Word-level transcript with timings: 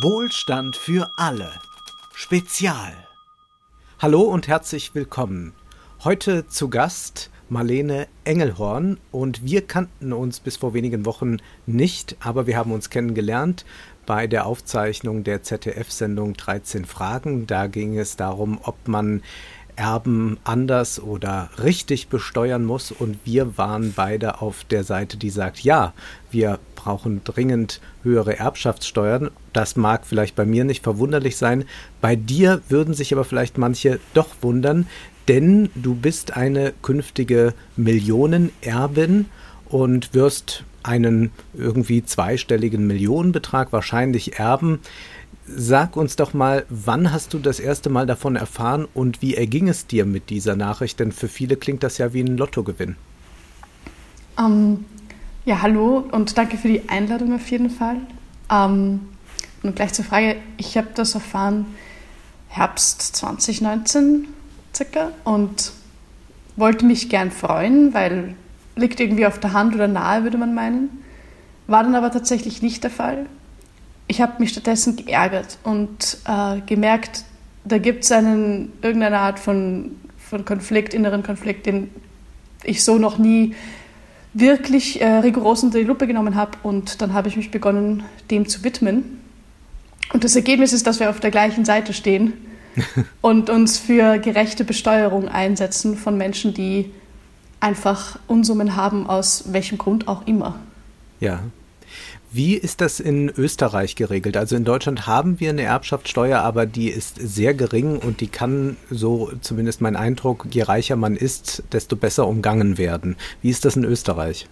Wohlstand 0.00 0.74
für 0.74 1.10
alle. 1.16 1.52
Spezial. 2.14 2.94
Hallo 3.98 4.22
und 4.22 4.48
herzlich 4.48 4.94
willkommen. 4.94 5.52
Heute 6.02 6.46
zu 6.48 6.70
Gast 6.70 7.30
Marlene 7.50 8.08
Engelhorn 8.24 8.98
und 9.10 9.44
wir 9.44 9.66
kannten 9.66 10.14
uns 10.14 10.40
bis 10.40 10.56
vor 10.56 10.72
wenigen 10.72 11.04
Wochen 11.04 11.36
nicht, 11.66 12.16
aber 12.20 12.46
wir 12.46 12.56
haben 12.56 12.72
uns 12.72 12.88
kennengelernt 12.88 13.66
bei 14.06 14.26
der 14.26 14.46
Aufzeichnung 14.46 15.24
der 15.24 15.42
ZDF-Sendung 15.42 16.34
13 16.34 16.86
Fragen. 16.86 17.46
Da 17.46 17.66
ging 17.66 17.98
es 17.98 18.16
darum, 18.16 18.60
ob 18.62 18.88
man 18.88 19.22
Erben 19.82 20.38
anders 20.44 21.00
oder 21.00 21.50
richtig 21.60 22.06
besteuern 22.06 22.64
muss. 22.64 22.92
Und 22.92 23.18
wir 23.24 23.58
waren 23.58 23.92
beide 23.96 24.40
auf 24.40 24.62
der 24.62 24.84
Seite, 24.84 25.16
die 25.16 25.28
sagt, 25.28 25.64
ja, 25.64 25.92
wir 26.30 26.60
brauchen 26.76 27.24
dringend 27.24 27.80
höhere 28.04 28.38
Erbschaftssteuern. 28.38 29.32
Das 29.52 29.74
mag 29.74 30.06
vielleicht 30.06 30.36
bei 30.36 30.44
mir 30.44 30.62
nicht 30.62 30.84
verwunderlich 30.84 31.36
sein. 31.36 31.64
Bei 32.00 32.14
dir 32.14 32.62
würden 32.68 32.94
sich 32.94 33.12
aber 33.12 33.24
vielleicht 33.24 33.58
manche 33.58 33.98
doch 34.14 34.28
wundern, 34.40 34.86
denn 35.26 35.68
du 35.74 35.96
bist 35.96 36.36
eine 36.36 36.72
künftige 36.82 37.52
Millionenerbin 37.74 39.26
und 39.68 40.14
wirst 40.14 40.62
einen 40.84 41.32
irgendwie 41.54 42.04
zweistelligen 42.04 42.86
Millionenbetrag 42.86 43.72
wahrscheinlich 43.72 44.38
erben. 44.38 44.78
Sag 45.46 45.96
uns 45.96 46.14
doch 46.14 46.34
mal, 46.34 46.64
wann 46.68 47.12
hast 47.12 47.34
du 47.34 47.38
das 47.38 47.58
erste 47.58 47.90
Mal 47.90 48.06
davon 48.06 48.36
erfahren 48.36 48.86
und 48.94 49.22
wie 49.22 49.34
erging 49.34 49.68
es 49.68 49.86
dir 49.88 50.04
mit 50.04 50.30
dieser 50.30 50.54
Nachricht? 50.54 51.00
Denn 51.00 51.10
für 51.10 51.26
viele 51.26 51.56
klingt 51.56 51.82
das 51.82 51.98
ja 51.98 52.12
wie 52.12 52.20
ein 52.20 52.36
Lottogewinn. 52.36 52.96
Um, 54.38 54.46
ähm, 54.46 54.84
ja, 55.44 55.60
hallo 55.60 56.04
und 56.12 56.38
danke 56.38 56.56
für 56.56 56.68
die 56.68 56.88
Einladung 56.88 57.34
auf 57.34 57.50
jeden 57.50 57.70
Fall. 57.70 57.96
Um, 58.48 58.50
ähm, 58.50 59.00
und 59.64 59.76
gleich 59.76 59.92
zur 59.92 60.04
Frage, 60.04 60.36
ich 60.56 60.76
habe 60.76 60.88
das 60.94 61.14
erfahren 61.14 61.66
Herbst 62.48 63.02
2019 63.16 64.28
circa 64.74 65.12
und 65.24 65.72
wollte 66.56 66.84
mich 66.84 67.08
gern 67.08 67.30
freuen, 67.30 67.94
weil 67.94 68.34
liegt 68.76 69.00
irgendwie 69.00 69.26
auf 69.26 69.38
der 69.38 69.52
Hand 69.52 69.74
oder 69.74 69.88
nahe, 69.88 70.22
würde 70.22 70.38
man 70.38 70.54
meinen. 70.54 70.88
War 71.66 71.82
dann 71.82 71.94
aber 71.94 72.10
tatsächlich 72.10 72.62
nicht 72.62 72.82
der 72.84 72.90
Fall 72.90 73.26
ich 74.12 74.20
habe 74.20 74.34
mich 74.40 74.50
stattdessen 74.50 74.94
geärgert 74.94 75.56
und 75.64 76.18
äh, 76.26 76.60
gemerkt, 76.66 77.24
da 77.64 77.78
gibt 77.78 78.04
es 78.04 78.10
irgendeine 78.10 79.18
Art 79.18 79.38
von, 79.38 79.96
von 80.18 80.44
Konflikt, 80.44 80.92
inneren 80.92 81.22
Konflikt, 81.22 81.64
den 81.64 81.88
ich 82.62 82.84
so 82.84 82.98
noch 82.98 83.16
nie 83.16 83.54
wirklich 84.34 85.00
äh, 85.00 85.06
rigoros 85.06 85.62
unter 85.62 85.78
die 85.78 85.84
Lupe 85.84 86.06
genommen 86.06 86.34
habe. 86.34 86.58
Und 86.62 87.00
dann 87.00 87.14
habe 87.14 87.28
ich 87.28 87.38
mich 87.38 87.50
begonnen, 87.50 88.02
dem 88.30 88.46
zu 88.46 88.64
widmen. 88.64 89.18
Und 90.12 90.24
das 90.24 90.36
Ergebnis 90.36 90.74
ist, 90.74 90.86
dass 90.86 91.00
wir 91.00 91.08
auf 91.08 91.20
der 91.20 91.30
gleichen 91.30 91.64
Seite 91.64 91.94
stehen 91.94 92.34
und 93.22 93.48
uns 93.48 93.78
für 93.78 94.18
gerechte 94.18 94.64
Besteuerung 94.64 95.30
einsetzen 95.30 95.96
von 95.96 96.18
Menschen, 96.18 96.52
die 96.52 96.90
einfach 97.60 98.18
Unsummen 98.26 98.76
haben, 98.76 99.06
aus 99.06 99.44
welchem 99.54 99.78
Grund 99.78 100.06
auch 100.06 100.26
immer. 100.26 100.58
Ja, 101.18 101.40
wie 102.32 102.54
ist 102.54 102.80
das 102.80 102.98
in 102.98 103.28
Österreich 103.28 103.94
geregelt? 103.94 104.36
Also 104.36 104.56
in 104.56 104.64
Deutschland 104.64 105.06
haben 105.06 105.38
wir 105.38 105.50
eine 105.50 105.62
Erbschaftssteuer, 105.62 106.40
aber 106.40 106.64
die 106.64 106.88
ist 106.88 107.16
sehr 107.16 107.52
gering 107.52 107.98
und 107.98 108.20
die 108.20 108.26
kann, 108.26 108.76
so 108.90 109.30
zumindest 109.42 109.82
mein 109.82 109.96
Eindruck, 109.96 110.46
je 110.50 110.62
reicher 110.62 110.96
man 110.96 111.14
ist, 111.14 111.62
desto 111.72 111.94
besser 111.94 112.26
umgangen 112.26 112.78
werden. 112.78 113.16
Wie 113.42 113.50
ist 113.50 113.66
das 113.66 113.76
in 113.76 113.84
Österreich? 113.84 114.48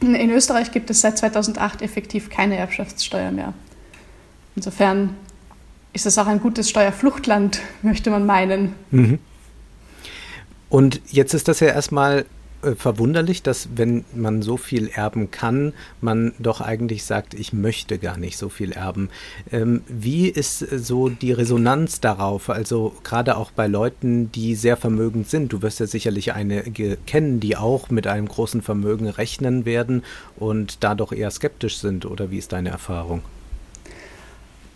In 0.00 0.30
Österreich 0.30 0.70
gibt 0.70 0.90
es 0.90 1.00
seit 1.00 1.18
2008 1.18 1.82
effektiv 1.82 2.30
keine 2.30 2.56
Erbschaftssteuer 2.56 3.32
mehr. 3.32 3.52
Insofern 4.54 5.16
ist 5.92 6.06
es 6.06 6.18
auch 6.18 6.26
ein 6.26 6.40
gutes 6.40 6.70
Steuerfluchtland, 6.70 7.60
möchte 7.82 8.10
man 8.10 8.26
meinen. 8.26 8.74
Mhm. 8.90 9.18
Und 10.68 11.00
jetzt 11.06 11.34
ist 11.34 11.48
das 11.48 11.60
ja 11.60 11.68
erstmal 11.68 12.26
verwunderlich, 12.76 13.42
dass 13.42 13.68
wenn 13.76 14.04
man 14.14 14.42
so 14.42 14.56
viel 14.56 14.88
erben 14.88 15.30
kann, 15.30 15.72
man 16.00 16.32
doch 16.38 16.60
eigentlich 16.60 17.04
sagt, 17.04 17.34
ich 17.34 17.52
möchte 17.52 17.98
gar 17.98 18.16
nicht 18.16 18.36
so 18.36 18.48
viel 18.48 18.72
erben. 18.72 19.10
Ähm, 19.52 19.82
wie 19.88 20.28
ist 20.28 20.58
so 20.58 21.08
die 21.08 21.32
Resonanz 21.32 22.00
darauf? 22.00 22.50
Also 22.50 22.94
gerade 23.04 23.36
auch 23.36 23.50
bei 23.50 23.66
Leuten, 23.66 24.32
die 24.32 24.54
sehr 24.54 24.76
vermögend 24.76 25.28
sind. 25.28 25.52
Du 25.52 25.62
wirst 25.62 25.80
ja 25.80 25.86
sicherlich 25.86 26.32
einige 26.32 26.96
kennen, 27.06 27.40
die 27.40 27.56
auch 27.56 27.90
mit 27.90 28.06
einem 28.06 28.28
großen 28.28 28.62
Vermögen 28.62 29.08
rechnen 29.08 29.64
werden 29.64 30.02
und 30.36 30.82
da 30.82 30.94
doch 30.94 31.12
eher 31.12 31.30
skeptisch 31.30 31.78
sind. 31.78 32.06
Oder 32.06 32.30
wie 32.30 32.38
ist 32.38 32.52
deine 32.52 32.70
Erfahrung? 32.70 33.22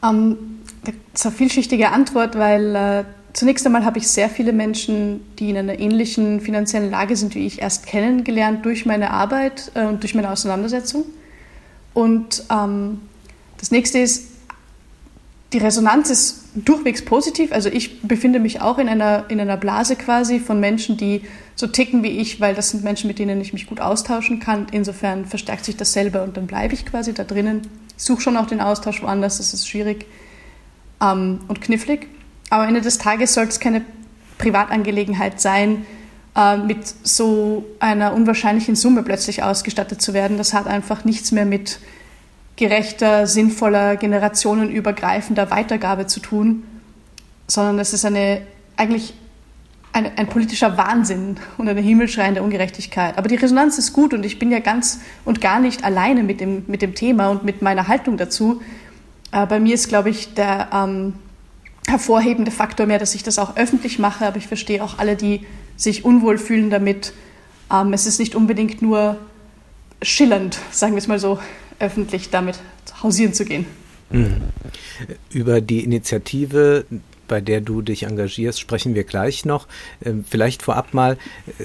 Um, 0.03 0.09
ähm, 0.09 0.39
das 0.85 0.95
ist 1.15 1.27
eine 1.27 1.35
vielschichtige 1.35 1.91
Antwort, 1.91 2.39
weil 2.39 2.75
äh, 2.75 3.05
Zunächst 3.33 3.65
einmal 3.65 3.85
habe 3.85 3.99
ich 3.99 4.09
sehr 4.09 4.29
viele 4.29 4.53
Menschen, 4.53 5.21
die 5.39 5.51
in 5.51 5.57
einer 5.57 5.79
ähnlichen 5.79 6.41
finanziellen 6.41 6.91
Lage 6.91 7.17
sind 7.17 7.35
wie 7.35 7.47
ich, 7.47 7.63
erst 7.63 7.87
kennengelernt 7.87 8.65
durch 8.65 8.87
meine 8.87 9.11
Arbeit 9.11 9.71
äh, 9.75 9.87
und 9.87 10.03
durch 10.03 10.15
meine 10.15 10.31
Auseinandersetzung. 10.31 11.05
Und 11.95 12.45
ähm, 12.51 13.01
das 13.59 13.71
nächste 13.71 13.99
ist, 13.99 14.29
die 15.53 15.59
Resonanz 15.59 16.11
ist 16.11 16.45
durchwegs 16.55 17.05
positiv. 17.05 17.53
Also 17.53 17.69
ich 17.69 18.03
befinde 18.03 18.39
mich 18.39 18.61
auch 18.61 18.79
in 18.79 18.89
einer, 18.89 19.25
in 19.29 19.41
einer 19.41 19.57
Blase 19.57 19.97
quasi 19.97 20.39
von 20.39 20.61
Menschen, 20.61 20.97
die 20.97 21.23
so 21.57 21.67
ticken 21.67 22.03
wie 22.03 22.19
ich, 22.19 22.41
weil 22.41 22.55
das 22.55 22.71
sind 22.71 22.85
Menschen, 22.85 23.09
mit 23.09 23.19
denen 23.19 23.41
ich 23.41 23.53
mich 23.53 23.67
gut 23.67 23.81
austauschen 23.81 24.41
kann. 24.41 24.67
Insofern 24.73 25.27
verstärkt 25.27 25.65
sich 25.65 25.77
das 25.77 25.93
selber 25.93 26.23
und 26.23 26.37
dann 26.37 26.47
bleibe 26.47 26.75
ich 26.75 26.87
quasi 26.87 27.13
da 27.13 27.25
drinnen. 27.25 27.63
Ich 27.97 28.05
suche 28.05 28.21
schon 28.21 28.37
auch 28.37 28.47
den 28.47 28.61
Austausch 28.61 29.03
woanders, 29.03 29.39
das 29.39 29.53
ist 29.53 29.69
schwierig 29.69 30.07
ähm, 31.03 31.41
und 31.49 31.61
knifflig. 31.61 32.09
Am 32.51 32.67
Ende 32.67 32.81
des 32.81 32.99
Tages 32.99 33.35
soll 33.35 33.45
es 33.45 33.61
keine 33.61 33.83
Privatangelegenheit 34.39 35.41
sein, 35.41 35.87
äh, 36.37 36.57
mit 36.57 36.79
so 37.05 37.65
einer 37.79 38.13
unwahrscheinlichen 38.13 38.75
Summe 38.75 39.05
plötzlich 39.05 39.43
ausgestattet 39.43 40.03
zu 40.03 40.15
werden. 40.15 40.37
Das 40.37 40.53
hat 40.53 40.67
einfach 40.67 41.05
nichts 41.05 41.31
mehr 41.31 41.47
mit 41.47 41.79
gerechter, 42.57 43.29
sinnvoller, 43.29 43.97
generationenübergreifender 43.97 45.51
Weitergabe 45.51 46.07
zu 46.07 46.21
tun, 46.21 46.65
sondern 47.47 47.79
es 47.79 47.93
ist 47.93 48.05
eine, 48.05 48.43
eigentlich 48.77 49.15
ein, 49.93 50.11
ein 50.17 50.27
politischer 50.27 50.77
Wahnsinn 50.77 51.37
und 51.57 51.69
eine 51.69 51.81
himmelschreiende 51.81 52.43
Ungerechtigkeit. 52.43 53.17
Aber 53.17 53.29
die 53.29 53.37
Resonanz 53.37 53.79
ist 53.79 53.93
gut 53.93 54.13
und 54.13 54.27
ich 54.27 54.39
bin 54.39 54.51
ja 54.51 54.59
ganz 54.59 55.01
und 55.25 55.41
gar 55.41 55.61
nicht 55.61 55.85
alleine 55.85 56.23
mit 56.25 56.41
dem, 56.41 56.65
mit 56.67 56.83
dem 56.83 56.95
Thema 56.95 57.29
und 57.29 57.45
mit 57.45 57.63
meiner 57.63 57.87
Haltung 57.87 58.17
dazu. 58.17 58.61
Äh, 59.31 59.47
bei 59.47 59.61
mir 59.61 59.75
ist, 59.75 59.89
glaube 59.89 60.11
ich, 60.11 60.35
der, 60.35 60.69
ähm, 60.73 61.15
hervorhebende 61.91 62.51
Faktor 62.51 62.87
mehr, 62.87 62.99
dass 62.99 63.15
ich 63.15 63.23
das 63.23 63.39
auch 63.39 63.57
öffentlich 63.57 63.99
mache, 63.99 64.27
aber 64.27 64.37
ich 64.37 64.47
verstehe 64.47 64.83
auch 64.83 64.99
alle, 64.99 65.17
die 65.17 65.47
sich 65.77 66.05
unwohl 66.05 66.39
fühlen 66.39 66.71
damit. 66.71 67.13
Ähm, 67.73 67.93
es 67.93 68.07
ist 68.07 68.19
nicht 68.19 68.35
unbedingt 68.35 68.83
nur 68.83 69.19
schillernd, 70.03 70.59
sagen 70.71 70.95
wir 70.95 70.99
es 70.99 71.09
mal 71.09 71.19
so, 71.19 71.39
öffentlich 71.79 72.31
damit 72.31 72.61
hausieren 73.03 73.35
zu 73.35 73.45
gehen. 73.45 73.67
Mhm. 74.11 74.37
Über 75.31 75.61
die 75.61 75.85
Initiative 75.85 76.85
bei 77.31 77.41
der 77.41 77.61
du 77.61 77.81
dich 77.81 78.03
engagierst, 78.03 78.59
sprechen 78.59 78.97
wir 78.97 79.05
gleich 79.05 79.45
noch. 79.45 79.69
Ähm, 80.05 80.25
vielleicht 80.29 80.63
vorab 80.63 80.93
mal, 80.95 81.17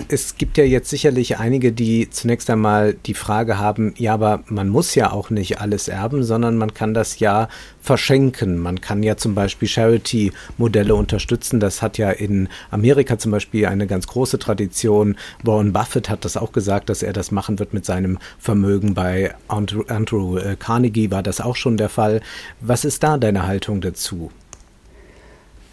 es 0.09 0.37
gibt 0.37 0.57
ja 0.57 0.63
jetzt 0.63 0.91
sicherlich 0.91 1.39
einige, 1.39 1.71
die 1.71 2.07
zunächst 2.11 2.51
einmal 2.51 2.93
die 2.93 3.15
Frage 3.15 3.57
haben, 3.57 3.95
ja, 3.97 4.13
aber 4.13 4.43
man 4.47 4.69
muss 4.69 4.93
ja 4.93 5.11
auch 5.11 5.31
nicht 5.31 5.59
alles 5.59 5.87
erben, 5.87 6.23
sondern 6.23 6.55
man 6.55 6.75
kann 6.75 6.93
das 6.93 7.19
ja 7.19 7.49
verschenken. 7.81 8.59
Man 8.59 8.79
kann 8.79 9.01
ja 9.01 9.17
zum 9.17 9.33
Beispiel 9.33 9.67
Charity-Modelle 9.67 10.93
unterstützen. 10.93 11.59
Das 11.59 11.81
hat 11.81 11.97
ja 11.97 12.11
in 12.11 12.47
Amerika 12.69 13.17
zum 13.17 13.31
Beispiel 13.31 13.65
eine 13.65 13.87
ganz 13.87 14.05
große 14.05 14.37
Tradition. 14.37 15.15
Warren 15.41 15.73
Buffett 15.73 16.09
hat 16.09 16.25
das 16.25 16.37
auch 16.37 16.51
gesagt, 16.51 16.89
dass 16.89 17.01
er 17.01 17.13
das 17.13 17.31
machen 17.31 17.57
wird 17.57 17.73
mit 17.73 17.85
seinem 17.85 18.19
Vermögen. 18.37 18.93
Bei 18.93 19.33
Andrew, 19.47 19.83
Andrew 19.87 20.37
äh, 20.37 20.55
Carnegie 20.57 21.09
war 21.09 21.23
das 21.23 21.41
auch 21.41 21.55
schon 21.55 21.78
der 21.78 21.90
Fall. 21.90 22.22
Was 22.61 22.85
ist 22.85 23.01
da 23.01 23.17
deine 23.17 23.47
Haltung 23.47 23.81
dazu? 23.81 24.29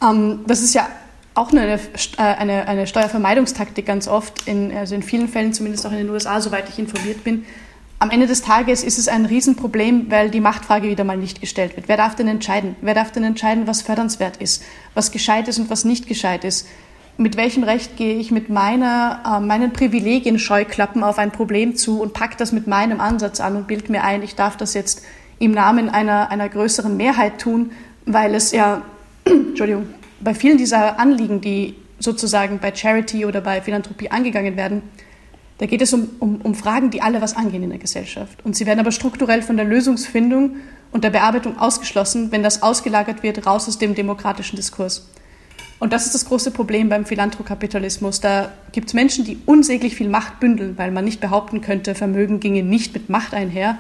Ähm, 0.03 0.41
das 0.47 0.63
ist 0.63 0.75
ja 0.75 0.89
auch 1.35 1.51
eine, 1.51 1.75
äh, 1.75 1.79
eine, 2.19 2.69
eine 2.69 2.87
Steuervermeidungstaktik 2.87 3.87
ganz 3.87 4.09
oft, 4.09 4.47
in, 4.47 4.77
also 4.77 4.95
in 4.95 5.03
vielen 5.03 5.29
Fällen, 5.29 5.53
zumindest 5.53 5.87
auch 5.87 5.93
in 5.93 5.99
den 5.99 6.11
USA, 6.11 6.41
soweit 6.41 6.69
ich 6.69 6.79
informiert 6.79 7.25
bin. 7.25 7.45
Am 7.99 8.11
Ende 8.11 8.27
des 8.27 8.43
Tages 8.43 8.83
ist 8.83 8.99
es 8.99 9.07
ein 9.07 9.27
Riesenproblem, 9.27 10.11
weil 10.11 10.29
die 10.31 10.41
Machtfrage 10.41 10.89
wieder 10.89 11.05
mal 11.05 11.17
nicht 11.17 11.41
gestellt 11.41 11.77
wird. 11.77 11.89
Wer 11.89 11.97
darf 11.97 12.17
denn 12.17 12.27
entscheiden? 12.27 12.75
Wer 12.81 12.95
darf 12.95 13.13
denn 13.13 13.23
entscheiden, 13.23 13.69
was 13.69 13.81
fördernswert 13.81 14.39
ist, 14.39 14.65
was 14.95 15.13
gescheit 15.13 15.47
ist 15.47 15.61
und 15.61 15.71
was 15.71 15.85
nicht 15.85 16.09
gescheit 16.09 16.45
ist? 16.45 16.67
Mit 17.17 17.37
welchem 17.37 17.63
Recht 17.63 17.97
gehe 17.97 18.17
ich 18.17 18.31
mit 18.31 18.49
meiner, 18.49 19.21
äh, 19.25 19.41
meinen 19.41 19.73
Privilegien 19.73 20.39
Scheuklappen 20.39 21.05
auf 21.05 21.19
ein 21.19 21.31
Problem 21.31 21.77
zu 21.77 22.01
und 22.01 22.13
packe 22.13 22.37
das 22.37 22.51
mit 22.53 22.67
meinem 22.67 23.01
Ansatz 23.01 23.39
an 23.39 23.55
und 23.55 23.69
bild 23.69 23.89
mir 23.89 24.03
ein, 24.03 24.23
ich 24.23 24.35
darf 24.35 24.57
das 24.57 24.75
jetzt 24.75 25.03
im 25.39 25.53
Namen 25.53 25.89
einer, 25.89 26.31
einer 26.31 26.49
größeren 26.49 26.97
Mehrheit 26.97 27.39
tun, 27.39 27.71
weil 28.05 28.35
es 28.35 28.51
ja 28.51 28.83
Entschuldigung, 29.25 29.87
bei 30.21 30.35
vielen 30.35 30.59
dieser 30.59 30.99
Anliegen, 30.99 31.41
die 31.41 31.75
sozusagen 31.99 32.59
bei 32.59 32.75
Charity 32.75 33.25
oder 33.25 33.41
bei 33.41 33.61
Philanthropie 33.61 34.11
angegangen 34.11 34.57
werden, 34.57 34.83
da 35.59 35.67
geht 35.67 35.83
es 35.83 35.93
um, 35.93 36.09
um, 36.19 36.41
um 36.43 36.55
Fragen, 36.55 36.91
die 36.91 37.03
alle 37.03 37.21
was 37.21 37.37
angehen 37.37 37.63
in 37.63 37.71
der 37.71 37.79
Gesellschaft. 37.79 38.45
Und 38.45 38.57
sie 38.57 38.67
werden 38.67 38.81
aber 38.81 38.91
strukturell 38.91 39.43
von 39.43 39.57
der 39.57 39.65
Lösungsfindung 39.65 40.57
und 40.91 41.05
der 41.05 41.11
Bearbeitung 41.11 41.59
ausgeschlossen, 41.59 42.33
wenn 42.33 42.43
das 42.43 42.63
ausgelagert 42.63 43.23
wird, 43.23 43.47
raus 43.47 43.69
aus 43.69 43.79
dem 43.79 43.95
demokratischen 43.95 44.57
Diskurs. 44.57 45.09
Und 45.79 45.93
das 45.93 46.07
ist 46.07 46.15
das 46.15 46.27
große 46.27 46.51
Problem 46.51 46.89
beim 46.89 47.05
Philanthrokapitalismus. 47.05 48.21
Da 48.21 48.53
gibt 48.73 48.89
es 48.89 48.95
Menschen, 48.95 49.25
die 49.25 49.39
unsäglich 49.47 49.97
viel 49.97 50.09
Macht 50.09 50.39
bündeln, 50.39 50.79
weil 50.79 50.91
man 50.91 51.05
nicht 51.05 51.21
behaupten 51.21 51.61
könnte, 51.61 51.95
Vermögen 51.95 52.41
ginge 52.41 52.63
nicht 52.63 52.95
mit 52.95 53.09
Macht 53.09 53.35
einher. 53.35 53.79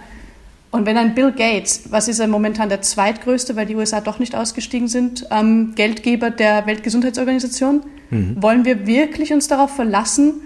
Und 0.72 0.86
wenn 0.86 0.96
ein 0.96 1.14
Bill 1.14 1.32
Gates, 1.32 1.82
was 1.90 2.08
ist 2.08 2.18
er 2.18 2.26
momentan 2.26 2.70
der 2.70 2.80
zweitgrößte, 2.80 3.56
weil 3.56 3.66
die 3.66 3.76
USA 3.76 4.00
doch 4.00 4.18
nicht 4.18 4.34
ausgestiegen 4.34 4.88
sind, 4.88 5.26
ähm, 5.30 5.74
Geldgeber 5.74 6.30
der 6.30 6.66
Weltgesundheitsorganisation, 6.66 7.82
mhm. 8.08 8.42
wollen 8.42 8.64
wir 8.64 8.86
wirklich 8.86 9.34
uns 9.34 9.48
darauf 9.48 9.76
verlassen, 9.76 10.40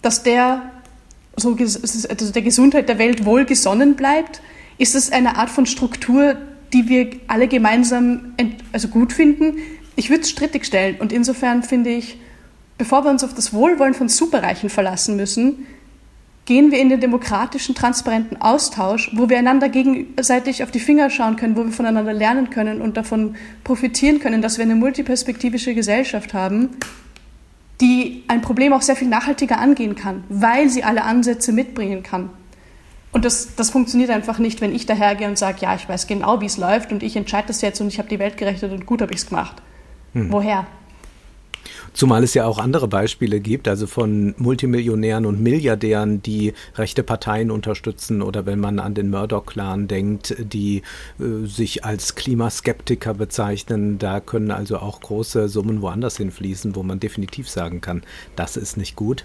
dass 0.00 0.22
der 0.22 0.62
so 1.36 1.54
also 1.54 2.32
der 2.32 2.42
Gesundheit 2.42 2.88
der 2.88 2.98
Welt 2.98 3.26
wohlgesonnen 3.26 3.94
bleibt? 3.94 4.40
Ist 4.78 4.94
das 4.94 5.12
eine 5.12 5.36
Art 5.36 5.50
von 5.50 5.66
Struktur, 5.66 6.36
die 6.72 6.88
wir 6.88 7.10
alle 7.26 7.46
gemeinsam 7.46 8.34
also 8.72 8.88
gut 8.88 9.12
finden? 9.12 9.58
Ich 9.96 10.08
würde 10.08 10.22
es 10.22 10.30
strittig 10.30 10.64
stellen. 10.64 10.96
Und 10.98 11.12
insofern 11.12 11.62
finde 11.62 11.90
ich, 11.90 12.18
bevor 12.78 13.04
wir 13.04 13.10
uns 13.10 13.22
auf 13.22 13.34
das 13.34 13.52
Wohlwollen 13.52 13.92
von 13.92 14.08
Superreichen 14.08 14.70
verlassen 14.70 15.16
müssen, 15.16 15.66
gehen 16.48 16.72
wir 16.72 16.80
in 16.80 16.88
den 16.88 16.98
demokratischen, 16.98 17.74
transparenten 17.74 18.40
Austausch, 18.40 19.10
wo 19.14 19.28
wir 19.28 19.38
einander 19.38 19.68
gegenseitig 19.68 20.62
auf 20.62 20.70
die 20.70 20.80
Finger 20.80 21.10
schauen 21.10 21.36
können, 21.36 21.58
wo 21.58 21.62
wir 21.62 21.72
voneinander 21.72 22.14
lernen 22.14 22.48
können 22.48 22.80
und 22.80 22.96
davon 22.96 23.36
profitieren 23.64 24.18
können, 24.18 24.40
dass 24.40 24.56
wir 24.56 24.64
eine 24.64 24.74
multiperspektivische 24.74 25.74
Gesellschaft 25.74 26.32
haben, 26.32 26.70
die 27.82 28.24
ein 28.28 28.40
Problem 28.40 28.72
auch 28.72 28.80
sehr 28.80 28.96
viel 28.96 29.08
nachhaltiger 29.08 29.58
angehen 29.58 29.94
kann, 29.94 30.24
weil 30.30 30.70
sie 30.70 30.84
alle 30.84 31.02
Ansätze 31.02 31.52
mitbringen 31.52 32.02
kann. 32.02 32.30
Und 33.12 33.26
das, 33.26 33.54
das 33.54 33.68
funktioniert 33.68 34.08
einfach 34.08 34.38
nicht, 34.38 34.62
wenn 34.62 34.74
ich 34.74 34.86
dahergehe 34.86 35.28
und 35.28 35.36
sage, 35.36 35.58
ja, 35.60 35.74
ich 35.74 35.86
weiß 35.86 36.06
genau, 36.06 36.40
wie 36.40 36.46
es 36.46 36.56
läuft 36.56 36.92
und 36.92 37.02
ich 37.02 37.14
entscheide 37.14 37.48
das 37.48 37.60
jetzt 37.60 37.82
und 37.82 37.88
ich 37.88 37.98
habe 37.98 38.08
die 38.08 38.18
Welt 38.18 38.38
gerechnet 38.38 38.72
und 38.72 38.86
gut 38.86 39.02
habe 39.02 39.12
ich 39.12 39.20
es 39.20 39.28
gemacht. 39.28 39.60
Hm. 40.14 40.32
Woher? 40.32 40.66
Zumal 41.98 42.22
es 42.22 42.32
ja 42.32 42.44
auch 42.44 42.60
andere 42.60 42.86
Beispiele 42.86 43.40
gibt, 43.40 43.66
also 43.66 43.88
von 43.88 44.32
Multimillionären 44.38 45.26
und 45.26 45.40
Milliardären, 45.42 46.22
die 46.22 46.52
rechte 46.76 47.02
Parteien 47.02 47.50
unterstützen 47.50 48.22
oder 48.22 48.46
wenn 48.46 48.60
man 48.60 48.78
an 48.78 48.94
den 48.94 49.10
Murdoch-Clan 49.10 49.88
denkt, 49.88 50.36
die 50.38 50.82
äh, 51.18 51.44
sich 51.44 51.84
als 51.84 52.14
Klimaskeptiker 52.14 53.14
bezeichnen, 53.14 53.98
da 53.98 54.20
können 54.20 54.52
also 54.52 54.78
auch 54.78 55.00
große 55.00 55.48
Summen 55.48 55.82
woanders 55.82 56.18
hinfließen, 56.18 56.76
wo 56.76 56.84
man 56.84 57.00
definitiv 57.00 57.48
sagen 57.48 57.80
kann, 57.80 58.04
das 58.36 58.56
ist 58.56 58.76
nicht 58.76 58.94
gut. 58.94 59.24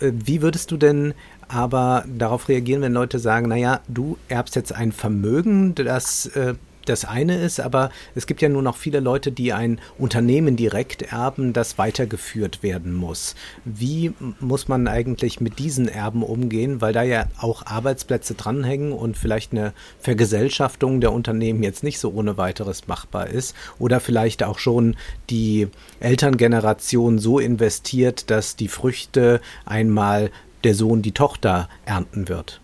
Äh, 0.00 0.12
wie 0.14 0.40
würdest 0.40 0.70
du 0.70 0.78
denn 0.78 1.12
aber 1.48 2.06
darauf 2.08 2.48
reagieren, 2.48 2.80
wenn 2.80 2.94
Leute 2.94 3.18
sagen, 3.18 3.48
naja, 3.48 3.80
du 3.86 4.16
erbst 4.28 4.56
jetzt 4.56 4.72
ein 4.72 4.92
Vermögen, 4.92 5.74
das 5.74 6.24
äh, 6.28 6.54
das 6.84 7.04
eine 7.04 7.36
ist, 7.36 7.60
aber 7.60 7.90
es 8.14 8.26
gibt 8.26 8.42
ja 8.42 8.48
nur 8.48 8.62
noch 8.62 8.76
viele 8.76 9.00
Leute, 9.00 9.32
die 9.32 9.52
ein 9.52 9.80
Unternehmen 9.98 10.56
direkt 10.56 11.02
erben, 11.02 11.52
das 11.52 11.78
weitergeführt 11.78 12.62
werden 12.62 12.94
muss. 12.94 13.34
Wie 13.64 14.12
muss 14.40 14.68
man 14.68 14.88
eigentlich 14.88 15.40
mit 15.40 15.58
diesen 15.58 15.88
Erben 15.88 16.22
umgehen, 16.22 16.80
weil 16.80 16.92
da 16.92 17.02
ja 17.02 17.26
auch 17.38 17.66
Arbeitsplätze 17.66 18.34
dranhängen 18.34 18.92
und 18.92 19.16
vielleicht 19.16 19.52
eine 19.52 19.72
Vergesellschaftung 20.00 21.00
der 21.00 21.12
Unternehmen 21.12 21.62
jetzt 21.62 21.82
nicht 21.82 21.98
so 21.98 22.12
ohne 22.12 22.36
weiteres 22.36 22.86
machbar 22.86 23.28
ist 23.28 23.54
oder 23.78 24.00
vielleicht 24.00 24.42
auch 24.42 24.58
schon 24.58 24.96
die 25.30 25.68
Elterngeneration 26.00 27.18
so 27.18 27.38
investiert, 27.38 28.30
dass 28.30 28.56
die 28.56 28.68
Früchte 28.68 29.40
einmal 29.64 30.30
der 30.64 30.74
Sohn 30.74 31.02
die 31.02 31.12
Tochter 31.12 31.68
ernten 31.84 32.28
wird? 32.28 32.60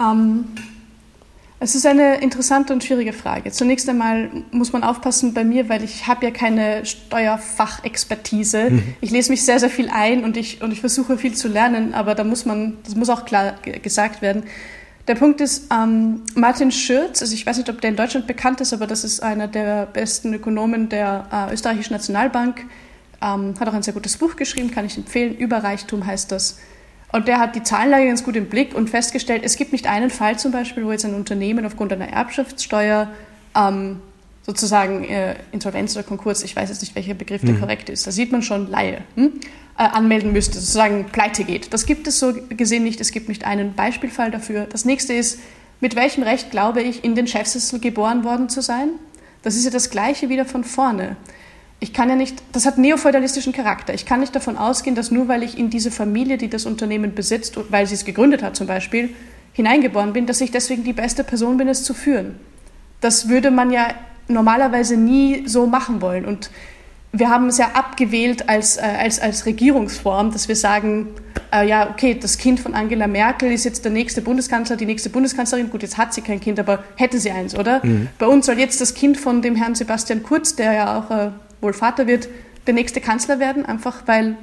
Ähm, 0.00 0.44
es 1.60 1.74
ist 1.74 1.86
eine 1.86 2.20
interessante 2.20 2.72
und 2.72 2.84
schwierige 2.84 3.12
Frage. 3.12 3.50
Zunächst 3.50 3.88
einmal 3.88 4.30
muss 4.52 4.72
man 4.72 4.84
aufpassen 4.84 5.34
bei 5.34 5.42
mir, 5.42 5.68
weil 5.68 5.82
ich 5.82 6.06
habe 6.06 6.24
ja 6.26 6.30
keine 6.30 6.86
Steuerfachexpertise. 6.86 8.70
Mhm. 8.70 8.94
Ich 9.00 9.10
lese 9.10 9.30
mich 9.30 9.44
sehr, 9.44 9.58
sehr 9.58 9.70
viel 9.70 9.88
ein 9.88 10.22
und 10.22 10.36
ich, 10.36 10.62
und 10.62 10.72
ich 10.72 10.80
versuche 10.80 11.18
viel 11.18 11.34
zu 11.34 11.48
lernen, 11.48 11.94
aber 11.94 12.14
da 12.14 12.22
muss 12.22 12.44
man, 12.44 12.76
das 12.84 12.94
muss 12.94 13.08
auch 13.10 13.24
klar 13.24 13.56
gesagt 13.82 14.22
werden. 14.22 14.44
Der 15.08 15.16
Punkt 15.16 15.40
ist, 15.40 15.66
ähm, 15.72 16.22
Martin 16.34 16.70
Schürz, 16.70 17.22
also 17.22 17.34
ich 17.34 17.44
weiß 17.44 17.56
nicht, 17.56 17.70
ob 17.70 17.80
der 17.80 17.90
in 17.90 17.96
Deutschland 17.96 18.26
bekannt 18.26 18.60
ist, 18.60 18.72
aber 18.72 18.86
das 18.86 19.04
ist 19.04 19.20
einer 19.22 19.48
der 19.48 19.86
besten 19.86 20.34
Ökonomen 20.34 20.88
der 20.88 21.26
äh, 21.32 21.54
österreichischen 21.54 21.94
Nationalbank, 21.94 22.66
ähm, 23.20 23.54
hat 23.58 23.68
auch 23.68 23.74
ein 23.74 23.82
sehr 23.82 23.94
gutes 23.94 24.16
Buch 24.16 24.36
geschrieben, 24.36 24.70
kann 24.70 24.84
ich 24.84 24.96
empfehlen. 24.96 25.36
Überreichtum 25.36 26.06
heißt 26.06 26.30
das. 26.30 26.58
Und 27.10 27.26
der 27.26 27.38
hat 27.38 27.56
die 27.56 27.62
Zahlenlage 27.62 28.06
ganz 28.06 28.22
gut 28.22 28.36
im 28.36 28.46
Blick 28.46 28.74
und 28.74 28.90
festgestellt, 28.90 29.42
es 29.44 29.56
gibt 29.56 29.72
nicht 29.72 29.86
einen 29.86 30.10
Fall 30.10 30.38
zum 30.38 30.52
Beispiel, 30.52 30.84
wo 30.84 30.92
jetzt 30.92 31.04
ein 31.04 31.14
Unternehmen 31.14 31.64
aufgrund 31.64 31.92
einer 31.92 32.08
Erbschaftssteuer 32.08 33.10
ähm, 33.56 34.00
sozusagen 34.42 35.04
äh, 35.04 35.36
Insolvenz 35.52 35.96
oder 35.96 36.04
Konkurs, 36.04 36.42
ich 36.42 36.54
weiß 36.54 36.68
jetzt 36.68 36.80
nicht, 36.80 36.94
welcher 36.94 37.14
Begriff 37.14 37.42
der 37.42 37.54
mhm. 37.54 37.60
korrekt 37.60 37.88
ist, 37.88 38.06
da 38.06 38.10
sieht 38.10 38.32
man 38.32 38.42
schon 38.42 38.70
Laie, 38.70 39.02
hm, 39.14 39.32
äh, 39.78 39.82
anmelden 39.82 40.32
müsste, 40.32 40.58
sozusagen 40.58 41.06
pleite 41.06 41.44
geht. 41.44 41.72
Das 41.72 41.86
gibt 41.86 42.06
es 42.06 42.18
so 42.18 42.34
gesehen 42.50 42.84
nicht, 42.84 43.00
es 43.00 43.12
gibt 43.12 43.28
nicht 43.28 43.44
einen 43.44 43.74
Beispielfall 43.74 44.30
dafür. 44.30 44.66
Das 44.70 44.84
nächste 44.84 45.12
ist, 45.12 45.38
mit 45.80 45.96
welchem 45.96 46.22
Recht 46.22 46.50
glaube 46.50 46.82
ich, 46.82 47.04
in 47.04 47.14
den 47.14 47.26
Chefsessel 47.26 47.78
geboren 47.78 48.24
worden 48.24 48.48
zu 48.48 48.62
sein? 48.62 48.88
Das 49.42 49.54
ist 49.54 49.64
ja 49.64 49.70
das 49.70 49.90
Gleiche 49.90 50.28
wieder 50.28 50.44
von 50.44 50.64
vorne 50.64 51.16
ich 51.80 51.92
kann 51.92 52.08
ja 52.08 52.16
nicht, 52.16 52.42
das 52.52 52.66
hat 52.66 52.76
neofeudalistischen 52.76 53.52
Charakter. 53.52 53.94
Ich 53.94 54.04
kann 54.04 54.20
nicht 54.20 54.34
davon 54.34 54.56
ausgehen, 54.56 54.96
dass 54.96 55.10
nur 55.10 55.28
weil 55.28 55.42
ich 55.42 55.56
in 55.56 55.70
diese 55.70 55.90
Familie, 55.90 56.36
die 56.36 56.48
das 56.48 56.66
Unternehmen 56.66 57.14
besitzt, 57.14 57.58
weil 57.70 57.86
sie 57.86 57.94
es 57.94 58.04
gegründet 58.04 58.42
hat 58.42 58.56
zum 58.56 58.66
Beispiel, 58.66 59.10
hineingeboren 59.52 60.12
bin, 60.12 60.26
dass 60.26 60.40
ich 60.40 60.50
deswegen 60.50 60.84
die 60.84 60.92
beste 60.92 61.24
Person 61.24 61.56
bin, 61.56 61.68
es 61.68 61.84
zu 61.84 61.94
führen. 61.94 62.38
Das 63.00 63.28
würde 63.28 63.50
man 63.50 63.70
ja 63.70 63.88
normalerweise 64.26 64.96
nie 64.96 65.46
so 65.46 65.66
machen 65.66 66.00
wollen. 66.02 66.24
Und 66.24 66.50
wir 67.12 67.30
haben 67.30 67.46
es 67.46 67.58
ja 67.58 67.70
abgewählt 67.74 68.48
als, 68.48 68.76
äh, 68.76 68.80
als, 68.80 69.20
als 69.20 69.46
Regierungsform, 69.46 70.32
dass 70.32 70.48
wir 70.48 70.56
sagen, 70.56 71.08
äh, 71.52 71.66
ja, 71.66 71.88
okay, 71.90 72.16
das 72.20 72.38
Kind 72.38 72.60
von 72.60 72.74
Angela 72.74 73.06
Merkel 73.06 73.50
ist 73.50 73.64
jetzt 73.64 73.84
der 73.84 73.92
nächste 73.92 74.20
Bundeskanzler, 74.20 74.76
die 74.76 74.84
nächste 74.84 75.10
Bundeskanzlerin. 75.10 75.70
Gut, 75.70 75.82
jetzt 75.82 75.96
hat 75.96 76.12
sie 76.12 76.20
kein 76.22 76.40
Kind, 76.40 76.58
aber 76.58 76.82
hätte 76.96 77.18
sie 77.18 77.30
eins, 77.30 77.56
oder? 77.56 77.84
Mhm. 77.84 78.08
Bei 78.18 78.26
uns 78.26 78.46
soll 78.46 78.58
jetzt 78.58 78.80
das 78.80 78.94
Kind 78.94 79.16
von 79.16 79.42
dem 79.42 79.54
Herrn 79.54 79.74
Sebastian 79.74 80.22
Kurz, 80.22 80.56
der 80.56 80.72
ja 80.72 80.98
auch 80.98 81.10
äh, 81.10 81.30
wohl 81.60 81.72
Vater 81.72 82.06
wird, 82.06 82.28
der 82.66 82.74
nächste 82.74 83.00
Kanzler 83.00 83.38
werden, 83.38 83.64
einfach 83.64 84.02
weil 84.06 84.36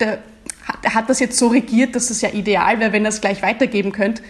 der, 0.00 0.18
der 0.82 0.94
hat 0.94 1.08
das 1.08 1.20
jetzt 1.20 1.38
so 1.38 1.48
regiert, 1.48 1.94
dass 1.94 2.10
es 2.10 2.20
ja 2.20 2.30
ideal 2.30 2.80
wäre, 2.80 2.92
wenn 2.92 3.04
er 3.04 3.10
es 3.10 3.20
gleich 3.20 3.42
weitergeben 3.42 3.92
könnte. 3.92 4.22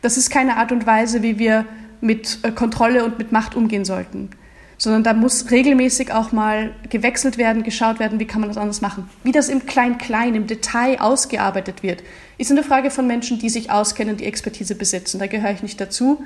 Das 0.00 0.16
ist 0.16 0.30
keine 0.30 0.56
Art 0.56 0.72
und 0.72 0.86
Weise, 0.86 1.22
wie 1.22 1.38
wir 1.38 1.64
mit 2.00 2.38
äh, 2.42 2.50
Kontrolle 2.50 3.04
und 3.04 3.18
mit 3.18 3.32
Macht 3.32 3.54
umgehen 3.54 3.84
sollten. 3.84 4.30
Sondern 4.76 5.04
da 5.04 5.12
muss 5.12 5.50
regelmäßig 5.52 6.12
auch 6.12 6.32
mal 6.32 6.74
gewechselt 6.90 7.38
werden, 7.38 7.62
geschaut 7.62 8.00
werden, 8.00 8.18
wie 8.18 8.26
kann 8.26 8.40
man 8.40 8.50
das 8.50 8.58
anders 8.58 8.80
machen. 8.80 9.08
Wie 9.22 9.30
das 9.30 9.48
im 9.48 9.66
Klein-Klein, 9.66 10.34
im 10.34 10.48
Detail 10.48 11.00
ausgearbeitet 11.00 11.84
wird, 11.84 12.02
ist 12.36 12.50
eine 12.50 12.64
Frage 12.64 12.90
von 12.90 13.06
Menschen, 13.06 13.38
die 13.38 13.48
sich 13.48 13.70
auskennen, 13.70 14.16
die 14.16 14.26
Expertise 14.26 14.74
besitzen. 14.74 15.20
Da 15.20 15.28
gehöre 15.28 15.52
ich 15.52 15.62
nicht 15.62 15.80
dazu. 15.80 16.24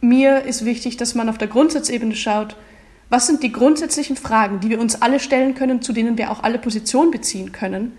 Mir 0.00 0.42
ist 0.44 0.64
wichtig, 0.64 0.96
dass 0.96 1.14
man 1.14 1.28
auf 1.28 1.36
der 1.36 1.48
Grundsatzebene 1.48 2.16
schaut, 2.16 2.56
was 3.12 3.26
sind 3.26 3.42
die 3.42 3.52
grundsätzlichen 3.52 4.16
Fragen, 4.16 4.60
die 4.60 4.70
wir 4.70 4.80
uns 4.80 5.02
alle 5.02 5.20
stellen 5.20 5.54
können, 5.54 5.82
zu 5.82 5.92
denen 5.92 6.16
wir 6.16 6.30
auch 6.30 6.42
alle 6.42 6.58
Position 6.58 7.10
beziehen 7.10 7.52
können? 7.52 7.92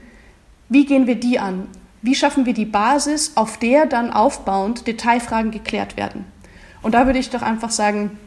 Wie 0.69 0.87
gehen 0.87 1.05
wir 1.05 1.13
die 1.13 1.37
an? 1.37 1.67
Wie 2.01 2.15
schaffen 2.15 2.47
wir 2.47 2.55
die 2.55 2.65
Basis, 2.65 3.33
auf 3.35 3.59
der 3.59 3.85
dann 3.85 4.11
aufbauend 4.11 4.87
Detailfragen 4.87 5.51
geklärt 5.51 5.97
werden? 5.97 6.25
Und 6.81 6.95
da 6.95 7.05
würde 7.05 7.19
ich 7.19 7.29
doch 7.29 7.43
einfach 7.43 7.69
sagen, 7.69 8.17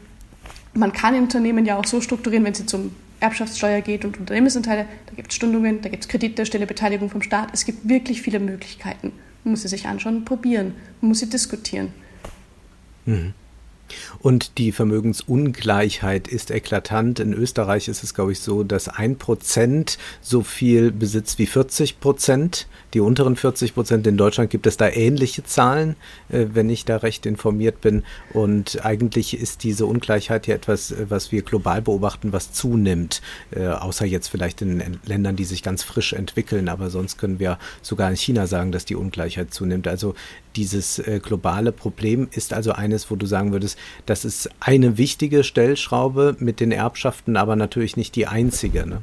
man 0.74 0.92
kann 0.92 1.16
Unternehmen 1.16 1.66
ja 1.66 1.76
auch 1.76 1.86
so 1.86 2.00
strukturieren, 2.00 2.44
wenn 2.44 2.52
es 2.52 2.72
um 2.72 2.94
Erbschaftssteuer 3.18 3.80
geht 3.80 4.04
und 4.04 4.20
Unternehmensanteile, 4.20 4.86
da 5.06 5.14
gibt 5.16 5.32
es 5.32 5.34
Stundungen, 5.34 5.82
da 5.82 5.88
gibt 5.88 6.04
es 6.04 6.08
Kredite, 6.08 6.46
stille 6.46 6.68
Beteiligung 6.68 7.10
vom 7.10 7.20
Staat. 7.20 7.48
Es 7.52 7.64
gibt 7.64 7.88
wirklich 7.88 8.22
viele 8.22 8.38
Möglichkeiten. 8.38 9.10
Man 9.42 9.50
muss 9.50 9.62
sie 9.62 9.68
sich 9.68 9.88
anschauen 9.88 10.24
probieren. 10.24 10.74
Man 11.00 11.08
muss 11.08 11.18
sie 11.18 11.28
diskutieren. 11.28 11.92
Mhm. 13.06 13.34
Und 14.18 14.58
die 14.58 14.72
Vermögensungleichheit 14.72 16.28
ist 16.28 16.50
eklatant. 16.50 17.20
In 17.20 17.32
Österreich 17.32 17.88
ist 17.88 18.02
es, 18.02 18.14
glaube 18.14 18.32
ich, 18.32 18.40
so, 18.40 18.64
dass 18.64 18.88
ein 18.88 19.16
Prozent 19.16 19.98
so 20.20 20.42
viel 20.42 20.90
besitzt 20.90 21.38
wie 21.38 21.46
40 21.46 22.00
Prozent. 22.00 22.66
Die 22.94 23.00
unteren 23.00 23.36
40 23.36 23.74
Prozent 23.74 24.06
in 24.06 24.16
Deutschland 24.16 24.50
gibt 24.50 24.66
es 24.66 24.76
da 24.76 24.88
ähnliche 24.88 25.44
Zahlen, 25.44 25.96
äh, 26.28 26.46
wenn 26.52 26.70
ich 26.70 26.84
da 26.84 26.96
recht 26.96 27.26
informiert 27.26 27.80
bin. 27.80 28.04
Und 28.32 28.84
eigentlich 28.84 29.38
ist 29.38 29.64
diese 29.64 29.86
Ungleichheit 29.86 30.46
ja 30.46 30.54
etwas, 30.54 30.92
äh, 30.92 31.06
was 31.08 31.32
wir 31.32 31.42
global 31.42 31.82
beobachten, 31.82 32.32
was 32.32 32.52
zunimmt. 32.52 33.22
Äh, 33.50 33.66
außer 33.66 34.06
jetzt 34.06 34.28
vielleicht 34.28 34.62
in 34.62 34.98
Ländern, 35.04 35.36
die 35.36 35.44
sich 35.44 35.62
ganz 35.62 35.82
frisch 35.82 36.12
entwickeln. 36.12 36.68
Aber 36.68 36.90
sonst 36.90 37.18
können 37.18 37.38
wir 37.38 37.58
sogar 37.82 38.08
in 38.10 38.16
China 38.16 38.46
sagen, 38.46 38.72
dass 38.72 38.84
die 38.84 38.96
Ungleichheit 38.96 39.52
zunimmt. 39.52 39.88
Also 39.88 40.14
dieses 40.56 41.02
globale 41.22 41.70
Problem 41.70 42.28
ist 42.30 42.54
also 42.54 42.72
eines, 42.72 43.10
wo 43.10 43.16
du 43.16 43.26
sagen 43.26 43.52
würdest, 43.52 43.75
das 44.06 44.24
ist 44.24 44.50
eine 44.60 44.98
wichtige 44.98 45.44
Stellschraube 45.44 46.36
mit 46.38 46.60
den 46.60 46.72
Erbschaften, 46.72 47.36
aber 47.36 47.56
natürlich 47.56 47.96
nicht 47.96 48.14
die 48.16 48.26
einzige. 48.26 48.86
Ne? 48.86 49.02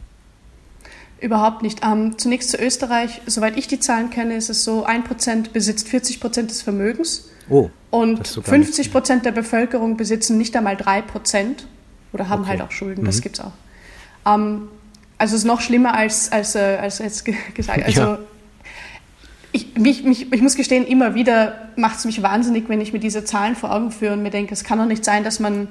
Überhaupt 1.19 1.61
nicht. 1.61 1.81
Ähm, 1.85 2.17
zunächst 2.17 2.49
zu 2.49 2.57
Österreich. 2.57 3.21
Soweit 3.25 3.57
ich 3.57 3.67
die 3.67 3.79
Zahlen 3.79 4.09
kenne, 4.09 4.35
ist 4.35 4.49
es 4.49 4.63
so, 4.63 4.83
ein 4.83 5.03
Prozent 5.03 5.53
besitzt 5.53 5.87
40 5.87 6.19
Prozent 6.19 6.51
des 6.51 6.61
Vermögens. 6.61 7.29
Oh, 7.49 7.69
und 7.91 8.27
50 8.27 8.91
Prozent 8.91 9.25
der 9.25 9.31
Bevölkerung 9.31 9.97
besitzen 9.97 10.37
nicht 10.37 10.55
einmal 10.55 10.75
3 10.75 11.01
Prozent 11.01 11.67
oder 12.11 12.29
haben 12.29 12.41
okay. 12.41 12.51
halt 12.51 12.61
auch 12.61 12.71
Schulden. 12.71 13.05
Das 13.05 13.17
mhm. 13.17 13.21
gibt 13.21 13.39
es 13.39 13.45
auch. 13.45 13.51
Ähm, 14.25 14.69
also 15.17 15.35
es 15.35 15.43
ist 15.43 15.47
noch 15.47 15.61
schlimmer 15.61 15.93
als, 15.93 16.31
als, 16.31 16.55
äh, 16.55 16.77
als 16.81 16.99
jetzt 16.99 17.25
gesagt. 17.53 17.81
Also 17.85 18.01
ja. 18.01 18.19
Ich, 19.53 19.75
mich, 19.75 20.03
mich, 20.03 20.33
ich 20.33 20.41
muss 20.41 20.55
gestehen, 20.55 20.85
immer 20.85 21.13
wieder 21.13 21.69
macht 21.75 21.99
es 21.99 22.05
mich 22.05 22.21
wahnsinnig, 22.21 22.67
wenn 22.67 22.81
ich 22.81 22.91
mir 22.91 22.99
diese 22.99 23.23
Zahlen 23.23 23.55
vor 23.55 23.71
Augen 23.71 23.91
führe 23.91 24.13
und 24.13 24.23
mir 24.23 24.31
denke, 24.31 24.53
es 24.53 24.63
kann 24.63 24.79
doch 24.79 24.87
nicht 24.87 25.05
sein, 25.05 25.23
dass 25.23 25.39
man 25.39 25.67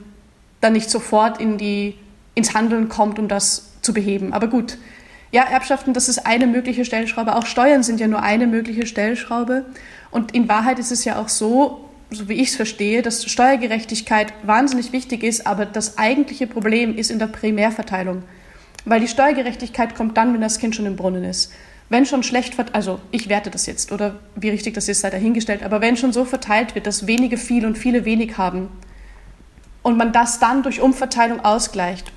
dann 0.61 0.73
nicht 0.73 0.89
sofort 0.89 1.41
in 1.41 1.59
die, 1.59 1.97
ins 2.35 2.55
Handeln 2.55 2.89
kommt, 2.89 3.19
um 3.19 3.27
das 3.27 3.73
zu 3.83 3.93
beheben. 3.93 4.33
Aber 4.33 4.47
gut, 4.47 4.79
ja, 5.33 5.43
Erbschaften, 5.43 5.95
das 5.95 6.09
ist 6.09 6.27
eine 6.27 6.47
mögliche 6.47 6.85
Stellschraube. 6.85 7.35
Auch 7.35 7.45
Steuern 7.45 7.83
sind 7.83 7.99
ja 7.99 8.07
nur 8.07 8.23
eine 8.23 8.47
mögliche 8.47 8.87
Stellschraube. 8.87 9.65
Und 10.13 10.33
in 10.33 10.49
Wahrheit 10.49 10.79
ist 10.79 10.93
es 10.93 11.05
ja 11.05 11.19
auch 11.19 11.29
so, 11.29 11.89
so 12.11 12.29
wie 12.29 12.35
ich 12.35 12.51
es 12.51 12.57
verstehe, 12.57 13.03
dass 13.03 13.25
Steuergerechtigkeit 13.25 14.33
wahnsinnig 14.45 14.93
wichtig 14.93 15.25
ist, 15.25 15.47
aber 15.47 15.67
das 15.67 15.99
eigentliche 15.99 16.47
Problem 16.47 16.97
ist 16.97 17.11
in 17.11 17.19
der 17.19 17.27
Primärverteilung. 17.27 18.23
Weil 18.85 19.01
die 19.01 19.09
Steuergerechtigkeit 19.09 19.97
kommt 19.97 20.17
dann, 20.17 20.35
wenn 20.35 20.41
das 20.41 20.59
Kind 20.59 20.77
schon 20.77 20.87
im 20.87 20.95
Brunnen 20.95 21.25
ist. 21.25 21.51
Wenn 21.93 22.07
schon 22.07 22.23
schlecht, 22.23 22.57
also 22.73 23.01
ich 23.11 23.29
werte 23.29 23.51
das 23.51 23.67
jetzt 23.67 23.93
oder 23.93 24.15
wie 24.35 24.49
richtig 24.49 24.73
das 24.73 24.89
ist, 24.89 25.03
sei 25.03 25.11
dahingestellt, 25.11 25.63
aber 25.63 25.83
wenn 25.83 25.99
schon 25.99 26.11
so 26.11 26.25
verteilt 26.25 26.75
wird, 26.75 26.87
dass 26.87 27.07
wenige 27.07 27.37
viel 27.37 27.67
und 27.67 27.77
viele 27.77 28.07
wenig 28.07 28.39
haben 28.39 28.71
und 29.83 29.99
man 29.99 30.11
das 30.11 30.39
dann 30.39 30.63
durch 30.63 30.81
Umverteilung 30.81 31.45
ausgleicht, 31.45 32.11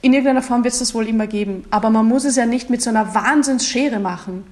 in 0.00 0.12
irgendeiner 0.12 0.42
Form 0.42 0.62
wird 0.62 0.74
es 0.74 0.78
das 0.78 0.94
wohl 0.94 1.08
immer 1.08 1.26
geben. 1.26 1.64
Aber 1.72 1.90
man 1.90 2.06
muss 2.06 2.24
es 2.24 2.36
ja 2.36 2.46
nicht 2.46 2.70
mit 2.70 2.82
so 2.82 2.90
einer 2.90 3.12
Wahnsinnsschere 3.12 3.98
machen. 3.98 4.44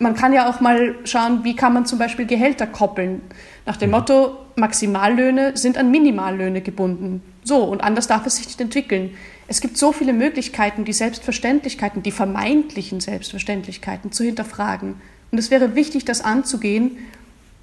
Man 0.00 0.16
kann 0.16 0.32
ja 0.32 0.50
auch 0.50 0.58
mal 0.58 0.96
schauen, 1.04 1.44
wie 1.44 1.54
kann 1.54 1.72
man 1.72 1.86
zum 1.86 2.00
Beispiel 2.00 2.26
Gehälter 2.26 2.66
koppeln. 2.66 3.22
Nach 3.64 3.76
dem 3.76 3.90
mhm. 3.90 3.96
Motto, 3.96 4.38
Maximallöhne 4.56 5.56
sind 5.56 5.78
an 5.78 5.92
Minimallöhne 5.92 6.62
gebunden. 6.62 7.22
So, 7.44 7.62
und 7.62 7.80
anders 7.80 8.08
darf 8.08 8.26
es 8.26 8.38
sich 8.38 8.46
nicht 8.46 8.60
entwickeln. 8.60 9.12
Es 9.50 9.60
gibt 9.60 9.76
so 9.76 9.90
viele 9.90 10.12
Möglichkeiten, 10.12 10.84
die 10.84 10.92
Selbstverständlichkeiten, 10.92 12.04
die 12.04 12.12
vermeintlichen 12.12 13.00
Selbstverständlichkeiten 13.00 14.12
zu 14.12 14.22
hinterfragen. 14.22 14.94
Und 15.32 15.38
es 15.38 15.50
wäre 15.50 15.74
wichtig, 15.74 16.04
das 16.04 16.20
anzugehen. 16.20 16.98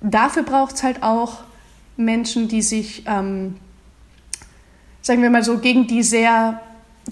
Dafür 0.02 0.44
braucht 0.44 0.76
es 0.76 0.84
halt 0.84 1.02
auch 1.02 1.46
Menschen, 1.96 2.50
die 2.50 2.62
sich 2.62 3.04
ähm, 3.08 3.56
sagen 5.08 5.22
wir 5.22 5.30
mal 5.30 5.44
so, 5.44 5.60
gegen 5.60 5.88
die 5.88 6.04
sehr 6.04 6.62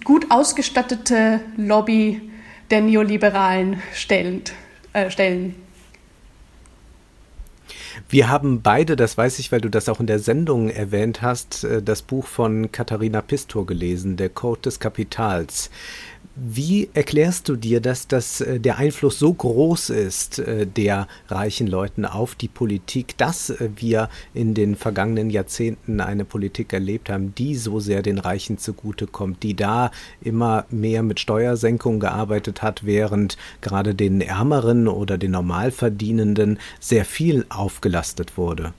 gut 0.04 0.30
ausgestattete 0.30 1.40
Lobby 1.56 2.30
der 2.70 2.82
Neoliberalen 2.82 3.82
stellend, 3.94 4.52
äh, 4.92 5.10
stellen. 5.10 5.56
Wir 8.16 8.30
haben 8.30 8.62
beide, 8.62 8.96
das 8.96 9.18
weiß 9.18 9.40
ich, 9.40 9.52
weil 9.52 9.60
du 9.60 9.70
das 9.70 9.90
auch 9.90 10.00
in 10.00 10.08
der 10.08 10.20
Sendung 10.20 10.70
erwähnt 10.70 11.22
hast, 11.22 11.66
äh, 11.66 11.82
das 11.82 12.02
Buch 12.02 12.26
von 12.26 12.72
Katharina 12.72 13.20
Pistor 13.20 13.66
gelesen, 13.66 14.16
Der 14.16 14.30
Code 14.30 14.62
des 14.62 14.80
Kapitals. 14.80 15.70
Wie 16.38 16.90
erklärst 16.94 17.48
du 17.48 17.56
dir, 17.56 17.80
dass 17.80 18.10
das, 18.10 18.42
äh, 18.42 18.60
der 18.60 18.78
Einfluss 18.78 19.20
so 19.20 19.34
groß 19.34 19.90
ist, 19.90 20.40
äh, 20.40 20.68
der 20.68 21.08
reichen 21.30 21.66
Leuten 21.66 22.04
auf 22.04 22.36
die 22.36 22.50
Politik, 22.50 23.18
dass 23.18 23.52
äh, 23.52 23.70
wir 23.78 24.10
in 24.34 24.54
den 24.54 24.76
vergangenen 24.76 25.30
Jahrzehnten 25.30 26.02
eine 26.02 26.26
Politik 26.26 26.74
erlebt 26.74 27.10
haben, 27.10 27.34
die 27.36 27.56
so 27.56 27.80
sehr 27.80 28.02
den 28.02 28.18
Reichen 28.18 28.58
zugutekommt, 28.58 29.44
die 29.44 29.56
da 29.56 29.92
immer 30.20 30.66
mehr 30.70 31.04
mit 31.04 31.22
Steuersenkung 31.22 32.02
gearbeitet 32.02 32.62
hat, 32.62 32.86
während 32.86 33.38
gerade 33.62 33.96
den 33.96 34.20
Ärmeren 34.20 34.90
oder 34.90 35.18
den 35.18 35.32
Normalverdienenden 35.32 36.60
sehr 36.82 37.06
viel 37.06 37.46
aufgelastet 37.48 38.38
wurde? 38.38 38.74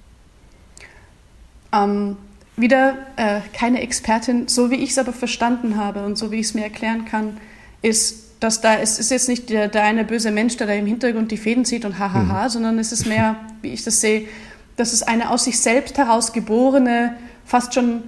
Ähm, 1.73 2.19
wieder 2.57 2.97
äh, 3.17 3.41
keine 3.53 3.83
Expertin, 3.83 4.49
so 4.49 4.71
wie 4.71 4.77
ich 4.77 4.91
es 4.91 4.99
aber 4.99 5.13
verstanden 5.13 5.77
habe 5.77 6.05
und 6.05 6.17
so 6.17 6.31
wie 6.31 6.37
ich 6.37 6.47
es 6.47 6.55
mir 6.55 6.65
erklären 6.65 7.05
kann, 7.05 7.39
ist, 7.83 8.41
dass 8.41 8.61
da, 8.61 8.79
es 8.79 8.99
ist 8.99 9.11
jetzt 9.11 9.29
nicht 9.29 9.51
der, 9.51 9.69
der 9.69 9.85
eine 9.85 10.05
böse 10.05 10.31
Mensch, 10.31 10.57
der 10.57 10.67
da 10.67 10.73
im 10.73 10.87
Hintergrund 10.87 11.31
die 11.31 11.37
Fäden 11.37 11.65
zieht 11.65 11.85
und 11.85 11.99
hahaha, 11.99 12.45
mhm. 12.45 12.49
sondern 12.49 12.79
es 12.79 12.93
ist 12.93 13.07
mehr, 13.07 13.37
wie 13.63 13.73
ich 13.73 13.85
das 13.85 14.01
sehe, 14.01 14.29
dass 14.77 14.93
es 14.93 15.03
eine 15.03 15.31
aus 15.31 15.45
sich 15.45 15.59
selbst 15.59 15.99
heraus 15.99 16.33
geborene, 16.33 17.17
fast 17.45 17.75
schon 17.75 18.05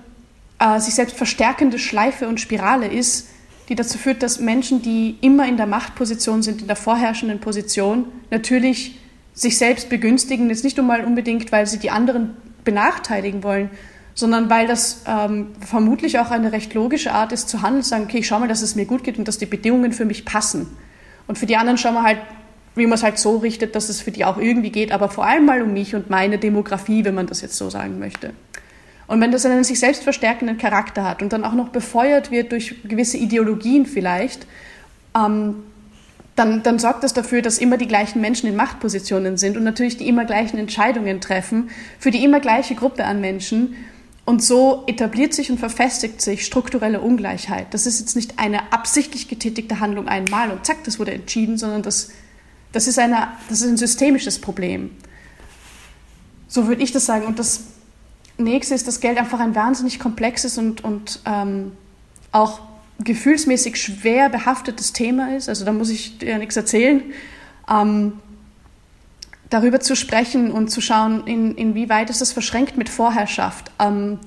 äh, 0.59 0.81
sich 0.81 0.95
selbst 0.95 1.17
verstärkende 1.17 1.79
Schleife 1.79 2.29
und 2.29 2.41
Spirale 2.41 2.89
ist, 2.89 3.29
die 3.69 3.75
dazu 3.75 3.99
führt, 3.99 4.23
dass 4.23 4.41
Menschen, 4.41 4.83
die 4.83 5.17
immer 5.21 5.47
in 5.47 5.57
der 5.57 5.67
Machtposition 5.67 6.43
sind, 6.43 6.63
in 6.63 6.67
der 6.67 6.77
vorherrschenden 6.77 7.39
Position, 7.39 8.07
natürlich 8.31 8.99
sich 9.35 9.59
selbst 9.59 9.89
begünstigen, 9.89 10.49
jetzt 10.49 10.65
nicht 10.65 10.79
einmal 10.79 11.05
unbedingt, 11.05 11.53
weil 11.53 11.67
sie 11.67 11.79
die 11.79 11.91
anderen 11.91 12.37
benachteiligen 12.65 13.43
wollen, 13.43 13.71
sondern 14.19 14.51
weil 14.51 14.67
das 14.67 15.03
ähm, 15.07 15.53
vermutlich 15.65 16.19
auch 16.19 16.33
eine 16.33 16.51
recht 16.51 16.75
logische 16.75 17.13
Art 17.13 17.31
ist 17.31 17.49
zu 17.49 17.63
handeln, 17.63 17.85
zu 17.85 17.91
sagen, 17.91 18.03
okay, 18.03 18.19
ich 18.19 18.27
schau 18.27 18.41
mal, 18.41 18.49
dass 18.49 18.63
es 18.63 18.75
mir 18.75 18.85
gut 18.85 19.05
geht 19.05 19.17
und 19.17 19.29
dass 19.29 19.39
die 19.39 19.47
Bedingungen 19.47 19.93
für 19.93 20.05
mich 20.05 20.25
passen. 20.25 20.67
Und 21.29 21.39
für 21.39 21.47
die 21.47 21.57
anderen 21.57 21.79
schauen 21.79 21.95
wir 21.95 22.03
halt, 22.03 22.19
wie 22.75 22.87
man 22.87 22.95
es 22.95 23.05
halt 23.05 23.17
so 23.17 23.37
richtet, 23.37 23.77
dass 23.77 23.89
es 23.89 24.01
für 24.01 24.11
die 24.11 24.25
auch 24.25 24.37
irgendwie 24.37 24.71
geht, 24.71 24.91
aber 24.91 25.09
vor 25.09 25.25
allem 25.25 25.47
mal 25.47 25.63
um 25.63 25.73
mich 25.73 25.95
und 25.95 26.11
meine 26.11 26.39
Demografie, 26.39 27.05
wenn 27.05 27.15
man 27.15 27.29
das 27.29 27.43
jetzt 27.43 27.57
so 27.57 27.71
sagen 27.71 28.01
möchte. 28.01 28.33
Und 29.07 29.21
wenn 29.21 29.31
das 29.31 29.47
einen 29.47 29.63
sich 29.63 29.79
selbst 29.79 30.03
verstärkenden 30.03 30.59
Charakter 30.59 31.05
hat 31.05 31.23
und 31.23 31.33
dann 31.33 31.45
auch 31.45 31.55
noch 31.55 31.69
befeuert 31.69 32.33
wird 32.33 32.51
durch 32.51 32.75
gewisse 32.83 33.19
Ideologien 33.19 33.87
vielleicht, 33.87 34.49
ähm, 35.17 35.63
dann, 36.35 36.65
dann, 36.65 36.81
sorgt 36.81 37.05
das 37.05 37.15
dafür, 37.15 37.41
dass 37.41 37.59
immer 37.59 37.77
die 37.77 37.87
gleichen 37.87 38.21
Menschen 38.21 38.49
in 38.49 38.57
Machtpositionen 38.57 39.37
sind 39.37 39.57
und 39.57 39.63
natürlich 39.63 39.97
die 39.97 40.09
immer 40.09 40.25
gleichen 40.25 40.59
Entscheidungen 40.59 41.21
treffen 41.21 41.71
für 42.01 42.11
die 42.11 42.25
immer 42.25 42.41
gleiche 42.41 42.75
Gruppe 42.75 43.05
an 43.05 43.21
Menschen 43.21 43.77
und 44.29 44.43
so 44.43 44.85
etabliert 44.87 45.33
sich 45.33 45.51
und 45.51 45.57
verfestigt 45.57 46.21
sich 46.21 46.45
strukturelle 46.45 47.01
Ungleichheit. 47.01 47.73
Das 47.73 47.87
ist 47.87 47.99
jetzt 47.99 48.15
nicht 48.15 48.39
eine 48.39 48.75
absichtlich 48.75 49.27
getätigte 49.27 49.81
Handlung 49.81 50.07
einmal 50.07 50.51
und 50.51 50.67
zack, 50.67 50.85
das 50.85 50.99
wurde 50.99 51.13
entschieden, 51.13 51.57
sondern 51.57 51.83
das, 51.83 52.11
das, 52.73 52.89
ist, 52.89 52.99
eine, 52.99 53.29
das 53.49 53.63
ist 53.63 53.71
ein 53.71 53.79
systemisches 53.79 54.39
Problem. 54.39 54.91
So 56.47 56.67
würde 56.67 56.83
ich 56.83 56.93
das 56.93 57.07
sagen. 57.07 57.25
Und 57.25 57.39
das 57.39 57.69
nächste 58.37 58.75
ist, 58.75 58.87
dass 58.87 59.01
Geld 59.01 59.17
einfach 59.17 59.41
ein 59.41 59.55
wahnsinnig 59.55 59.99
komplexes 59.99 60.59
und, 60.59 60.85
und 60.85 61.21
ähm, 61.25 61.73
auch 62.31 62.61
gefühlsmäßig 62.99 63.81
schwer 63.81 64.29
behaftetes 64.29 64.93
Thema 64.93 65.37
ist. 65.37 65.49
Also 65.49 65.65
da 65.65 65.73
muss 65.73 65.89
ich 65.89 66.19
dir 66.19 66.33
ja 66.33 66.39
nichts 66.39 66.55
erzählen. 66.55 67.03
Ähm, 67.67 68.21
darüber 69.51 69.81
zu 69.81 69.97
sprechen 69.97 70.51
und 70.51 70.69
zu 70.69 70.81
schauen, 70.81 71.27
in, 71.27 71.55
inwieweit 71.55 72.11
ist 72.11 72.21
das 72.21 72.33
verschränkt 72.33 72.77
mit 72.77 72.89
Vorherrschaft, 72.89 73.71
ähm, 73.79 74.19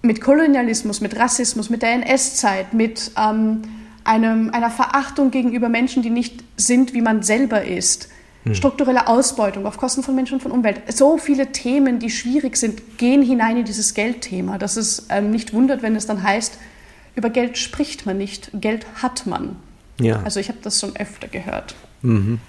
mit 0.00 0.20
Kolonialismus, 0.20 1.00
mit 1.00 1.16
Rassismus, 1.16 1.70
mit 1.70 1.82
der 1.82 1.92
NS-Zeit, 1.92 2.74
mit 2.74 3.12
ähm, 3.16 3.62
einem, 4.04 4.50
einer 4.50 4.70
Verachtung 4.70 5.30
gegenüber 5.30 5.68
Menschen, 5.68 6.02
die 6.02 6.10
nicht 6.10 6.42
sind, 6.56 6.92
wie 6.92 7.02
man 7.02 7.22
selber 7.22 7.64
ist. 7.64 8.08
Hm. 8.44 8.54
Strukturelle 8.54 9.06
Ausbeutung 9.06 9.66
auf 9.66 9.76
Kosten 9.76 10.02
von 10.02 10.16
Menschen 10.16 10.34
und 10.34 10.40
von 10.40 10.50
Umwelt. 10.50 10.82
So 10.92 11.18
viele 11.18 11.52
Themen, 11.52 12.00
die 12.00 12.10
schwierig 12.10 12.56
sind, 12.56 12.98
gehen 12.98 13.22
hinein 13.22 13.58
in 13.58 13.64
dieses 13.64 13.94
Geldthema, 13.94 14.58
dass 14.58 14.76
es 14.76 15.06
ähm, 15.10 15.30
nicht 15.30 15.52
wundert, 15.52 15.82
wenn 15.82 15.94
es 15.94 16.06
dann 16.06 16.22
heißt, 16.22 16.58
über 17.14 17.30
Geld 17.30 17.58
spricht 17.58 18.06
man 18.06 18.18
nicht, 18.18 18.50
Geld 18.54 18.86
hat 19.02 19.26
man. 19.26 19.56
Ja. 20.00 20.22
Also 20.24 20.40
ich 20.40 20.48
habe 20.48 20.58
das 20.62 20.80
schon 20.80 20.96
öfter 20.96 21.28
gehört. 21.28 21.74
Mhm. 22.00 22.40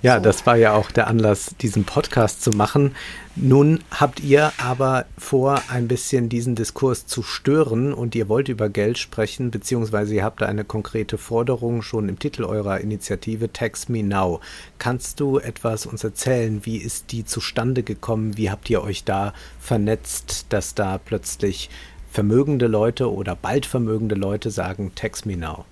Ja, 0.00 0.20
das 0.20 0.46
war 0.46 0.54
ja 0.54 0.74
auch 0.74 0.92
der 0.92 1.08
Anlass, 1.08 1.56
diesen 1.60 1.82
Podcast 1.82 2.40
zu 2.40 2.50
machen. 2.52 2.94
Nun 3.34 3.80
habt 3.90 4.20
ihr 4.20 4.52
aber 4.58 5.06
vor, 5.16 5.60
ein 5.68 5.88
bisschen 5.88 6.28
diesen 6.28 6.54
Diskurs 6.54 7.06
zu 7.06 7.24
stören 7.24 7.92
und 7.92 8.14
ihr 8.14 8.28
wollt 8.28 8.48
über 8.48 8.68
Geld 8.68 8.98
sprechen, 8.98 9.50
beziehungsweise 9.50 10.14
ihr 10.14 10.22
habt 10.22 10.44
eine 10.44 10.62
konkrete 10.62 11.18
Forderung 11.18 11.82
schon 11.82 12.08
im 12.08 12.16
Titel 12.16 12.44
eurer 12.44 12.78
Initiative 12.78 13.52
Tax 13.52 13.88
Me 13.88 14.04
Now. 14.04 14.40
Kannst 14.78 15.18
du 15.18 15.40
etwas 15.40 15.84
uns 15.84 16.04
erzählen? 16.04 16.60
Wie 16.64 16.76
ist 16.76 17.10
die 17.10 17.24
zustande 17.24 17.82
gekommen? 17.82 18.36
Wie 18.36 18.52
habt 18.52 18.70
ihr 18.70 18.82
euch 18.82 19.02
da 19.02 19.32
vernetzt, 19.58 20.46
dass 20.50 20.76
da 20.76 20.98
plötzlich 20.98 21.70
vermögende 22.12 22.68
Leute 22.68 23.12
oder 23.12 23.34
bald 23.34 23.66
vermögende 23.66 24.14
Leute 24.14 24.52
sagen, 24.52 24.92
Tax 24.94 25.24
Me 25.24 25.36
Now? 25.36 25.64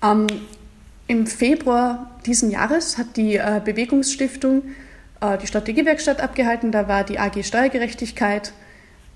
Um, 0.00 0.28
ähm, 0.28 0.40
im 1.12 1.26
Februar 1.26 2.10
diesen 2.24 2.50
Jahres 2.50 2.96
hat 2.96 3.16
die 3.16 3.36
äh, 3.36 3.60
Bewegungsstiftung 3.62 4.62
äh, 5.20 5.36
die 5.36 5.46
Strategiewerkstatt 5.46 6.20
abgehalten. 6.20 6.72
Da 6.72 6.88
war 6.88 7.04
die 7.04 7.18
AG 7.18 7.42
Steuergerechtigkeit. 7.42 8.52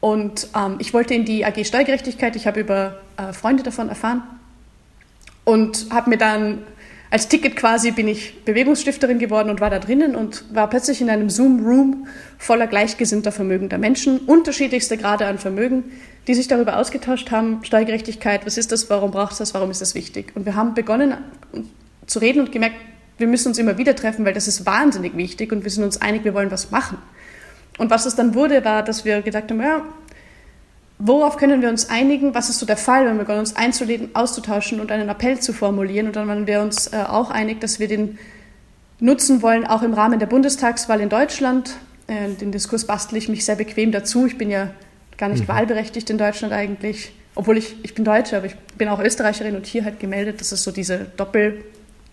Und 0.00 0.48
ähm, 0.54 0.76
ich 0.78 0.92
wollte 0.92 1.14
in 1.14 1.24
die 1.24 1.44
AG 1.46 1.64
Steuergerechtigkeit. 1.64 2.36
Ich 2.36 2.46
habe 2.46 2.60
über 2.60 3.00
äh, 3.16 3.32
Freunde 3.32 3.62
davon 3.62 3.88
erfahren 3.88 4.22
und 5.44 5.86
habe 5.90 6.10
mir 6.10 6.18
dann 6.18 6.64
als 7.10 7.28
Ticket 7.28 7.56
quasi 7.56 7.92
bin 7.92 8.08
ich 8.08 8.44
Bewegungsstifterin 8.44 9.18
geworden 9.18 9.48
und 9.48 9.60
war 9.60 9.70
da 9.70 9.78
drinnen 9.78 10.16
und 10.16 10.44
war 10.52 10.68
plötzlich 10.68 11.00
in 11.00 11.08
einem 11.08 11.30
Zoom-Room 11.30 12.08
voller 12.36 12.66
gleichgesinnter 12.66 13.30
vermögender 13.30 13.78
Menschen, 13.78 14.18
unterschiedlichste 14.18 14.96
Grade 14.98 15.26
an 15.26 15.38
Vermögen, 15.38 15.84
die 16.26 16.34
sich 16.34 16.48
darüber 16.48 16.78
ausgetauscht 16.78 17.30
haben, 17.30 17.60
Steuergerechtigkeit, 17.62 18.44
was 18.44 18.58
ist 18.58 18.72
das, 18.72 18.90
warum 18.90 19.12
braucht 19.12 19.32
es 19.32 19.38
das, 19.38 19.54
warum 19.54 19.70
ist 19.70 19.80
das 19.80 19.94
wichtig. 19.94 20.32
Und 20.34 20.46
wir 20.46 20.56
haben 20.56 20.74
begonnen 20.74 21.14
zu 22.06 22.18
reden 22.18 22.40
und 22.40 22.52
gemerkt, 22.52 22.76
wir 23.18 23.26
müssen 23.26 23.48
uns 23.48 23.58
immer 23.58 23.78
wieder 23.78 23.96
treffen, 23.96 24.24
weil 24.24 24.34
das 24.34 24.48
ist 24.48 24.66
wahnsinnig 24.66 25.16
wichtig 25.16 25.52
und 25.52 25.64
wir 25.64 25.70
sind 25.70 25.84
uns 25.84 26.00
einig, 26.00 26.24
wir 26.24 26.34
wollen 26.34 26.50
was 26.50 26.70
machen. 26.70 26.98
Und 27.78 27.90
was 27.90 28.06
es 28.06 28.14
dann 28.14 28.34
wurde, 28.34 28.64
war, 28.64 28.82
dass 28.82 29.04
wir 29.04 29.22
gedacht 29.22 29.50
haben, 29.50 29.60
ja, 29.60 29.82
worauf 30.98 31.36
können 31.36 31.62
wir 31.62 31.68
uns 31.68 31.90
einigen? 31.90 32.34
Was 32.34 32.48
ist 32.48 32.58
so 32.58 32.66
der 32.66 32.76
Fall, 32.76 33.06
wenn 33.06 33.14
wir 33.14 33.20
begonnen, 33.20 33.40
uns 33.40 33.56
einzuladen, 33.56 34.10
auszutauschen 34.14 34.80
und 34.80 34.90
einen 34.90 35.08
Appell 35.08 35.40
zu 35.40 35.52
formulieren? 35.52 36.06
Und 36.06 36.16
dann 36.16 36.28
waren 36.28 36.46
wir 36.46 36.60
uns 36.60 36.92
äh, 36.92 37.04
auch 37.06 37.30
einig, 37.30 37.60
dass 37.60 37.78
wir 37.78 37.88
den 37.88 38.18
nutzen 38.98 39.42
wollen, 39.42 39.66
auch 39.66 39.82
im 39.82 39.92
Rahmen 39.92 40.18
der 40.18 40.26
Bundestagswahl 40.26 41.00
in 41.00 41.08
Deutschland. 41.08 41.76
Äh, 42.06 42.30
den 42.30 42.50
Diskurs 42.50 42.86
bastle 42.86 43.18
ich 43.18 43.28
mich 43.28 43.44
sehr 43.44 43.56
bequem 43.56 43.92
dazu. 43.92 44.26
Ich 44.26 44.38
bin 44.38 44.50
ja 44.50 44.70
gar 45.18 45.28
nicht 45.28 45.44
mhm. 45.44 45.48
wahlberechtigt 45.48 46.08
in 46.10 46.18
Deutschland 46.18 46.52
eigentlich, 46.52 47.12
obwohl 47.34 47.58
ich, 47.58 47.76
ich 47.82 47.94
bin 47.94 48.04
Deutsche, 48.04 48.36
aber 48.36 48.46
ich 48.46 48.56
bin 48.78 48.88
auch 48.88 49.00
Österreicherin 49.00 49.56
und 49.56 49.66
hier 49.66 49.84
halt 49.84 50.00
gemeldet. 50.00 50.40
Das 50.40 50.52
ist 50.52 50.62
so 50.62 50.70
diese 50.70 51.06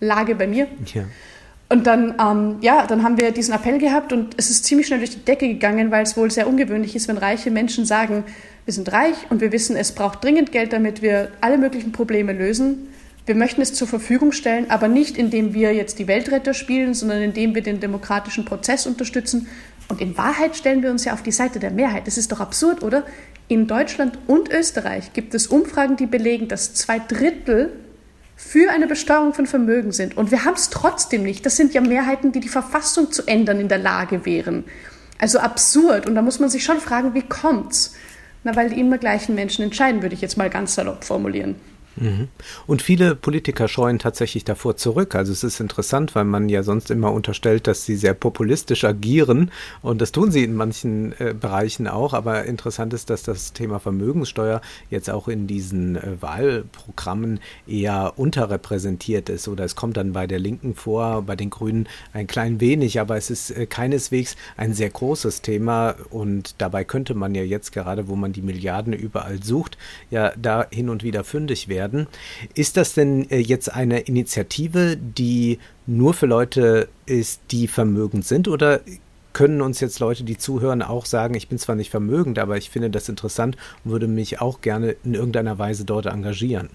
Doppellage 0.03 0.35
bei 0.35 0.47
mir. 0.47 0.67
Ja. 0.93 1.03
Und 1.69 1.87
dann, 1.87 2.15
ähm, 2.19 2.57
ja, 2.61 2.85
dann 2.85 3.03
haben 3.03 3.17
wir 3.17 3.31
diesen 3.31 3.53
Appell 3.53 3.79
gehabt 3.79 4.13
und 4.13 4.35
es 4.37 4.49
ist 4.49 4.65
ziemlich 4.65 4.87
schnell 4.87 4.99
durch 4.99 5.11
die 5.11 5.25
Decke 5.25 5.47
gegangen, 5.47 5.89
weil 5.89 6.03
es 6.03 6.15
wohl 6.15 6.29
sehr 6.29 6.47
ungewöhnlich 6.47 6.95
ist, 6.95 7.07
wenn 7.07 7.17
reiche 7.17 7.49
Menschen 7.49 7.85
sagen, 7.85 8.25
wir 8.65 8.73
sind 8.73 8.91
reich 8.91 9.15
und 9.29 9.41
wir 9.41 9.51
wissen, 9.51 9.75
es 9.75 9.93
braucht 9.93 10.23
dringend 10.23 10.51
Geld, 10.51 10.71
damit 10.71 11.01
wir 11.01 11.31
alle 11.41 11.57
möglichen 11.57 11.91
Probleme 11.91 12.31
lösen. 12.31 12.89
Wir 13.25 13.35
möchten 13.35 13.61
es 13.61 13.73
zur 13.73 13.87
Verfügung 13.87 14.33
stellen, 14.33 14.69
aber 14.69 14.87
nicht 14.87 15.17
indem 15.17 15.53
wir 15.53 15.73
jetzt 15.73 15.97
die 15.97 16.07
Weltretter 16.07 16.53
spielen, 16.53 16.93
sondern 16.93 17.21
indem 17.21 17.55
wir 17.55 17.63
den 17.63 17.79
demokratischen 17.79 18.45
Prozess 18.45 18.85
unterstützen. 18.85 19.47
Und 19.87 20.01
in 20.01 20.17
Wahrheit 20.17 20.55
stellen 20.55 20.83
wir 20.83 20.91
uns 20.91 21.05
ja 21.05 21.13
auf 21.13 21.23
die 21.23 21.31
Seite 21.31 21.59
der 21.59 21.71
Mehrheit. 21.71 22.05
Das 22.05 22.17
ist 22.17 22.31
doch 22.31 22.39
absurd, 22.41 22.83
oder? 22.83 23.03
In 23.47 23.67
Deutschland 23.67 24.19
und 24.27 24.51
Österreich 24.51 25.13
gibt 25.13 25.33
es 25.33 25.47
Umfragen, 25.47 25.95
die 25.95 26.05
belegen, 26.05 26.47
dass 26.47 26.73
zwei 26.73 26.99
Drittel 26.99 27.71
für 28.53 28.69
eine 28.69 28.85
Besteuerung 28.85 29.33
von 29.33 29.47
Vermögen 29.47 29.91
sind. 29.91 30.15
Und 30.15 30.29
wir 30.29 30.45
haben 30.45 30.53
es 30.53 30.69
trotzdem 30.69 31.23
nicht. 31.23 31.43
Das 31.43 31.57
sind 31.57 31.73
ja 31.73 31.81
Mehrheiten, 31.81 32.31
die 32.33 32.39
die 32.39 32.49
Verfassung 32.49 33.11
zu 33.11 33.25
ändern 33.25 33.59
in 33.59 33.67
der 33.67 33.79
Lage 33.79 34.27
wären. 34.27 34.65
Also 35.17 35.39
absurd. 35.39 36.05
Und 36.05 36.13
da 36.13 36.21
muss 36.21 36.39
man 36.39 36.51
sich 36.51 36.63
schon 36.63 36.77
fragen, 36.77 37.15
wie 37.15 37.23
kommt's? 37.23 37.95
Na, 38.43 38.55
weil 38.55 38.69
die 38.69 38.79
immer 38.79 38.99
gleichen 38.99 39.33
Menschen 39.33 39.63
entscheiden, 39.63 40.03
würde 40.03 40.13
ich 40.13 40.21
jetzt 40.21 40.37
mal 40.37 40.51
ganz 40.51 40.75
salopp 40.75 41.03
formulieren. 41.03 41.55
Mhm. 41.95 42.29
Und 42.65 42.81
viele 42.81 43.15
Politiker 43.15 43.67
scheuen 43.67 43.99
tatsächlich 43.99 44.43
davor 44.43 44.75
zurück. 44.77 45.15
Also 45.15 45.31
es 45.31 45.43
ist 45.43 45.59
interessant, 45.59 46.15
weil 46.15 46.25
man 46.25 46.49
ja 46.49 46.63
sonst 46.63 46.91
immer 46.91 47.11
unterstellt, 47.11 47.67
dass 47.67 47.85
sie 47.85 47.95
sehr 47.95 48.13
populistisch 48.13 48.83
agieren. 48.83 49.51
Und 49.81 50.01
das 50.01 50.11
tun 50.11 50.31
sie 50.31 50.43
in 50.43 50.55
manchen 50.55 51.13
äh, 51.19 51.33
Bereichen 51.39 51.87
auch. 51.87 52.13
Aber 52.13 52.45
interessant 52.45 52.93
ist, 52.93 53.09
dass 53.09 53.23
das 53.23 53.53
Thema 53.53 53.79
Vermögenssteuer 53.79 54.61
jetzt 54.89 55.09
auch 55.09 55.27
in 55.27 55.47
diesen 55.47 55.95
äh, 55.95 56.21
Wahlprogrammen 56.21 57.39
eher 57.67 58.13
unterrepräsentiert 58.17 59.29
ist. 59.29 59.47
Oder 59.47 59.63
es 59.65 59.75
kommt 59.75 59.97
dann 59.97 60.13
bei 60.13 60.27
der 60.27 60.39
Linken 60.39 60.75
vor, 60.75 61.21
bei 61.21 61.35
den 61.35 61.49
Grünen 61.49 61.87
ein 62.13 62.27
klein 62.27 62.59
wenig. 62.59 62.99
Aber 62.99 63.17
es 63.17 63.29
ist 63.29 63.51
äh, 63.51 63.65
keineswegs 63.65 64.35
ein 64.57 64.73
sehr 64.73 64.89
großes 64.89 65.41
Thema. 65.41 65.95
Und 66.09 66.55
dabei 66.57 66.83
könnte 66.83 67.13
man 67.13 67.35
ja 67.35 67.43
jetzt 67.43 67.71
gerade, 67.71 68.07
wo 68.07 68.15
man 68.15 68.33
die 68.33 68.41
Milliarden 68.41 68.93
überall 68.93 69.43
sucht, 69.43 69.77
ja 70.09 70.33
da 70.35 70.65
hin 70.71 70.89
und 70.89 71.03
wieder 71.03 71.23
fündig 71.23 71.67
werden 71.67 71.82
werden. 71.83 72.07
Ist 72.55 72.77
das 72.77 72.93
denn 72.93 73.29
äh, 73.29 73.39
jetzt 73.39 73.73
eine 73.73 73.99
Initiative, 73.99 74.97
die 74.97 75.59
nur 75.85 76.13
für 76.13 76.25
Leute 76.25 76.87
ist, 77.05 77.41
die 77.51 77.67
vermögend 77.67 78.25
sind 78.25 78.47
oder 78.47 78.81
können 79.33 79.61
uns 79.61 79.79
jetzt 79.79 79.99
Leute, 79.99 80.23
die 80.23 80.37
zuhören, 80.37 80.81
auch 80.81 81.05
sagen, 81.05 81.33
ich 81.33 81.49
bin 81.49 81.57
zwar 81.57 81.75
nicht 81.75 81.89
vermögend, 81.89 82.39
aber 82.39 82.55
ich 82.57 82.69
finde 82.69 82.89
das 82.89 83.09
interessant 83.09 83.57
und 83.83 83.91
würde 83.91 84.07
mich 84.07 84.39
auch 84.39 84.61
gerne 84.61 84.95
in 85.03 85.15
irgendeiner 85.15 85.57
Weise 85.57 85.85
dort 85.85 86.05
engagieren? 86.05 86.69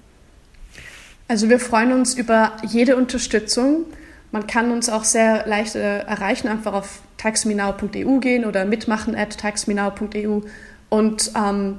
Also 1.28 1.48
wir 1.48 1.60
freuen 1.60 1.92
uns 1.92 2.14
über 2.14 2.56
jede 2.68 2.96
Unterstützung. 2.96 3.84
Man 4.32 4.46
kann 4.46 4.72
uns 4.72 4.88
auch 4.88 5.04
sehr 5.04 5.46
leicht 5.46 5.76
äh, 5.76 6.00
erreichen, 6.00 6.48
einfach 6.48 6.72
auf 6.72 7.00
taxminau.eu 7.16 8.18
gehen 8.18 8.44
oder 8.44 8.64
mitmachen 8.64 9.14
at 9.14 9.38
taxminau.eu. 9.38 10.40
Und 10.88 11.32
ähm, 11.36 11.78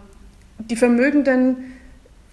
die 0.59 0.75
Vermögenden 0.75 1.57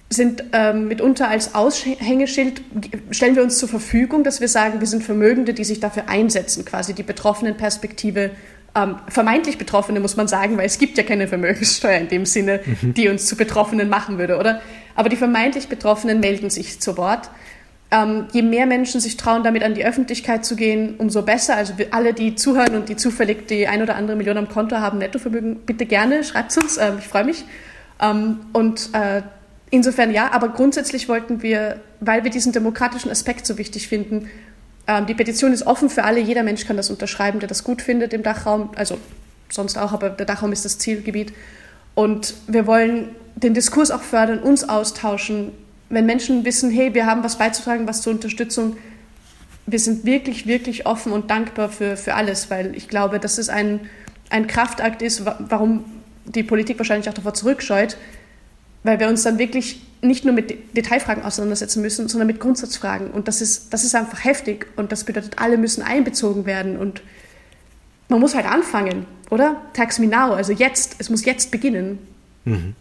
sind 0.08 0.44
ähm, 0.52 0.88
mitunter 0.88 1.28
als 1.28 1.54
Aushängeschild, 1.54 2.62
stellen 3.10 3.34
wir 3.34 3.42
uns 3.42 3.58
zur 3.58 3.68
Verfügung, 3.68 4.22
dass 4.22 4.40
wir 4.40 4.48
sagen, 4.48 4.78
wir 4.80 4.86
sind 4.86 5.02
Vermögende, 5.02 5.52
die 5.52 5.64
sich 5.64 5.80
dafür 5.80 6.08
einsetzen, 6.08 6.64
quasi 6.64 6.94
die 6.94 7.02
betroffenen 7.02 7.56
Perspektive, 7.56 8.30
ähm, 8.76 8.96
vermeintlich 9.08 9.58
Betroffene 9.58 10.00
muss 10.00 10.16
man 10.16 10.28
sagen, 10.28 10.56
weil 10.58 10.66
es 10.66 10.78
gibt 10.78 10.96
ja 10.98 11.04
keine 11.04 11.26
Vermögenssteuer 11.26 11.98
in 11.98 12.08
dem 12.08 12.26
Sinne, 12.26 12.60
mhm. 12.64 12.94
die 12.94 13.08
uns 13.08 13.26
zu 13.26 13.36
Betroffenen 13.36 13.88
machen 13.88 14.18
würde, 14.18 14.38
oder? 14.38 14.60
Aber 14.94 15.08
die 15.08 15.16
vermeintlich 15.16 15.68
Betroffenen 15.68 16.20
melden 16.20 16.50
sich 16.50 16.80
zu 16.80 16.96
Wort. 16.96 17.30
Ähm, 17.90 18.26
je 18.32 18.42
mehr 18.42 18.66
Menschen 18.66 19.00
sich 19.00 19.16
trauen, 19.16 19.44
damit 19.44 19.62
an 19.62 19.74
die 19.74 19.84
Öffentlichkeit 19.84 20.44
zu 20.44 20.56
gehen, 20.56 20.96
umso 20.98 21.22
besser. 21.22 21.56
Also 21.56 21.74
alle, 21.90 22.14
die 22.14 22.34
zuhören 22.34 22.74
und 22.74 22.88
die 22.88 22.96
zufällig 22.96 23.46
die 23.48 23.66
ein 23.66 23.82
oder 23.82 23.96
andere 23.96 24.16
Million 24.16 24.36
am 24.36 24.48
Konto 24.48 24.76
haben, 24.76 24.98
Nettovermögen, 24.98 25.60
bitte 25.64 25.86
gerne, 25.86 26.22
schreibt 26.22 26.56
uns, 26.56 26.76
äh, 26.76 26.92
ich 26.98 27.06
freue 27.06 27.24
mich. 27.24 27.44
Ähm, 28.00 28.40
und 28.52 28.90
äh, 28.92 29.22
Insofern 29.70 30.12
ja, 30.12 30.30
aber 30.32 30.50
grundsätzlich 30.50 31.08
wollten 31.08 31.42
wir, 31.42 31.80
weil 32.00 32.24
wir 32.24 32.30
diesen 32.30 32.52
demokratischen 32.52 33.10
Aspekt 33.10 33.46
so 33.46 33.58
wichtig 33.58 33.88
finden, 33.88 34.30
ähm, 34.86 35.06
die 35.06 35.14
Petition 35.14 35.52
ist 35.52 35.66
offen 35.66 35.90
für 35.90 36.04
alle, 36.04 36.20
jeder 36.20 36.42
Mensch 36.42 36.66
kann 36.66 36.76
das 36.76 36.90
unterschreiben, 36.90 37.40
der 37.40 37.48
das 37.48 37.64
gut 37.64 37.82
findet 37.82 38.12
im 38.12 38.22
Dachraum, 38.22 38.70
also 38.76 38.98
sonst 39.48 39.76
auch, 39.76 39.92
aber 39.92 40.10
der 40.10 40.26
Dachraum 40.26 40.52
ist 40.52 40.64
das 40.64 40.78
Zielgebiet. 40.78 41.32
Und 41.94 42.34
wir 42.46 42.66
wollen 42.66 43.08
den 43.36 43.54
Diskurs 43.54 43.90
auch 43.90 44.02
fördern, 44.02 44.38
uns 44.38 44.68
austauschen. 44.68 45.52
Wenn 45.88 46.06
Menschen 46.06 46.44
wissen, 46.44 46.70
hey, 46.70 46.94
wir 46.94 47.06
haben 47.06 47.24
was 47.24 47.38
beizutragen, 47.38 47.86
was 47.86 48.02
zur 48.02 48.12
Unterstützung, 48.12 48.76
wir 49.66 49.78
sind 49.80 50.04
wirklich, 50.04 50.46
wirklich 50.46 50.86
offen 50.86 51.12
und 51.12 51.30
dankbar 51.30 51.68
für, 51.68 51.96
für 51.96 52.14
alles, 52.14 52.50
weil 52.50 52.76
ich 52.76 52.88
glaube, 52.88 53.18
dass 53.18 53.38
es 53.38 53.48
ein, 53.48 53.80
ein 54.30 54.46
Kraftakt 54.46 55.02
ist, 55.02 55.24
warum 55.24 55.84
die 56.24 56.42
Politik 56.42 56.78
wahrscheinlich 56.78 57.08
auch 57.08 57.14
davor 57.14 57.34
zurückscheut, 57.34 57.96
weil 58.86 59.00
wir 59.00 59.08
uns 59.08 59.22
dann 59.24 59.38
wirklich 59.38 59.82
nicht 60.00 60.24
nur 60.24 60.34
mit 60.34 60.76
Detailfragen 60.76 61.24
auseinandersetzen 61.24 61.82
müssen, 61.82 62.08
sondern 62.08 62.26
mit 62.26 62.40
Grundsatzfragen. 62.40 63.10
Und 63.10 63.28
das 63.28 63.40
ist, 63.40 63.72
das 63.72 63.84
ist 63.84 63.94
einfach 63.94 64.24
heftig 64.24 64.66
und 64.76 64.92
das 64.92 65.04
bedeutet, 65.04 65.38
alle 65.38 65.58
müssen 65.58 65.82
einbezogen 65.82 66.46
werden 66.46 66.76
und 66.76 67.02
man 68.08 68.20
muss 68.20 68.34
halt 68.34 68.46
anfangen, 68.46 69.06
oder? 69.30 69.60
Tax 69.72 69.98
me 69.98 70.06
now, 70.06 70.32
also 70.32 70.52
jetzt, 70.52 70.96
es 70.98 71.10
muss 71.10 71.24
jetzt 71.24 71.50
beginnen. 71.50 71.98
Mhm. 72.44 72.74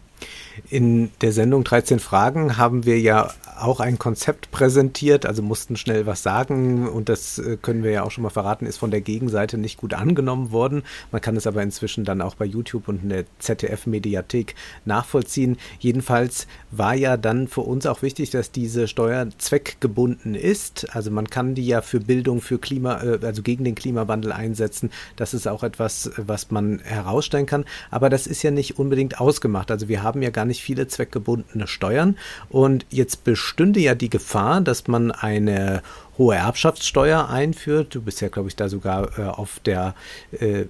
In 0.70 1.12
der 1.22 1.32
Sendung 1.32 1.64
13 1.64 2.00
Fragen 2.00 2.58
haben 2.58 2.86
wir 2.86 3.00
ja 3.00 3.34
auch 3.58 3.80
ein 3.80 3.98
Konzept 4.00 4.52
präsentiert, 4.52 5.26
also 5.26 5.42
mussten 5.42 5.76
schnell 5.78 6.06
was 6.06 6.24
sagen 6.24 6.88
und 6.88 7.10
das 7.10 7.40
äh, 7.40 7.58
können 7.62 7.84
wir 7.84 7.92
ja 7.92 8.04
auch 8.04 8.12
schon 8.12 8.24
mal 8.24 8.30
verraten, 8.30 8.66
ist 8.66 8.78
von 8.78 8.92
der 8.92 9.02
Gegenseite 9.02 9.58
nicht 9.58 9.78
gut 9.78 9.94
angenommen 9.94 10.52
worden. 10.52 10.84
Man 11.12 11.22
kann 11.22 11.36
es 11.36 11.48
aber 11.48 11.64
inzwischen 11.64 12.06
dann 12.06 12.22
auch 12.22 12.36
bei 12.36 12.46
YouTube 12.46 12.88
und 12.88 13.04
in 13.04 13.10
der 13.10 13.26
ZDF-Mediathek 13.40 14.56
nachvollziehen. 14.86 15.58
Jedenfalls 15.80 16.48
war 16.72 16.96
ja 16.96 17.18
dann 17.18 17.48
für 17.48 17.62
uns 17.62 17.86
auch 17.86 18.02
wichtig, 18.02 18.30
dass 18.30 18.52
diese 18.52 18.88
Steuer 18.88 19.28
zweckgebunden 19.38 20.36
ist. 20.36 20.96
Also 20.96 21.12
man 21.12 21.30
kann 21.30 21.56
die 21.56 21.66
ja 21.66 21.82
für 21.82 22.00
Bildung, 22.00 22.42
für 22.42 22.60
Klima, 22.60 23.02
äh, 23.02 23.20
also 23.24 23.42
gegen 23.42 23.64
den 23.64 23.76
Klimawandel 23.76 24.32
einsetzen. 24.32 24.92
Das 25.16 25.34
ist 25.34 25.48
auch 25.48 25.64
etwas, 25.64 26.12
was 26.18 26.52
man 26.52 26.80
herausstellen 26.80 27.46
kann. 27.46 27.66
Aber 27.92 28.10
das 28.10 28.28
ist 28.28 28.44
ja 28.44 28.52
nicht 28.52 28.80
unbedingt 28.80 29.20
ausgemacht. 29.20 29.72
Also 29.72 29.88
wir 29.88 30.04
haben 30.04 30.22
ja 30.22 30.30
gar 30.30 30.46
nicht 30.46 30.62
viele 30.62 30.88
zweckgebundene 30.88 31.68
Steuern 31.68 32.18
und 32.50 32.86
jetzt 32.90 33.24
bestünde 33.46 33.80
ja 33.80 33.94
die 33.94 34.10
Gefahr, 34.10 34.60
dass 34.60 34.88
man 34.88 35.12
eine 35.12 35.84
hohe 36.18 36.36
Erbschaftssteuer 36.36 37.30
einführt. 37.30 37.94
Du 37.94 38.02
bist 38.02 38.20
ja, 38.20 38.30
glaube 38.30 38.50
ich, 38.50 38.56
da 38.56 38.70
sogar 38.70 39.20
äh, 39.20 39.22
auf 39.22 39.60
der, 39.60 39.94
äh, 40.32 40.66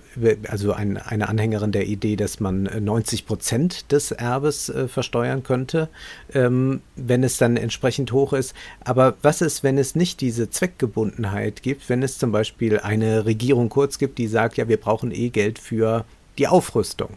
also 0.49 0.73
ein, 0.73 0.97
eine 0.97 1.29
Anhängerin 1.29 1.71
der 1.71 1.87
Idee, 1.87 2.17
dass 2.17 2.41
man 2.41 2.63
90 2.63 3.21
äh, 3.21 3.23
Prozent 3.23 3.91
des 3.93 4.11
Erbes 4.11 4.67
äh, 4.67 4.89
versteuern 4.89 5.43
könnte, 5.43 5.87
ähm, 6.33 6.81
wenn 6.97 7.23
es 7.23 7.37
dann 7.37 7.55
entsprechend 7.55 8.11
hoch 8.11 8.33
ist. 8.33 8.53
Aber 8.83 9.15
was 9.21 9.39
ist, 9.39 9.63
wenn 9.63 9.77
es 9.77 9.95
nicht 9.95 10.19
diese 10.19 10.49
Zweckgebundenheit 10.49 11.63
gibt, 11.63 11.87
wenn 11.87 12.03
es 12.03 12.17
zum 12.17 12.33
Beispiel 12.33 12.79
eine 12.79 13.25
Regierung 13.25 13.69
kurz 13.69 13.99
gibt, 13.99 14.17
die 14.17 14.27
sagt, 14.27 14.57
ja, 14.57 14.67
wir 14.67 14.77
brauchen 14.77 15.11
eh 15.11 15.29
Geld 15.29 15.59
für 15.59 16.03
die 16.37 16.49
Aufrüstung? 16.49 17.11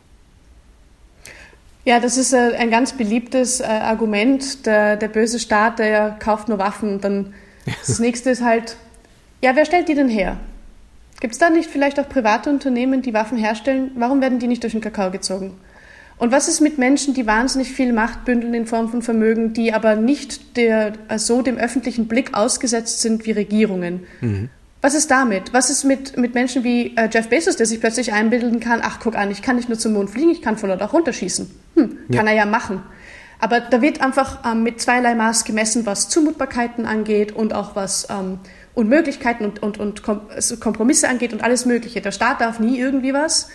Ja, 1.89 2.01
das 2.01 2.19
ist 2.19 2.35
äh, 2.35 2.55
ein 2.59 2.71
ganz 2.71 2.93
beliebtes 2.93 3.61
äh, 3.61 3.65
Argument. 3.65 4.67
Der, 4.67 4.97
der 4.97 5.09
böse 5.09 5.39
Staat, 5.39 5.79
der 5.79 6.11
kauft 6.19 6.51
nur 6.51 6.59
Waffen. 6.59 7.01
Dann 7.01 7.33
das 7.65 7.99
nächste 7.99 8.29
ist 8.29 8.43
halt, 8.43 8.77
ja, 9.41 9.57
wer 9.57 9.65
stellt 9.65 9.89
die 9.89 9.95
denn 9.95 10.11
her? 10.11 10.37
Gibt 11.21 11.33
es 11.33 11.39
da 11.39 11.49
nicht 11.49 11.71
vielleicht 11.71 11.99
auch 11.99 12.07
private 12.07 12.51
Unternehmen, 12.51 13.01
die 13.01 13.15
Waffen 13.15 13.39
herstellen? 13.39 13.93
Warum 13.95 14.21
werden 14.21 14.39
die 14.39 14.49
nicht 14.49 14.65
durch 14.65 14.75
den 14.75 14.83
Kakao 14.83 15.11
gezogen? 15.11 15.55
Und 16.19 16.31
was 16.31 16.47
ist 16.47 16.61
mit 16.61 16.77
Menschen, 16.77 17.15
die 17.15 17.27
wahnsinnig 17.27 17.73
viel 17.73 17.95
Macht 17.95 18.27
bündeln 18.27 18.53
in 18.53 18.67
Form 18.67 18.91
von 18.91 19.01
Vermögen, 19.01 19.55
die 19.55 19.73
aber 19.73 19.97
nicht 19.97 20.59
der, 20.59 20.93
so 21.17 21.41
dem 21.41 21.57
öffentlichen 21.57 22.07
Blick 22.07 22.37
ausgesetzt 22.37 23.01
sind 23.01 23.25
wie 23.25 23.33
Regierungen? 23.33 24.05
Mhm. 24.21 24.51
Was 24.81 24.95
ist 24.95 25.11
damit? 25.11 25.53
Was 25.53 25.71
ist 25.71 25.85
mit, 25.85 26.17
mit 26.17 26.35
Menschen 26.35 26.63
wie 26.63 26.97
äh, 26.97 27.09
Jeff 27.13 27.29
Bezos, 27.29 27.57
der 27.57 27.67
sich 27.67 27.81
plötzlich 27.81 28.13
einbilden 28.13 28.61
kann, 28.61 28.81
ach 28.83 29.01
guck 29.01 29.17
an, 29.17 29.31
ich 29.31 29.43
kann 29.43 29.57
nicht 29.57 29.69
nur 29.69 29.79
zum 29.79 29.93
Mond 29.93 30.11
fliegen, 30.11 30.31
ich 30.31 30.41
kann 30.41 30.57
von 30.57 30.69
dort 30.69 30.83
auch 30.83 30.93
runterschießen. 30.93 31.51
Hm, 31.75 31.99
kann 32.15 32.27
ja. 32.27 32.33
er 32.33 32.39
ja 32.39 32.47
machen. 32.47 32.83
Aber 33.41 33.61
da 33.61 33.83
wird 33.83 34.01
einfach 34.01 34.45
ähm, 34.45 34.63
mit 34.63 34.81
zweierlei 34.81 35.15
Maß 35.15 35.45
gemessen, 35.45 35.87
was 35.87 36.09
Zumutbarkeiten 36.09 36.87
angeht 36.87 37.33
und 37.33 37.55
auch 37.55 37.77
was 37.77 38.09
ähm, 38.11 38.41
und 38.75 38.89
Möglichkeiten 38.89 39.45
und, 39.45 39.61
und, 39.61 39.79
und 39.79 40.03
Kompromisse 40.61 41.09
angeht 41.09 41.33
und 41.33 41.43
alles 41.43 41.67
Mögliche. 41.67 42.01
Der 42.01 42.13
Staat 42.13 42.41
darf 42.41 42.61
nie 42.61 42.79
irgendwie 42.79 43.13
was. 43.13 43.49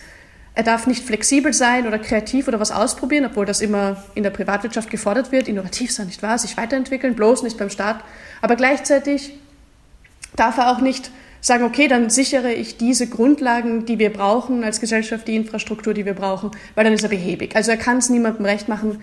Er 0.54 0.62
darf 0.62 0.86
nicht 0.86 1.04
flexibel 1.04 1.52
sein 1.52 1.86
oder 1.86 1.98
kreativ 1.98 2.46
oder 2.46 2.60
was 2.60 2.70
ausprobieren, 2.70 3.26
obwohl 3.26 3.46
das 3.46 3.60
immer 3.60 4.04
in 4.14 4.22
der 4.22 4.30
Privatwirtschaft 4.30 4.90
gefordert 4.90 5.32
wird. 5.32 5.48
Innovativ 5.48 5.92
sein, 5.92 6.06
nicht 6.06 6.22
wahr? 6.22 6.38
Sich 6.38 6.56
weiterentwickeln, 6.56 7.14
bloß 7.14 7.42
nicht 7.42 7.58
beim 7.58 7.70
Staat. 7.70 8.04
Aber 8.42 8.54
gleichzeitig 8.56 9.38
darf 10.36 10.58
er 10.58 10.70
auch 10.70 10.80
nicht 10.80 11.10
sagen, 11.40 11.64
okay, 11.64 11.88
dann 11.88 12.10
sichere 12.10 12.52
ich 12.52 12.76
diese 12.78 13.06
Grundlagen, 13.06 13.84
die 13.86 13.98
wir 13.98 14.12
brauchen 14.12 14.64
als 14.64 14.80
Gesellschaft, 14.80 15.28
die 15.28 15.36
Infrastruktur, 15.36 15.92
die 15.92 16.06
wir 16.06 16.14
brauchen, 16.14 16.50
weil 16.74 16.84
dann 16.84 16.94
ist 16.94 17.02
er 17.02 17.10
behäbig. 17.10 17.54
Also 17.54 17.70
er 17.70 17.76
kann 17.76 17.98
es 17.98 18.08
niemandem 18.08 18.46
recht 18.46 18.68
machen. 18.68 19.02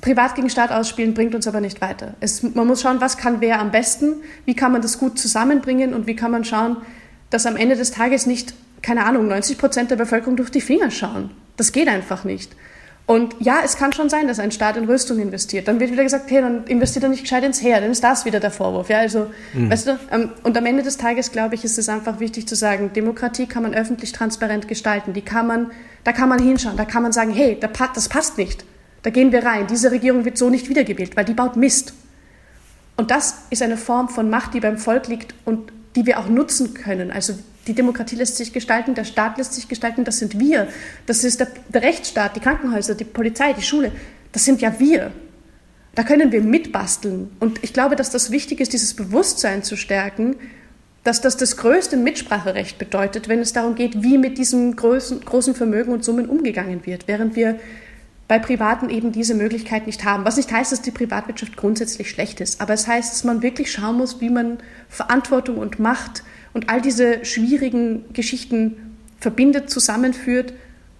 Privat 0.00 0.34
gegen 0.34 0.50
Staat 0.50 0.72
ausspielen 0.72 1.14
bringt 1.14 1.34
uns 1.34 1.46
aber 1.46 1.60
nicht 1.60 1.80
weiter. 1.80 2.14
Es, 2.20 2.42
man 2.42 2.66
muss 2.66 2.82
schauen, 2.82 3.00
was 3.00 3.16
kann 3.16 3.40
wer 3.40 3.60
am 3.60 3.70
besten, 3.70 4.16
wie 4.44 4.54
kann 4.54 4.72
man 4.72 4.82
das 4.82 4.98
gut 4.98 5.18
zusammenbringen 5.18 5.94
und 5.94 6.06
wie 6.06 6.16
kann 6.16 6.30
man 6.30 6.44
schauen, 6.44 6.78
dass 7.30 7.46
am 7.46 7.56
Ende 7.56 7.76
des 7.76 7.92
Tages 7.92 8.26
nicht 8.26 8.54
keine 8.86 9.04
Ahnung, 9.04 9.26
90 9.26 9.58
Prozent 9.58 9.90
der 9.90 9.96
Bevölkerung 9.96 10.36
durch 10.36 10.50
die 10.50 10.60
Finger 10.60 10.92
schauen. 10.92 11.30
Das 11.56 11.72
geht 11.72 11.88
einfach 11.88 12.22
nicht. 12.22 12.54
Und 13.06 13.36
ja, 13.38 13.60
es 13.64 13.76
kann 13.76 13.92
schon 13.92 14.08
sein, 14.08 14.26
dass 14.26 14.40
ein 14.40 14.50
Staat 14.50 14.76
in 14.76 14.84
Rüstung 14.84 15.20
investiert. 15.20 15.68
Dann 15.68 15.78
wird 15.78 15.92
wieder 15.92 16.02
gesagt, 16.02 16.28
hey, 16.28 16.40
dann 16.40 16.64
investiert 16.64 17.04
er 17.04 17.08
nicht 17.08 17.22
gescheit 17.22 17.44
ins 17.44 17.62
Heer. 17.62 17.80
Dann 17.80 17.92
ist 17.92 18.02
das 18.02 18.24
wieder 18.24 18.40
der 18.40 18.50
Vorwurf. 18.50 18.88
Ja, 18.88 18.98
also, 18.98 19.30
mhm. 19.54 19.70
weißt 19.70 19.86
du, 19.86 19.98
ähm, 20.10 20.30
und 20.42 20.58
am 20.58 20.66
Ende 20.66 20.82
des 20.82 20.96
Tages, 20.96 21.30
glaube 21.30 21.54
ich, 21.54 21.64
ist 21.64 21.78
es 21.78 21.88
einfach 21.88 22.18
wichtig 22.18 22.48
zu 22.48 22.56
sagen, 22.56 22.92
Demokratie 22.92 23.46
kann 23.46 23.62
man 23.62 23.74
öffentlich 23.74 24.10
transparent 24.10 24.66
gestalten. 24.66 25.12
Die 25.12 25.22
kann 25.22 25.46
man, 25.46 25.70
da 26.02 26.10
kann 26.10 26.28
man 26.28 26.40
hinschauen. 26.42 26.76
Da 26.76 26.84
kann 26.84 27.04
man 27.04 27.12
sagen, 27.12 27.32
hey, 27.32 27.60
das 27.60 28.08
passt 28.08 28.38
nicht. 28.38 28.64
Da 29.02 29.10
gehen 29.10 29.30
wir 29.30 29.44
rein. 29.44 29.68
Diese 29.68 29.92
Regierung 29.92 30.24
wird 30.24 30.36
so 30.36 30.50
nicht 30.50 30.68
wiedergewählt, 30.68 31.16
weil 31.16 31.24
die 31.24 31.34
baut 31.34 31.54
Mist. 31.54 31.94
Und 32.96 33.12
das 33.12 33.36
ist 33.50 33.62
eine 33.62 33.76
Form 33.76 34.08
von 34.08 34.30
Macht, 34.30 34.52
die 34.52 34.58
beim 34.58 34.78
Volk 34.78 35.06
liegt 35.06 35.32
und 35.44 35.72
die 35.94 36.06
wir 36.06 36.18
auch 36.18 36.28
nutzen 36.28 36.74
können. 36.74 37.12
Also 37.12 37.34
die 37.66 37.74
Demokratie 37.74 38.16
lässt 38.16 38.36
sich 38.36 38.52
gestalten, 38.52 38.94
der 38.94 39.04
Staat 39.04 39.38
lässt 39.38 39.54
sich 39.54 39.68
gestalten, 39.68 40.04
das 40.04 40.18
sind 40.18 40.38
wir. 40.38 40.68
Das 41.06 41.24
ist 41.24 41.40
der, 41.40 41.48
der 41.68 41.82
Rechtsstaat, 41.82 42.36
die 42.36 42.40
Krankenhäuser, 42.40 42.94
die 42.94 43.04
Polizei, 43.04 43.52
die 43.52 43.62
Schule. 43.62 43.92
Das 44.32 44.44
sind 44.44 44.60
ja 44.60 44.78
wir. 44.78 45.12
Da 45.94 46.02
können 46.02 46.30
wir 46.30 46.42
mitbasteln. 46.42 47.30
Und 47.40 47.64
ich 47.64 47.72
glaube, 47.72 47.96
dass 47.96 48.10
das 48.10 48.30
wichtig 48.30 48.60
ist, 48.60 48.72
dieses 48.72 48.94
Bewusstsein 48.94 49.62
zu 49.62 49.76
stärken, 49.76 50.36
dass 51.02 51.20
das 51.20 51.36
das 51.36 51.56
größte 51.56 51.96
Mitspracherecht 51.96 52.78
bedeutet, 52.78 53.28
wenn 53.28 53.38
es 53.38 53.52
darum 53.52 53.76
geht, 53.76 54.02
wie 54.02 54.18
mit 54.18 54.38
diesem 54.38 54.76
großen, 54.76 55.24
großen 55.24 55.54
Vermögen 55.54 55.92
und 55.92 56.04
Summen 56.04 56.28
umgegangen 56.28 56.84
wird, 56.84 57.08
während 57.08 57.36
wir 57.36 57.58
bei 58.28 58.38
Privaten 58.40 58.90
eben 58.90 59.12
diese 59.12 59.34
Möglichkeit 59.34 59.86
nicht 59.86 60.04
haben. 60.04 60.24
Was 60.24 60.36
nicht 60.36 60.50
heißt, 60.50 60.72
dass 60.72 60.82
die 60.82 60.90
Privatwirtschaft 60.90 61.56
grundsätzlich 61.56 62.10
schlecht 62.10 62.40
ist, 62.40 62.60
aber 62.60 62.74
es 62.74 62.88
heißt, 62.88 63.12
dass 63.12 63.24
man 63.24 63.42
wirklich 63.42 63.70
schauen 63.70 63.96
muss, 63.96 64.20
wie 64.20 64.30
man 64.30 64.58
Verantwortung 64.88 65.58
und 65.58 65.78
Macht 65.78 66.24
und 66.56 66.70
all 66.70 66.80
diese 66.80 67.22
schwierigen 67.26 68.06
Geschichten 68.14 68.96
verbindet, 69.20 69.68
zusammenführt 69.68 70.54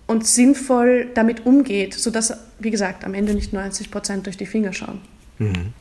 und 0.06 0.26
sinnvoll 0.26 1.08
damit 1.14 1.46
umgeht, 1.46 1.94
sodass, 1.94 2.34
wie 2.58 2.70
gesagt, 2.70 3.06
am 3.06 3.14
Ende 3.14 3.32
nicht 3.32 3.54
90 3.54 3.90
Prozent 3.90 4.26
durch 4.26 4.36
die 4.36 4.44
Finger 4.44 4.74
schauen. 4.74 5.00
Mhm. 5.38 5.72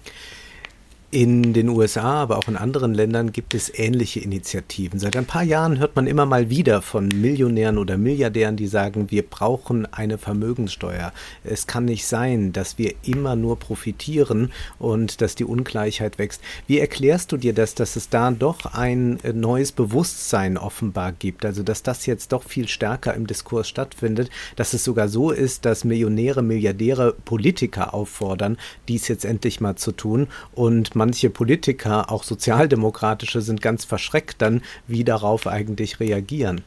In 1.12 1.54
den 1.54 1.70
USA, 1.70 2.24
aber 2.24 2.38
auch 2.38 2.48
in 2.48 2.58
anderen 2.58 2.94
Ländern 2.94 3.32
gibt 3.32 3.54
es 3.54 3.72
ähnliche 3.74 4.20
Initiativen. 4.20 5.00
Seit 5.00 5.16
ein 5.16 5.26
paar 5.26 5.44
Jahren 5.44 5.78
hört 5.78 5.96
man 5.96 6.08
immer 6.08 6.26
mal 6.26 6.50
wieder 6.50 6.82
von 6.82 7.08
Millionären 7.08 7.78
oder 7.78 7.98
Milliardären, 7.98 8.58
die 8.58 8.68
sagen, 8.68 9.12
wir 9.12 9.22
brauchen 9.22 9.86
eine 9.94 10.18
Vermögenssteuer. 10.18 11.14
Es 11.44 11.68
kann 11.68 11.86
nicht 11.86 12.08
sein, 12.08 12.54
dass 12.54 12.80
wir 12.80 12.96
immer 13.04 13.36
nur 13.36 13.60
profitieren 13.60 14.52
und 14.80 15.22
dass 15.22 15.36
die 15.36 15.46
Ungleichheit 15.46 16.18
wächst. 16.18 16.42
Wie 16.66 16.80
erklärst 16.80 17.32
du 17.32 17.38
dir 17.38 17.54
das, 17.54 17.76
dass 17.76 17.96
es 17.96 18.10
da 18.10 18.32
doch 18.32 18.66
ein 18.74 19.20
äh, 19.24 19.32
neues 19.32 19.72
Bewusstsein 19.72 20.58
offenbar 20.58 21.12
gibt? 21.12 21.46
Also, 21.46 21.62
dass 21.62 21.84
das 21.84 22.08
jetzt 22.08 22.32
doch 22.34 22.44
viel 22.44 22.68
stärker 22.68 23.14
im 23.14 23.28
Diskurs 23.28 23.70
stattfindet, 23.70 24.32
dass 24.56 24.74
es 24.74 24.84
sogar 24.84 25.08
so 25.08 25.30
ist, 25.30 25.66
dass 25.66 25.84
Millionäre, 25.84 26.42
Milliardäre 26.42 27.14
Politiker 27.26 27.94
auffordern, 27.94 28.58
dies 28.88 29.08
jetzt 29.08 29.24
endlich 29.24 29.62
mal 29.62 29.76
zu 29.76 29.92
tun 29.92 30.28
und 30.54 30.95
man 30.96 31.10
manche 31.10 31.30
Politiker, 31.30 32.12
auch 32.12 32.24
sozialdemokratische, 32.24 33.42
sind 33.42 33.62
ganz 33.62 33.86
verschreckt 33.86 34.42
dann, 34.42 34.62
wie 34.88 35.04
darauf 35.04 35.48
eigentlich 35.48 36.00
reagieren. 36.00 36.62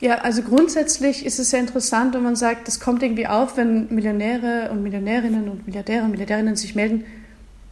Ja, 0.00 0.16
also 0.16 0.42
grundsätzlich 0.42 1.24
ist 1.24 1.38
es 1.38 1.52
ja 1.52 1.60
interessant, 1.60 2.14
wenn 2.14 2.24
man 2.24 2.34
sagt, 2.34 2.66
das 2.66 2.80
kommt 2.80 3.04
irgendwie 3.04 3.28
auf, 3.28 3.56
wenn 3.56 3.86
Millionäre 3.94 4.68
und 4.72 4.82
Millionärinnen 4.82 5.48
und 5.48 5.66
Milliardäre 5.66 6.02
und 6.02 6.10
Milliardärinnen 6.10 6.56
sich 6.56 6.74
melden. 6.74 7.04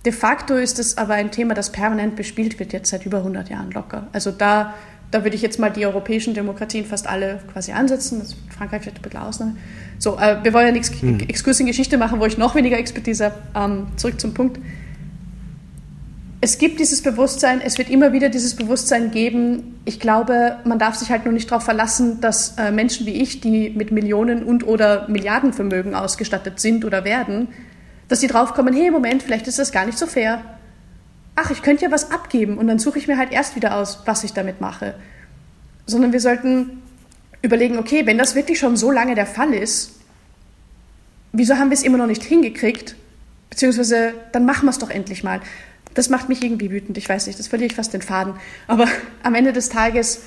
De 0.05 0.13
facto 0.13 0.55
ist 0.55 0.79
es 0.79 0.97
aber 0.97 1.15
ein 1.15 1.33
Thema, 1.33 1.55
das 1.55 1.73
permanent 1.73 2.15
bespielt 2.15 2.61
wird, 2.61 2.73
jetzt 2.73 2.91
seit 2.91 3.05
über 3.05 3.19
100 3.19 3.51
Jahren 3.51 3.73
locker. 3.73 4.07
Also 4.13 4.31
da, 4.31 4.75
da 5.11 5.25
würde 5.25 5.35
ich 5.35 5.43
jetzt 5.43 5.59
mal 5.59 5.71
die 5.71 5.85
europäischen 5.85 6.33
Demokratien 6.33 6.87
fast 6.87 7.09
alle 7.09 7.41
quasi 7.53 7.73
ansetzen. 7.73 8.21
Das 8.21 8.37
Frankreich 8.57 8.83
vielleicht 8.83 8.99
ein 8.99 9.03
bisschen 9.03 9.21
Ausnahme. 9.21 9.57
So, 9.99 10.17
äh, 10.17 10.37
wir 10.43 10.53
wollen 10.53 10.67
ja 10.67 10.73
nichts 10.73 10.93
hm. 11.03 11.19
Exkurs 11.21 11.59
in 11.59 11.67
Geschichte 11.67 11.99
machen, 11.99 12.21
wo 12.21 12.27
ich 12.27 12.39
noch 12.39 12.55
weniger 12.55 12.79
Expertise 12.79 13.25
habe. 13.25 13.35
Ähm, 13.57 13.89
zurück 13.97 14.21
zum 14.21 14.35
Punkt 14.35 14.61
es 16.43 16.57
gibt 16.57 16.81
dieses 16.81 17.03
Bewusstsein, 17.03 17.61
es 17.61 17.77
wird 17.77 17.91
immer 17.91 18.13
wieder 18.13 18.31
dieses 18.31 18.57
Bewusstsein 18.57 19.11
geben. 19.11 19.79
Ich 19.85 20.01
glaube, 20.01 20.57
man 20.65 20.79
darf 20.79 20.95
sich 20.95 21.11
halt 21.11 21.25
nur 21.27 21.35
nicht 21.35 21.51
darauf 21.51 21.65
verlassen, 21.65 22.21
dass 22.23 22.57
äh, 22.57 22.71
Menschen 22.71 23.05
wie 23.05 23.21
ich, 23.21 23.41
die 23.41 23.71
mit 23.71 23.91
Millionen 23.91 24.43
und 24.45 24.67
oder 24.67 25.07
Milliardenvermögen 25.09 25.95
ausgestattet 25.95 26.59
sind 26.59 26.87
oder 26.87 27.05
werden, 27.05 27.49
dass 28.09 28.21
sie 28.21 28.27
draufkommen, 28.27 28.73
hey, 28.73 28.91
Moment, 28.91 29.23
vielleicht 29.23 29.49
ist 29.49 29.59
das 29.59 29.71
gar 29.71 29.85
nicht 29.85 29.99
so 29.99 30.07
fair. 30.07 30.43
Ach, 31.37 31.51
ich 31.51 31.61
könnte 31.61 31.85
ja 31.85 31.91
was 31.91 32.11
abgeben 32.11 32.57
und 32.57 32.69
dann 32.69 32.79
suche 32.79 32.99
ich 32.99 33.07
mir 33.07 33.19
halt 33.19 33.33
erst 33.33 33.55
wieder 33.55 33.77
aus, 33.77 34.01
was 34.07 34.25
ich 34.25 34.33
damit 34.33 34.63
mache. 34.63 34.95
Sondern 35.85 36.13
wir 36.13 36.21
sollten 36.21 36.83
überlegen, 37.43 37.79
okay, 37.79 38.07
wenn 38.07 38.17
das 38.17 38.35
wirklich 38.35 38.59
schon 38.59 38.79
so 38.79 38.91
lange 38.91 39.15
der 39.15 39.27
Fall 39.27 39.53
ist, 39.53 40.01
wieso 41.33 41.57
haben 41.57 41.69
wir 41.69 41.75
es 41.75 41.83
immer 41.83 41.99
noch 41.99 42.07
nicht 42.07 42.23
hingekriegt? 42.23 42.97
Beziehungsweise, 43.51 44.15
dann 44.33 44.47
machen 44.47 44.65
wir 44.67 44.71
es 44.71 44.79
doch 44.79 44.91
endlich 44.91 45.23
mal 45.23 45.41
das 46.01 46.09
macht 46.09 46.31
mich 46.31 46.43
irgendwie 46.43 46.71
wütend. 46.71 46.97
Ich 46.97 47.07
weiß 47.07 47.27
nicht, 47.27 47.39
das 47.39 47.49
verliere 47.49 47.67
ich 47.67 47.77
fast 47.77 47.93
den 47.93 48.01
Faden. 48.01 48.33
Aber 48.67 48.87
am 49.23 49.35
Ende 49.35 49.53
des 49.53 49.69
Tages, 49.69 50.23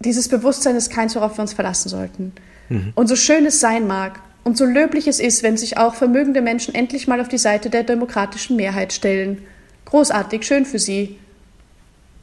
dieses 0.00 0.28
Bewusstsein 0.28 0.76
ist 0.76 0.90
keins, 0.90 1.14
worauf 1.14 1.36
wir 1.36 1.42
uns 1.42 1.52
verlassen 1.52 1.90
sollten. 1.90 2.32
Mhm. 2.70 2.92
Und 2.94 3.06
so 3.06 3.14
schön 3.14 3.44
es 3.44 3.60
sein 3.60 3.86
mag 3.86 4.18
und 4.44 4.56
so 4.56 4.64
löblich 4.64 5.08
es 5.08 5.20
ist, 5.20 5.42
wenn 5.42 5.58
sich 5.58 5.76
auch 5.76 5.94
vermögende 5.94 6.40
Menschen 6.40 6.74
endlich 6.74 7.06
mal 7.06 7.20
auf 7.20 7.28
die 7.28 7.36
Seite 7.36 7.68
der 7.68 7.82
demokratischen 7.82 8.56
Mehrheit 8.56 8.94
stellen. 8.94 9.42
Großartig, 9.84 10.42
schön 10.42 10.64
für 10.64 10.78
sie. 10.78 11.18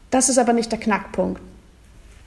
Das 0.10 0.28
ist 0.28 0.40
aber 0.40 0.54
nicht 0.54 0.72
der 0.72 0.80
Knackpunkt. 0.80 1.40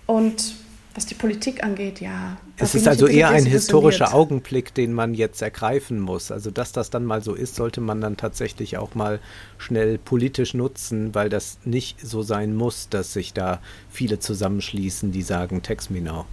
Und 0.07 0.55
was 0.95 1.07
die 1.07 1.15
Politik 1.15 1.65
angeht, 1.65 2.01
ja. 2.01 2.37
Es 2.57 2.75
ist 2.75 2.87
also 2.87 3.07
eher 3.07 3.31
ein 3.31 3.47
historischer 3.47 4.15
Augenblick, 4.15 4.75
den 4.75 4.93
man 4.93 5.15
jetzt 5.15 5.41
ergreifen 5.41 6.01
muss. 6.01 6.31
Also, 6.31 6.51
dass 6.51 6.73
das 6.73 6.91
dann 6.91 7.05
mal 7.05 7.23
so 7.23 7.35
ist, 7.35 7.55
sollte 7.55 7.81
man 7.81 8.01
dann 8.01 8.17
tatsächlich 8.17 8.77
auch 8.77 8.95
mal 8.95 9.21
schnell 9.59 9.99
politisch 9.99 10.55
nutzen, 10.55 11.15
weil 11.15 11.29
das 11.29 11.59
nicht 11.65 12.07
so 12.07 12.23
sein 12.23 12.55
muss, 12.55 12.89
dass 12.89 13.13
sich 13.13 13.33
da 13.33 13.61
viele 13.91 14.19
zusammenschließen, 14.19 15.13
die 15.13 15.23
sagen, 15.23 15.63
text 15.63 15.91
me 15.91 16.01
now. 16.01 16.27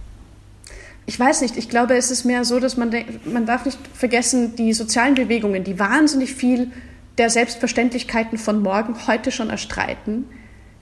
Ich 1.06 1.18
weiß 1.18 1.40
nicht, 1.40 1.56
ich 1.56 1.68
glaube, 1.68 1.96
es 1.96 2.10
ist 2.10 2.24
mehr 2.24 2.44
so, 2.44 2.60
dass 2.60 2.76
man 2.76 2.94
man 3.24 3.46
darf 3.46 3.64
nicht 3.64 3.78
vergessen, 3.94 4.54
die 4.56 4.72
sozialen 4.74 5.14
Bewegungen, 5.14 5.64
die 5.64 5.78
wahnsinnig 5.78 6.34
viel 6.34 6.70
der 7.18 7.30
Selbstverständlichkeiten 7.30 8.38
von 8.38 8.62
morgen 8.62 8.94
heute 9.06 9.32
schon 9.32 9.50
erstreiten, 9.50 10.26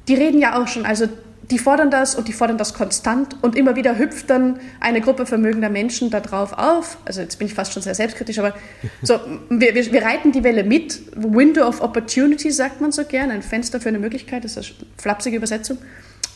die 0.09 0.15
reden 0.15 0.41
ja 0.41 0.61
auch 0.61 0.69
schon, 0.69 0.85
also 0.85 1.09
die 1.51 1.59
fordern 1.59 1.91
das 1.91 2.15
und 2.15 2.29
die 2.29 2.33
fordern 2.33 2.59
das 2.59 2.75
konstant 2.75 3.37
und 3.43 3.57
immer 3.57 3.75
wieder 3.75 3.99
hüpft 3.99 4.29
dann 4.29 4.61
eine 4.81 5.01
Gruppe 5.01 5.25
vermögender 5.25 5.71
Menschen 5.71 6.11
darauf 6.11 6.53
auf. 6.53 6.99
Also 7.07 7.23
jetzt 7.23 7.39
bin 7.39 7.47
ich 7.47 7.55
fast 7.55 7.73
schon 7.73 7.83
sehr 7.83 7.95
selbstkritisch, 7.95 8.39
aber 8.39 8.55
so, 9.03 9.19
wir, 9.49 9.75
wir, 9.75 9.93
wir 9.93 10.03
reiten 10.03 10.33
die 10.33 10.45
Welle 10.45 10.63
mit. 10.63 11.01
Window 11.17 11.67
of 11.67 11.81
Opportunity 11.81 12.51
sagt 12.51 12.81
man 12.81 12.93
so 12.93 13.05
gern, 13.05 13.31
ein 13.31 13.43
Fenster 13.43 13.81
für 13.81 13.89
eine 13.89 13.99
Möglichkeit, 13.99 14.45
das 14.45 14.57
ist 14.57 14.75
eine 14.79 14.87
flapsige 14.99 15.39
Übersetzung. 15.39 15.79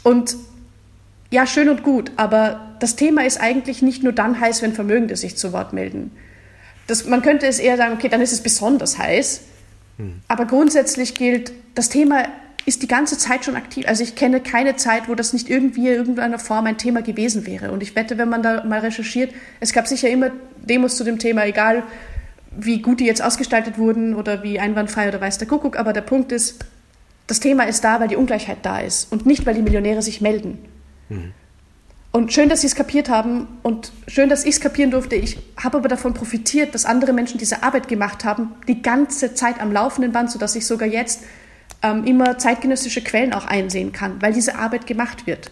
Und 0.02 0.36
ja, 1.30 1.46
schön 1.46 1.68
und 1.68 1.82
gut, 1.82 2.10
aber 2.16 2.74
das 2.80 2.96
Thema 2.96 3.24
ist 3.24 3.40
eigentlich 3.40 3.82
nicht 3.82 4.02
nur 4.02 4.12
dann 4.12 4.40
heiß, 4.40 4.62
wenn 4.62 4.72
Vermögende 4.72 5.16
sich 5.16 5.36
zu 5.36 5.52
Wort 5.52 5.72
melden. 5.72 6.10
Das, 6.86 7.06
man 7.06 7.22
könnte 7.22 7.46
es 7.46 7.58
eher 7.58 7.76
sagen, 7.76 7.94
okay, 7.94 8.08
dann 8.08 8.20
ist 8.20 8.32
es 8.32 8.42
besonders 8.42 8.98
heiß. 8.98 9.42
Hm. 9.98 10.20
Aber 10.28 10.46
grundsätzlich 10.46 11.14
gilt, 11.14 11.52
das 11.74 11.88
Thema 11.88 12.24
ist 12.64 12.82
die 12.82 12.88
ganze 12.88 13.18
Zeit 13.18 13.44
schon 13.44 13.56
aktiv. 13.56 13.86
Also 13.88 14.02
ich 14.02 14.14
kenne 14.14 14.40
keine 14.40 14.76
Zeit, 14.76 15.08
wo 15.08 15.14
das 15.14 15.32
nicht 15.32 15.50
irgendwie 15.50 15.88
in 15.88 15.94
irgendeiner 15.94 16.38
Form 16.38 16.66
ein 16.66 16.78
Thema 16.78 17.02
gewesen 17.02 17.46
wäre. 17.46 17.72
Und 17.72 17.82
ich 17.82 17.96
wette, 17.96 18.18
wenn 18.18 18.28
man 18.28 18.42
da 18.42 18.64
mal 18.64 18.80
recherchiert, 18.80 19.32
es 19.60 19.72
gab 19.72 19.88
sicher 19.88 20.08
immer 20.08 20.30
Demos 20.56 20.96
zu 20.96 21.04
dem 21.04 21.18
Thema, 21.18 21.44
egal 21.46 21.82
wie 22.56 22.82
gut 22.82 23.00
die 23.00 23.06
jetzt 23.06 23.22
ausgestaltet 23.22 23.78
wurden 23.78 24.14
oder 24.14 24.42
wie 24.42 24.60
einwandfrei 24.60 25.08
oder 25.08 25.20
weiß 25.20 25.38
der 25.38 25.48
Kuckuck. 25.48 25.76
Aber 25.78 25.92
der 25.92 26.02
Punkt 26.02 26.32
ist, 26.32 26.64
das 27.26 27.40
Thema 27.40 27.64
ist 27.64 27.82
da, 27.82 27.98
weil 27.98 28.08
die 28.08 28.16
Ungleichheit 28.16 28.58
da 28.62 28.78
ist 28.78 29.10
und 29.10 29.26
nicht, 29.26 29.46
weil 29.46 29.54
die 29.54 29.62
Millionäre 29.62 30.02
sich 30.02 30.20
melden. 30.20 30.58
Mhm. 31.08 31.32
Und 32.12 32.30
schön, 32.30 32.50
dass 32.50 32.60
Sie 32.60 32.66
es 32.66 32.74
kapiert 32.74 33.08
haben 33.08 33.48
und 33.62 33.90
schön, 34.06 34.28
dass 34.28 34.44
ich 34.44 34.56
es 34.56 34.60
kapieren 34.60 34.90
durfte. 34.90 35.16
Ich 35.16 35.38
habe 35.56 35.78
aber 35.78 35.88
davon 35.88 36.12
profitiert, 36.12 36.74
dass 36.74 36.84
andere 36.84 37.14
Menschen 37.14 37.38
diese 37.38 37.62
Arbeit 37.62 37.88
gemacht 37.88 38.26
haben, 38.26 38.50
die 38.68 38.82
ganze 38.82 39.32
Zeit 39.32 39.62
am 39.62 39.72
laufenden 39.72 40.12
Band, 40.12 40.30
sodass 40.30 40.54
ich 40.54 40.66
sogar 40.66 40.86
jetzt 40.86 41.22
ähm, 41.82 42.04
immer 42.04 42.38
zeitgenössische 42.38 43.02
Quellen 43.02 43.32
auch 43.32 43.46
einsehen 43.46 43.92
kann, 43.92 44.20
weil 44.22 44.32
diese 44.32 44.56
Arbeit 44.56 44.86
gemacht 44.86 45.26
wird. 45.26 45.50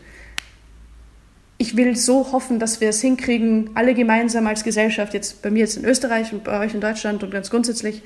Ich 1.59 1.77
will 1.77 1.95
so 1.97 2.33
hoffen, 2.33 2.59
dass 2.59 2.81
wir 2.81 2.89
es 2.89 3.01
hinkriegen, 3.01 3.71
alle 3.75 3.95
gemeinsam 3.95 4.47
als 4.47 4.65
Gesellschaft, 4.65 5.13
jetzt 5.13 5.43
bei 5.43 5.51
mir 5.51 5.61
jetzt 5.61 5.77
in 5.77 5.85
Österreich 5.85 6.33
und 6.33 6.45
bei 6.45 6.59
euch 6.59 6.75
in 6.75 6.81
Deutschland 6.81 7.23
und 7.23 7.31
ganz 7.31 7.51
grundsätzlich, 7.51 8.03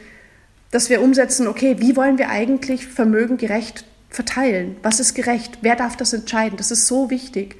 dass 0.73 0.91
wir 0.91 1.03
umsetzen, 1.03 1.47
okay, 1.47 1.77
wie 1.79 1.95
wollen 1.95 2.19
wir 2.19 2.31
eigentlich 2.31 2.87
Vermögen 2.87 3.37
gerecht 3.37 3.85
verteilen? 4.11 4.77
Was 4.83 4.99
ist 4.99 5.15
gerecht? 5.15 5.59
Wer 5.61 5.77
darf 5.77 5.97
das 5.97 6.13
entscheiden? 6.13 6.57
Das 6.57 6.73
ist 6.73 6.87
so 6.87 7.11
wichtig. 7.11 7.57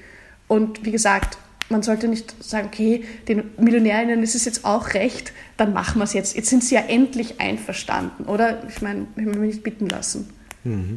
Und 0.49 0.85
wie 0.85 0.91
gesagt, 0.91 1.39
man 1.69 1.83
sollte 1.83 2.09
nicht 2.09 2.43
sagen, 2.43 2.69
okay, 2.73 3.05
den 3.29 3.51
Millionärinnen 3.57 4.23
ist 4.23 4.35
es 4.35 4.45
jetzt 4.45 4.65
auch 4.65 4.95
recht, 4.95 5.33
dann 5.57 5.73
machen 5.73 5.99
wir 6.01 6.05
es 6.05 6.13
jetzt. 6.13 6.37
Jetzt 6.37 6.51
sind 6.51 6.65
sie 6.65 6.75
ja 6.75 6.83
endlich 6.83 7.41
einverstanden, 7.41 8.25
oder? 8.25 8.65
Ich 8.69 8.83
meine, 8.83 9.07
ich 9.17 9.25
will 9.25 9.37
mich 9.37 9.55
nicht 9.55 9.63
bitten 9.63 9.89
lassen. 9.89 10.29
Mhm. 10.65 10.95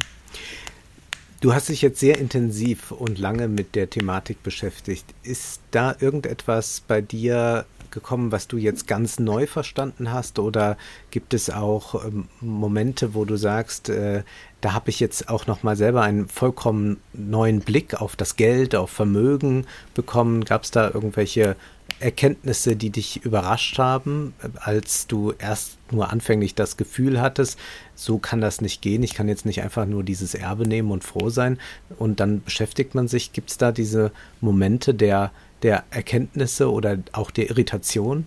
Du 1.40 1.54
hast 1.54 1.68
dich 1.68 1.82
jetzt 1.82 2.00
sehr 2.00 2.18
intensiv 2.18 2.90
und 2.90 3.18
lange 3.18 3.46
mit 3.46 3.76
der 3.76 3.88
Thematik 3.88 4.42
beschäftigt. 4.42 5.04
Ist 5.22 5.60
da 5.70 5.94
irgendetwas 6.00 6.82
bei 6.86 7.00
dir 7.00 7.64
gekommen, 7.90 8.32
was 8.32 8.48
du 8.48 8.56
jetzt 8.56 8.86
ganz 8.86 9.20
neu 9.20 9.46
verstanden 9.46 10.12
hast? 10.12 10.40
Oder 10.40 10.76
gibt 11.12 11.34
es 11.34 11.48
auch 11.48 12.04
ähm, 12.04 12.28
Momente, 12.40 13.14
wo 13.14 13.24
du 13.24 13.36
sagst, 13.36 13.88
äh, 13.88 14.24
da 14.60 14.72
habe 14.72 14.90
ich 14.90 14.98
jetzt 14.98 15.28
auch 15.28 15.46
noch 15.46 15.62
mal 15.62 15.76
selber 15.76 16.02
einen 16.02 16.28
vollkommen 16.28 16.98
neuen 17.12 17.60
Blick 17.60 17.94
auf 18.00 18.16
das 18.16 18.34
Geld, 18.34 18.74
auf 18.74 18.90
Vermögen 18.90 19.64
bekommen? 19.94 20.44
Gab 20.44 20.64
es 20.64 20.72
da 20.72 20.90
irgendwelche 20.90 21.54
Erkenntnisse, 22.00 22.76
die 22.76 22.90
dich 22.90 23.24
überrascht 23.24 23.78
haben, 23.78 24.34
als 24.60 25.06
du 25.06 25.32
erst 25.38 25.78
nur 25.90 26.10
anfänglich 26.10 26.54
das 26.54 26.76
Gefühl 26.76 27.20
hattest, 27.20 27.58
so 27.94 28.18
kann 28.18 28.40
das 28.40 28.60
nicht 28.60 28.82
gehen, 28.82 29.02
ich 29.02 29.14
kann 29.14 29.28
jetzt 29.28 29.46
nicht 29.46 29.62
einfach 29.62 29.86
nur 29.86 30.04
dieses 30.04 30.34
Erbe 30.34 30.66
nehmen 30.68 30.90
und 30.90 31.02
froh 31.02 31.30
sein 31.30 31.58
und 31.98 32.20
dann 32.20 32.42
beschäftigt 32.42 32.94
man 32.94 33.08
sich, 33.08 33.32
gibt 33.32 33.50
es 33.50 33.58
da 33.58 33.72
diese 33.72 34.12
Momente 34.40 34.94
der 34.94 35.32
der 35.62 35.84
Erkenntnisse 35.90 36.70
oder 36.70 36.98
auch 37.12 37.30
der 37.30 37.50
Irritation? 37.50 38.26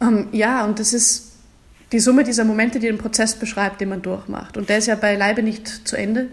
Um, 0.00 0.08
ähm, 0.08 0.28
ja, 0.32 0.64
und 0.64 0.78
das 0.78 0.92
ist 0.92 1.32
die 1.92 2.00
Summe 2.00 2.24
dieser 2.24 2.44
Momente, 2.44 2.80
die 2.80 2.86
den 2.86 2.98
Prozess 2.98 3.36
beschreibt, 3.36 3.80
den 3.80 3.90
man 3.90 4.02
durchmacht. 4.02 4.56
Und 4.56 4.68
der 4.68 4.78
ist 4.78 4.86
ja 4.86 4.96
beileibe 4.96 5.42
nicht 5.42 5.86
zu 5.86 5.96
Ende. 5.96 6.28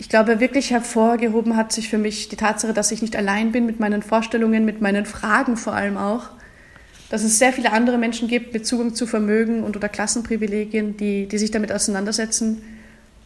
Ich 0.00 0.08
glaube, 0.08 0.38
wirklich 0.38 0.70
hervorgehoben 0.70 1.56
hat 1.56 1.72
sich 1.72 1.88
für 1.88 1.98
mich 1.98 2.28
die 2.28 2.36
Tatsache, 2.36 2.72
dass 2.72 2.92
ich 2.92 3.02
nicht 3.02 3.16
allein 3.16 3.50
bin 3.50 3.66
mit 3.66 3.80
meinen 3.80 4.02
Vorstellungen, 4.02 4.64
mit 4.64 4.80
meinen 4.80 5.06
Fragen 5.06 5.56
vor 5.56 5.74
allem 5.74 5.96
auch. 5.96 6.30
Dass 7.10 7.24
es 7.24 7.38
sehr 7.38 7.52
viele 7.52 7.72
andere 7.72 7.98
Menschen 7.98 8.28
gibt 8.28 8.52
mit 8.52 8.64
Zugang 8.64 8.94
zu 8.94 9.06
Vermögen 9.06 9.64
und 9.64 9.76
oder 9.76 9.88
Klassenprivilegien, 9.88 10.96
die, 10.96 11.26
die 11.26 11.38
sich 11.38 11.50
damit 11.50 11.72
auseinandersetzen. 11.72 12.62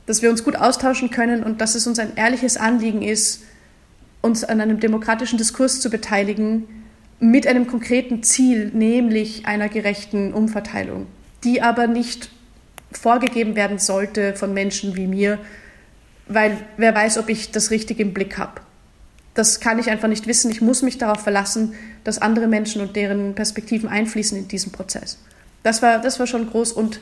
Dass 0.06 0.22
wir 0.22 0.30
uns 0.30 0.44
gut 0.44 0.56
austauschen 0.56 1.10
können 1.10 1.42
und 1.42 1.60
dass 1.60 1.74
es 1.74 1.86
uns 1.86 1.98
ein 1.98 2.16
ehrliches 2.16 2.56
Anliegen 2.56 3.02
ist, 3.02 3.42
uns 4.22 4.42
an 4.42 4.60
einem 4.60 4.80
demokratischen 4.80 5.36
Diskurs 5.36 5.80
zu 5.80 5.90
beteiligen 5.90 6.64
mit 7.20 7.46
einem 7.46 7.66
konkreten 7.66 8.22
Ziel, 8.22 8.70
nämlich 8.72 9.46
einer 9.46 9.68
gerechten 9.68 10.32
Umverteilung, 10.32 11.06
die 11.44 11.60
aber 11.60 11.86
nicht 11.86 12.30
vorgegeben 12.92 13.56
werden 13.56 13.78
sollte 13.78 14.34
von 14.34 14.54
Menschen 14.54 14.96
wie 14.96 15.06
mir, 15.06 15.38
weil 16.26 16.56
wer 16.76 16.94
weiß, 16.94 17.18
ob 17.18 17.28
ich 17.28 17.50
das 17.50 17.70
richtig 17.70 18.00
im 18.00 18.12
Blick 18.12 18.38
habe. 18.38 18.60
Das 19.34 19.60
kann 19.60 19.78
ich 19.78 19.90
einfach 19.90 20.08
nicht 20.08 20.26
wissen. 20.26 20.50
Ich 20.50 20.60
muss 20.60 20.82
mich 20.82 20.98
darauf 20.98 21.20
verlassen, 21.20 21.74
dass 22.04 22.20
andere 22.20 22.46
Menschen 22.46 22.82
und 22.82 22.96
deren 22.96 23.34
Perspektiven 23.34 23.88
einfließen 23.88 24.36
in 24.36 24.48
diesen 24.48 24.72
Prozess. 24.72 25.18
Das 25.62 25.80
war, 25.80 25.98
das 25.98 26.18
war 26.18 26.26
schon 26.26 26.48
groß 26.50 26.72
und 26.72 27.00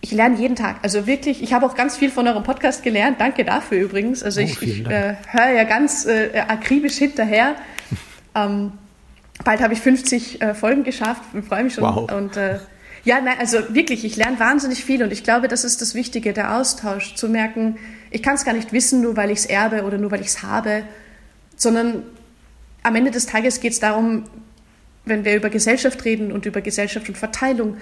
ich 0.00 0.12
lerne 0.12 0.36
jeden 0.36 0.56
Tag. 0.56 0.76
Also 0.82 1.06
wirklich, 1.06 1.42
ich 1.42 1.54
habe 1.54 1.64
auch 1.64 1.74
ganz 1.74 1.96
viel 1.96 2.10
von 2.10 2.28
eurem 2.28 2.42
Podcast 2.42 2.82
gelernt. 2.82 3.20
Danke 3.20 3.44
dafür 3.44 3.80
übrigens. 3.80 4.22
Also 4.22 4.40
oh, 4.40 4.44
ich, 4.44 4.60
ich 4.60 4.86
äh, 4.86 5.14
höre 5.30 5.50
ja 5.52 5.64
ganz 5.64 6.04
äh, 6.04 6.38
akribisch 6.46 6.96
hinterher. 6.96 7.54
ähm, 8.34 8.72
bald 9.44 9.62
habe 9.62 9.72
ich 9.72 9.80
50 9.80 10.42
äh, 10.42 10.54
Folgen 10.54 10.84
geschafft 10.84 11.22
Ich 11.32 11.46
freue 11.46 11.64
mich 11.64 11.74
schon. 11.74 11.84
Wow. 11.84 12.12
Und 12.12 12.36
äh, 12.36 12.58
ja, 13.04 13.20
nein, 13.22 13.36
also 13.38 13.74
wirklich, 13.74 14.04
ich 14.04 14.16
lerne 14.16 14.38
wahnsinnig 14.38 14.84
viel 14.84 15.02
und 15.02 15.12
ich 15.12 15.24
glaube, 15.24 15.48
das 15.48 15.64
ist 15.64 15.80
das 15.80 15.94
Wichtige, 15.94 16.32
der 16.32 16.56
Austausch, 16.56 17.14
zu 17.14 17.28
merken, 17.28 17.76
ich 18.14 18.22
kann 18.22 18.36
es 18.36 18.44
gar 18.44 18.54
nicht 18.54 18.72
wissen, 18.72 19.02
nur 19.02 19.16
weil 19.16 19.32
ich 19.32 19.40
es 19.40 19.46
erbe 19.46 19.82
oder 19.82 19.98
nur 19.98 20.12
weil 20.12 20.20
ich 20.20 20.28
es 20.28 20.42
habe, 20.44 20.84
sondern 21.56 22.04
am 22.84 22.94
Ende 22.94 23.10
des 23.10 23.26
Tages 23.26 23.58
geht 23.58 23.72
es 23.72 23.80
darum, 23.80 24.22
wenn 25.04 25.24
wir 25.24 25.34
über 25.34 25.50
Gesellschaft 25.50 26.04
reden 26.04 26.30
und 26.30 26.46
über 26.46 26.60
Gesellschaft 26.60 27.08
und 27.08 27.18
Verteilung, 27.18 27.76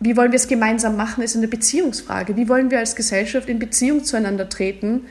wie 0.00 0.16
wollen 0.16 0.32
wir 0.32 0.36
es 0.36 0.48
gemeinsam 0.48 0.96
machen, 0.96 1.22
ist 1.22 1.36
eine 1.36 1.46
Beziehungsfrage. 1.46 2.36
Wie 2.36 2.48
wollen 2.48 2.72
wir 2.72 2.80
als 2.80 2.96
Gesellschaft 2.96 3.48
in 3.48 3.60
Beziehung 3.60 4.02
zueinander 4.02 4.48
treten? 4.48 5.06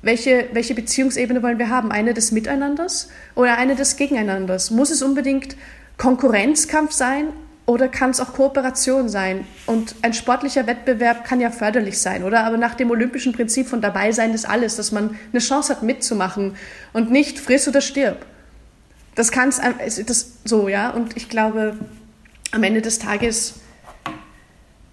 Welche, 0.00 0.46
welche 0.52 0.74
Beziehungsebene 0.74 1.42
wollen 1.42 1.58
wir 1.58 1.68
haben? 1.68 1.90
Eine 1.90 2.14
des 2.14 2.30
Miteinanders 2.30 3.08
oder 3.34 3.58
eine 3.58 3.74
des 3.74 3.96
Gegeneinanders? 3.96 4.70
Muss 4.70 4.90
es 4.90 5.02
unbedingt 5.02 5.56
Konkurrenzkampf 5.98 6.92
sein 6.92 7.26
oder 7.66 7.88
kann 7.88 8.10
es 8.10 8.20
auch 8.20 8.34
Kooperation 8.34 9.08
sein? 9.08 9.46
Und 9.66 9.94
ein 10.02 10.12
sportlicher 10.12 10.66
Wettbewerb 10.66 11.24
kann 11.24 11.40
ja 11.40 11.50
förderlich 11.50 11.98
sein, 11.98 12.22
oder? 12.22 12.44
Aber 12.44 12.58
nach 12.58 12.74
dem 12.74 12.90
olympischen 12.90 13.32
Prinzip 13.32 13.68
von 13.68 13.80
dabei 13.80 14.12
sein 14.12 14.34
ist 14.34 14.48
alles, 14.48 14.76
dass 14.76 14.92
man 14.92 15.18
eine 15.32 15.40
Chance 15.40 15.72
hat 15.72 15.82
mitzumachen 15.82 16.56
und 16.92 17.10
nicht 17.10 17.38
friss 17.38 17.66
oder 17.66 17.80
stirb. 17.80 18.26
Das 19.14 19.32
kann 19.32 19.48
es 19.48 20.04
das 20.04 20.32
so, 20.44 20.68
ja. 20.68 20.90
Und 20.90 21.16
ich 21.16 21.28
glaube, 21.28 21.76
am 22.50 22.62
Ende 22.62 22.82
des 22.82 22.98
Tages 22.98 23.54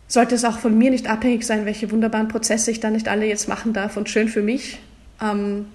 sollte 0.07 0.36
es 0.36 0.45
auch 0.45 0.60
von 0.60 0.77
mir 0.77 0.91
nicht 0.91 1.10
abhängig 1.10 1.45
sein, 1.45 1.65
welche 1.65 1.91
wunderbaren 1.91 2.27
Prozesse 2.27 2.71
ich 2.71 2.79
da 2.79 2.89
nicht 2.89 3.07
alle 3.07 3.25
jetzt 3.25 3.47
machen 3.47 3.73
darf 3.73 3.97
und 3.97 4.10
schön 4.10 4.27
für 4.27 4.41
mich. 4.41 4.79
Ähm, 5.21 5.67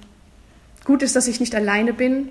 gut 0.84 1.02
ist, 1.02 1.16
dass 1.16 1.28
ich 1.28 1.40
nicht 1.40 1.54
alleine 1.54 1.92
bin, 1.92 2.28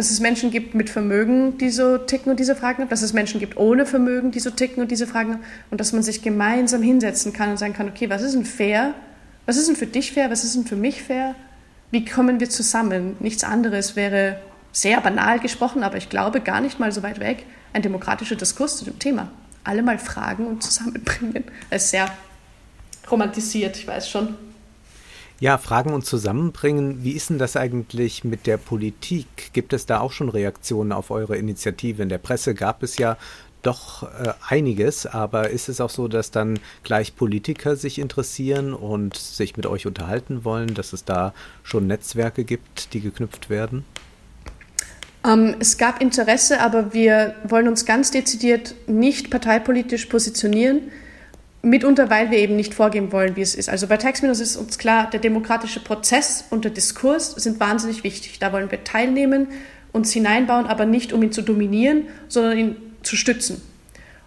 dass 0.00 0.10
es 0.10 0.18
Menschen 0.18 0.50
gibt 0.50 0.74
mit 0.74 0.88
Vermögen, 0.88 1.58
die 1.58 1.68
so 1.68 1.98
ticken 1.98 2.30
und 2.30 2.40
diese 2.40 2.56
Fragen 2.56 2.82
haben, 2.82 2.88
dass 2.88 3.02
es 3.02 3.12
Menschen 3.12 3.38
gibt 3.38 3.58
ohne 3.58 3.84
Vermögen, 3.84 4.30
die 4.30 4.40
so 4.40 4.48
ticken 4.48 4.82
und 4.82 4.90
diese 4.90 5.06
Fragen 5.06 5.34
haben 5.34 5.44
und 5.70 5.78
dass 5.78 5.92
man 5.92 6.02
sich 6.02 6.22
gemeinsam 6.22 6.80
hinsetzen 6.80 7.34
kann 7.34 7.50
und 7.50 7.58
sagen 7.58 7.74
kann, 7.74 7.86
okay, 7.86 8.08
was 8.08 8.22
ist 8.22 8.34
denn 8.34 8.46
fair? 8.46 8.94
Was 9.44 9.58
ist 9.58 9.68
denn 9.68 9.76
für 9.76 9.86
dich 9.86 10.12
fair? 10.12 10.30
Was 10.30 10.42
ist 10.42 10.54
denn 10.54 10.64
für 10.64 10.76
mich 10.76 11.02
fair? 11.02 11.34
Wie 11.90 12.06
kommen 12.06 12.40
wir 12.40 12.48
zusammen? 12.48 13.16
Nichts 13.20 13.44
anderes 13.44 13.94
wäre 13.94 14.40
sehr 14.72 15.02
banal 15.02 15.38
gesprochen, 15.38 15.82
aber 15.82 15.98
ich 15.98 16.08
glaube 16.08 16.40
gar 16.40 16.62
nicht 16.62 16.80
mal 16.80 16.92
so 16.92 17.02
weit 17.02 17.20
weg, 17.20 17.44
ein 17.74 17.82
demokratischer 17.82 18.36
Diskurs 18.36 18.78
zu 18.78 18.86
dem 18.86 18.98
Thema 18.98 19.30
alle 19.64 19.82
mal 19.82 19.98
fragen 19.98 20.46
und 20.46 20.62
zusammenbringen. 20.62 21.44
Das 21.68 21.84
ist 21.84 21.90
sehr 21.90 22.10
romantisiert, 23.10 23.76
ich 23.76 23.86
weiß 23.86 24.08
schon. 24.08 24.34
Ja, 25.40 25.56
fragen 25.56 25.94
und 25.94 26.04
zusammenbringen. 26.04 27.02
Wie 27.02 27.12
ist 27.12 27.30
denn 27.30 27.38
das 27.38 27.56
eigentlich 27.56 28.24
mit 28.24 28.46
der 28.46 28.58
Politik? 28.58 29.54
Gibt 29.54 29.72
es 29.72 29.86
da 29.86 30.00
auch 30.00 30.12
schon 30.12 30.28
Reaktionen 30.28 30.92
auf 30.92 31.10
eure 31.10 31.38
Initiative? 31.38 32.02
In 32.02 32.10
der 32.10 32.18
Presse 32.18 32.54
gab 32.54 32.82
es 32.82 32.98
ja 32.98 33.16
doch 33.62 34.02
äh, 34.02 34.32
einiges, 34.46 35.06
aber 35.06 35.48
ist 35.48 35.70
es 35.70 35.80
auch 35.80 35.88
so, 35.88 36.08
dass 36.08 36.30
dann 36.30 36.58
gleich 36.82 37.16
Politiker 37.16 37.76
sich 37.76 37.98
interessieren 37.98 38.74
und 38.74 39.16
sich 39.16 39.56
mit 39.56 39.64
euch 39.64 39.86
unterhalten 39.86 40.44
wollen, 40.44 40.74
dass 40.74 40.92
es 40.92 41.06
da 41.06 41.32
schon 41.62 41.86
Netzwerke 41.86 42.44
gibt, 42.44 42.92
die 42.92 43.00
geknüpft 43.00 43.48
werden? 43.48 43.86
Ähm, 45.26 45.56
es 45.58 45.78
gab 45.78 46.02
Interesse, 46.02 46.60
aber 46.60 46.92
wir 46.92 47.34
wollen 47.44 47.68
uns 47.68 47.86
ganz 47.86 48.10
dezidiert 48.10 48.74
nicht 48.86 49.30
parteipolitisch 49.30 50.06
positionieren, 50.06 50.90
mitunter 51.62 52.08
weil 52.10 52.30
wir 52.30 52.38
eben 52.38 52.56
nicht 52.56 52.74
vorgeben 52.74 53.12
wollen, 53.12 53.36
wie 53.36 53.42
es 53.42 53.54
ist. 53.54 53.68
Also 53.68 53.86
bei 53.86 53.96
Taxminus 53.96 54.40
ist 54.40 54.56
uns 54.56 54.78
klar, 54.78 55.10
der 55.10 55.20
demokratische 55.20 55.80
Prozess 55.80 56.44
und 56.50 56.64
der 56.64 56.72
Diskurs 56.72 57.32
sind 57.32 57.60
wahnsinnig 57.60 58.02
wichtig. 58.04 58.38
Da 58.38 58.52
wollen 58.52 58.70
wir 58.70 58.84
teilnehmen, 58.84 59.48
uns 59.92 60.12
hineinbauen, 60.12 60.66
aber 60.66 60.86
nicht 60.86 61.12
um 61.12 61.22
ihn 61.22 61.32
zu 61.32 61.42
dominieren, 61.42 62.04
sondern 62.28 62.58
ihn 62.58 62.76
zu 63.02 63.16
stützen. 63.16 63.60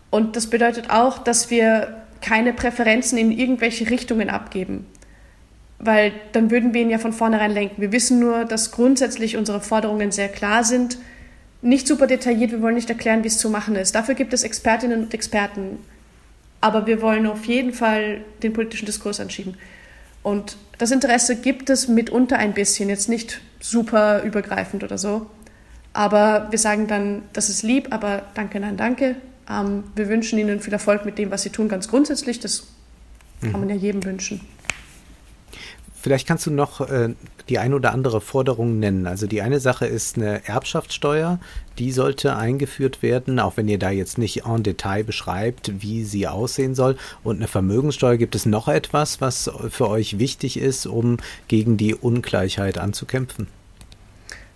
Und 0.09 0.35
das 0.35 0.47
bedeutet 0.47 0.89
auch, 0.89 1.17
dass 1.17 1.49
wir 1.49 2.03
keine 2.21 2.53
Präferenzen 2.53 3.17
in 3.17 3.31
irgendwelche 3.31 3.89
Richtungen 3.89 4.29
abgeben 4.29 4.85
weil 5.85 6.13
dann 6.31 6.49
würden 6.49 6.73
wir 6.73 6.81
ihn 6.81 6.89
ja 6.89 6.97
von 6.97 7.13
vornherein 7.13 7.51
lenken. 7.51 7.81
Wir 7.81 7.91
wissen 7.91 8.19
nur, 8.19 8.45
dass 8.45 8.71
grundsätzlich 8.71 9.37
unsere 9.37 9.61
Forderungen 9.61 10.11
sehr 10.11 10.29
klar 10.29 10.63
sind, 10.63 10.97
nicht 11.61 11.87
super 11.87 12.07
detailliert, 12.07 12.51
wir 12.51 12.61
wollen 12.61 12.75
nicht 12.75 12.89
erklären, 12.89 13.23
wie 13.23 13.27
es 13.27 13.37
zu 13.37 13.49
machen 13.49 13.75
ist. 13.75 13.95
Dafür 13.95 14.15
gibt 14.15 14.33
es 14.33 14.43
Expertinnen 14.43 15.03
und 15.03 15.13
Experten. 15.13 15.79
Aber 16.63 16.87
wir 16.87 17.01
wollen 17.01 17.27
auf 17.27 17.43
jeden 17.43 17.73
Fall 17.73 18.21
den 18.41 18.53
politischen 18.53 18.85
Diskurs 18.85 19.19
anschieben. 19.19 19.57
Und 20.21 20.55
das 20.77 20.91
Interesse 20.91 21.35
gibt 21.35 21.69
es 21.69 21.89
mitunter 21.89 22.37
ein 22.37 22.53
bisschen, 22.53 22.87
jetzt 22.87 23.09
nicht 23.09 23.41
super 23.59 24.23
übergreifend 24.23 24.81
oder 24.81 24.97
so. 24.97 25.29
Aber 25.91 26.47
wir 26.51 26.57
sagen 26.57 26.87
dann, 26.87 27.23
das 27.33 27.49
ist 27.49 27.63
lieb, 27.63 27.89
aber 27.91 28.21
danke, 28.33 28.61
nein, 28.61 28.77
danke. 28.77 29.17
Ähm, 29.49 29.83
wir 29.93 30.07
wünschen 30.07 30.39
Ihnen 30.39 30.61
viel 30.61 30.71
Erfolg 30.71 31.03
mit 31.03 31.17
dem, 31.17 31.31
was 31.31 31.43
Sie 31.43 31.49
tun, 31.49 31.67
ganz 31.67 31.89
grundsätzlich. 31.89 32.39
Das 32.39 32.63
kann 33.41 33.59
man 33.59 33.67
ja 33.67 33.75
jedem 33.75 34.05
wünschen. 34.05 34.39
Vielleicht 36.03 36.27
kannst 36.27 36.45
du 36.45 36.51
noch 36.51 36.81
äh, 36.81 37.15
die 37.49 37.57
eine 37.57 37.75
oder 37.75 37.93
andere 37.93 38.21
Forderung 38.21 38.77
nennen. 38.77 39.07
Also 39.07 39.25
die 39.25 39.41
eine 39.41 39.59
Sache 39.59 39.85
ist 39.85 40.17
eine 40.17 40.45
Erbschaftssteuer, 40.47 41.39
die 41.79 41.91
sollte 41.91 42.35
eingeführt 42.35 43.01
werden, 43.01 43.39
auch 43.39 43.57
wenn 43.57 43.67
ihr 43.67 43.79
da 43.79 43.89
jetzt 43.89 44.17
nicht 44.17 44.45
en 44.45 44.63
Detail 44.63 45.03
beschreibt, 45.03 45.81
wie 45.81 46.03
sie 46.03 46.27
aussehen 46.27 46.75
soll. 46.75 46.97
Und 47.23 47.37
eine 47.37 47.47
Vermögenssteuer, 47.47 48.17
gibt 48.17 48.35
es 48.35 48.45
noch 48.45 48.67
etwas, 48.67 49.21
was 49.21 49.49
für 49.69 49.89
euch 49.89 50.19
wichtig 50.19 50.57
ist, 50.57 50.85
um 50.85 51.17
gegen 51.47 51.77
die 51.77 51.95
Ungleichheit 51.95 52.77
anzukämpfen? 52.77 53.47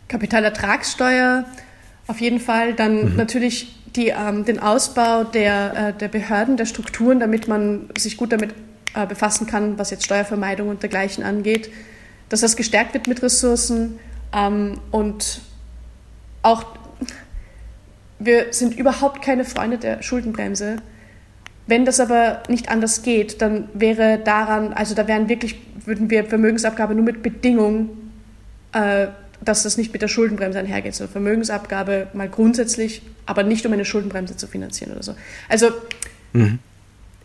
Kapitalertragssteuer 0.09 1.45
auf 2.07 2.21
jeden 2.21 2.39
Fall. 2.39 2.73
Dann 2.73 3.11
mhm. 3.11 3.15
natürlich 3.15 3.73
die, 3.95 4.09
ähm, 4.09 4.45
den 4.45 4.59
Ausbau 4.59 5.23
der, 5.23 5.89
äh, 5.89 5.93
der 5.93 6.09
Behörden, 6.09 6.57
der 6.57 6.65
Strukturen, 6.65 7.19
damit 7.19 7.47
man 7.47 7.89
sich 7.97 8.17
gut 8.17 8.31
damit 8.31 8.53
äh, 8.93 9.05
befassen 9.05 9.47
kann, 9.47 9.77
was 9.77 9.91
jetzt 9.91 10.05
Steuervermeidung 10.05 10.69
und 10.69 10.81
dergleichen 10.81 11.23
angeht. 11.23 11.69
Dass 12.29 12.41
das 12.41 12.55
gestärkt 12.55 12.93
wird 12.93 13.07
mit 13.07 13.21
Ressourcen 13.21 13.99
ähm, 14.33 14.79
und 14.91 15.41
auch 16.41 16.65
wir 18.19 18.51
sind 18.51 18.77
überhaupt 18.77 19.21
keine 19.21 19.45
Freunde 19.45 19.77
der 19.77 20.01
Schuldenbremse. 20.01 20.77
Wenn 21.67 21.85
das 21.85 21.99
aber 21.99 22.43
nicht 22.47 22.69
anders 22.69 23.03
geht, 23.03 23.41
dann 23.41 23.69
wäre 23.73 24.19
daran, 24.23 24.73
also 24.73 24.95
da 24.95 25.07
wären 25.07 25.29
wirklich, 25.29 25.59
würden 25.85 26.09
wir 26.09 26.25
Vermögensabgabe 26.25 26.95
nur 26.95 27.03
mit 27.03 27.21
Bedingung, 27.21 27.89
äh, 28.71 29.07
dass 29.41 29.63
das 29.63 29.77
nicht 29.77 29.93
mit 29.93 30.01
der 30.01 30.07
Schuldenbremse 30.07 30.57
einhergeht. 30.57 30.95
So 30.95 31.07
Vermögensabgabe 31.07 32.07
mal 32.13 32.29
grundsätzlich, 32.29 33.03
aber 33.25 33.43
nicht 33.43 33.65
um 33.65 33.73
eine 33.73 33.85
Schuldenbremse 33.85 34.35
zu 34.35 34.47
finanzieren 34.47 34.93
oder 34.93 35.03
so. 35.03 35.15
Also 35.49 35.69
mhm 36.33 36.59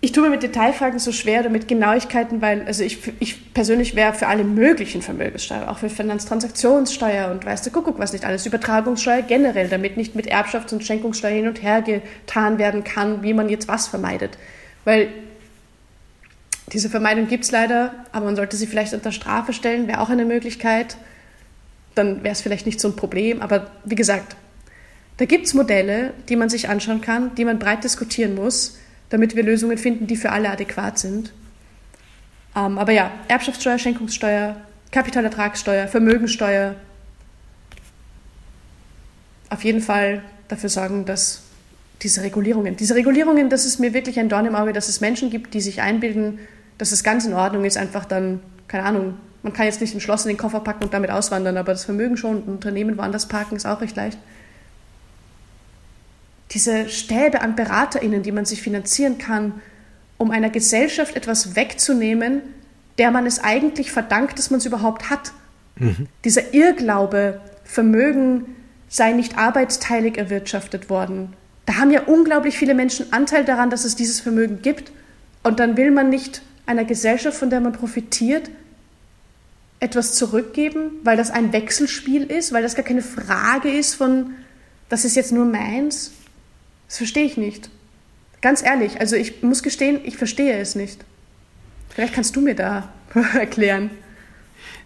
ich 0.04 0.10
tue 0.10 0.24
mir 0.24 0.30
mit 0.30 0.42
Detailfragen 0.42 0.98
so 0.98 1.12
schwer 1.12 1.40
oder 1.40 1.48
mit 1.48 1.68
Genauigkeiten, 1.68 2.42
weil 2.42 2.62
also 2.66 2.82
ich, 2.82 2.98
ich 3.20 3.54
persönlich 3.54 3.94
wäre 3.94 4.12
für 4.12 4.26
alle 4.26 4.42
möglichen 4.42 5.00
Vermögenssteuer, 5.00 5.70
auch 5.70 5.78
für 5.78 5.88
Finanztransaktionssteuer 5.88 7.30
und 7.30 7.46
weißt 7.46 7.64
du, 7.64 7.70
Kuckuck, 7.70 8.00
was 8.00 8.12
nicht 8.12 8.24
alles, 8.24 8.44
Übertragungssteuer 8.44 9.22
generell, 9.22 9.68
damit 9.68 9.96
nicht 9.96 10.16
mit 10.16 10.26
Erbschafts- 10.26 10.72
und 10.72 10.82
Schenkungssteuer 10.82 11.30
hin 11.30 11.46
und 11.46 11.62
her 11.62 11.82
getan 11.82 12.58
werden 12.58 12.82
kann, 12.82 13.22
wie 13.22 13.32
man 13.32 13.48
jetzt 13.48 13.68
was 13.68 13.86
vermeidet. 13.86 14.38
Weil 14.84 15.06
diese 16.72 16.90
Vermeidung 16.90 17.28
gibt 17.28 17.44
es 17.44 17.52
leider, 17.52 17.94
aber 18.10 18.24
man 18.24 18.34
sollte 18.34 18.56
sie 18.56 18.66
vielleicht 18.66 18.94
unter 18.94 19.12
Strafe 19.12 19.52
stellen, 19.52 19.86
wäre 19.86 20.00
auch 20.00 20.10
eine 20.10 20.24
Möglichkeit. 20.24 20.96
Dann 21.94 22.24
wäre 22.24 22.32
es 22.32 22.40
vielleicht 22.40 22.66
nicht 22.66 22.80
so 22.80 22.88
ein 22.88 22.96
Problem. 22.96 23.40
Aber 23.40 23.70
wie 23.84 23.94
gesagt, 23.94 24.34
da 25.18 25.26
gibt 25.26 25.46
es 25.46 25.54
Modelle, 25.54 26.12
die 26.28 26.34
man 26.34 26.48
sich 26.48 26.68
anschauen 26.68 27.02
kann, 27.02 27.36
die 27.36 27.44
man 27.44 27.60
breit 27.60 27.84
diskutieren 27.84 28.34
muss 28.34 28.78
damit 29.12 29.36
wir 29.36 29.42
Lösungen 29.42 29.76
finden, 29.76 30.06
die 30.06 30.16
für 30.16 30.30
alle 30.30 30.48
adäquat 30.48 30.98
sind. 30.98 31.32
Ähm, 32.56 32.78
aber 32.78 32.92
ja, 32.92 33.10
Erbschaftssteuer, 33.28 33.78
Schenkungssteuer, 33.78 34.56
Kapitalertragssteuer, 34.90 35.86
Vermögensteuer, 35.86 36.76
auf 39.50 39.64
jeden 39.64 39.82
Fall 39.82 40.22
dafür 40.48 40.70
sorgen, 40.70 41.04
dass 41.04 41.42
diese 42.00 42.22
Regulierungen, 42.22 42.76
diese 42.76 42.94
Regulierungen, 42.94 43.50
das 43.50 43.66
ist 43.66 43.78
mir 43.78 43.92
wirklich 43.92 44.18
ein 44.18 44.30
Dorn 44.30 44.46
im 44.46 44.54
Auge, 44.54 44.72
dass 44.72 44.88
es 44.88 45.02
Menschen 45.02 45.28
gibt, 45.28 45.52
die 45.52 45.60
sich 45.60 45.82
einbilden, 45.82 46.38
dass 46.78 46.90
es 46.90 47.04
ganz 47.04 47.26
in 47.26 47.34
Ordnung 47.34 47.66
ist, 47.66 47.76
einfach 47.76 48.06
dann, 48.06 48.40
keine 48.66 48.84
Ahnung, 48.84 49.18
man 49.42 49.52
kann 49.52 49.66
jetzt 49.66 49.82
nicht 49.82 49.94
ein 49.94 50.00
Schloss 50.00 50.24
in 50.24 50.28
den 50.28 50.38
Koffer 50.38 50.60
packen 50.60 50.84
und 50.84 50.94
damit 50.94 51.10
auswandern, 51.10 51.58
aber 51.58 51.72
das 51.72 51.84
Vermögen 51.84 52.16
schon, 52.16 52.38
ein 52.38 52.44
Unternehmen 52.44 52.96
woanders 52.96 53.28
parken, 53.28 53.56
ist 53.56 53.66
auch 53.66 53.82
recht 53.82 53.94
leicht 53.94 54.18
diese 56.54 56.88
Stäbe 56.88 57.40
an 57.40 57.56
BeraterInnen, 57.56 58.22
die 58.22 58.32
man 58.32 58.44
sich 58.44 58.62
finanzieren 58.62 59.18
kann, 59.18 59.60
um 60.18 60.30
einer 60.30 60.50
Gesellschaft 60.50 61.16
etwas 61.16 61.56
wegzunehmen, 61.56 62.42
der 62.98 63.10
man 63.10 63.26
es 63.26 63.42
eigentlich 63.42 63.90
verdankt, 63.90 64.38
dass 64.38 64.50
man 64.50 64.58
es 64.58 64.66
überhaupt 64.66 65.10
hat. 65.10 65.32
Mhm. 65.76 66.08
Dieser 66.24 66.52
Irrglaube, 66.52 67.40
Vermögen 67.64 68.44
sei 68.88 69.12
nicht 69.12 69.38
arbeitsteilig 69.38 70.18
erwirtschaftet 70.18 70.90
worden. 70.90 71.32
Da 71.64 71.76
haben 71.76 71.90
ja 71.90 72.02
unglaublich 72.02 72.58
viele 72.58 72.74
Menschen 72.74 73.12
Anteil 73.12 73.44
daran, 73.44 73.70
dass 73.70 73.84
es 73.84 73.96
dieses 73.96 74.20
Vermögen 74.20 74.60
gibt. 74.60 74.92
Und 75.42 75.58
dann 75.58 75.76
will 75.76 75.90
man 75.90 76.10
nicht 76.10 76.42
einer 76.66 76.84
Gesellschaft, 76.84 77.38
von 77.38 77.50
der 77.50 77.60
man 77.60 77.72
profitiert, 77.72 78.50
etwas 79.80 80.14
zurückgeben, 80.14 80.92
weil 81.02 81.16
das 81.16 81.30
ein 81.30 81.52
Wechselspiel 81.52 82.24
ist, 82.24 82.52
weil 82.52 82.62
das 82.62 82.76
gar 82.76 82.84
keine 82.84 83.02
Frage 83.02 83.70
ist 83.70 83.94
von, 83.94 84.34
das 84.88 85.04
ist 85.04 85.16
jetzt 85.16 85.32
nur 85.32 85.44
meins, 85.44 86.12
das 86.92 86.98
verstehe 86.98 87.24
ich 87.24 87.38
nicht. 87.38 87.70
Ganz 88.42 88.62
ehrlich, 88.62 89.00
also 89.00 89.16
ich 89.16 89.42
muss 89.42 89.62
gestehen, 89.62 90.02
ich 90.04 90.18
verstehe 90.18 90.58
es 90.58 90.74
nicht. 90.74 91.02
Vielleicht 91.88 92.12
kannst 92.12 92.36
du 92.36 92.42
mir 92.42 92.54
da 92.54 92.92
erklären. 93.34 93.88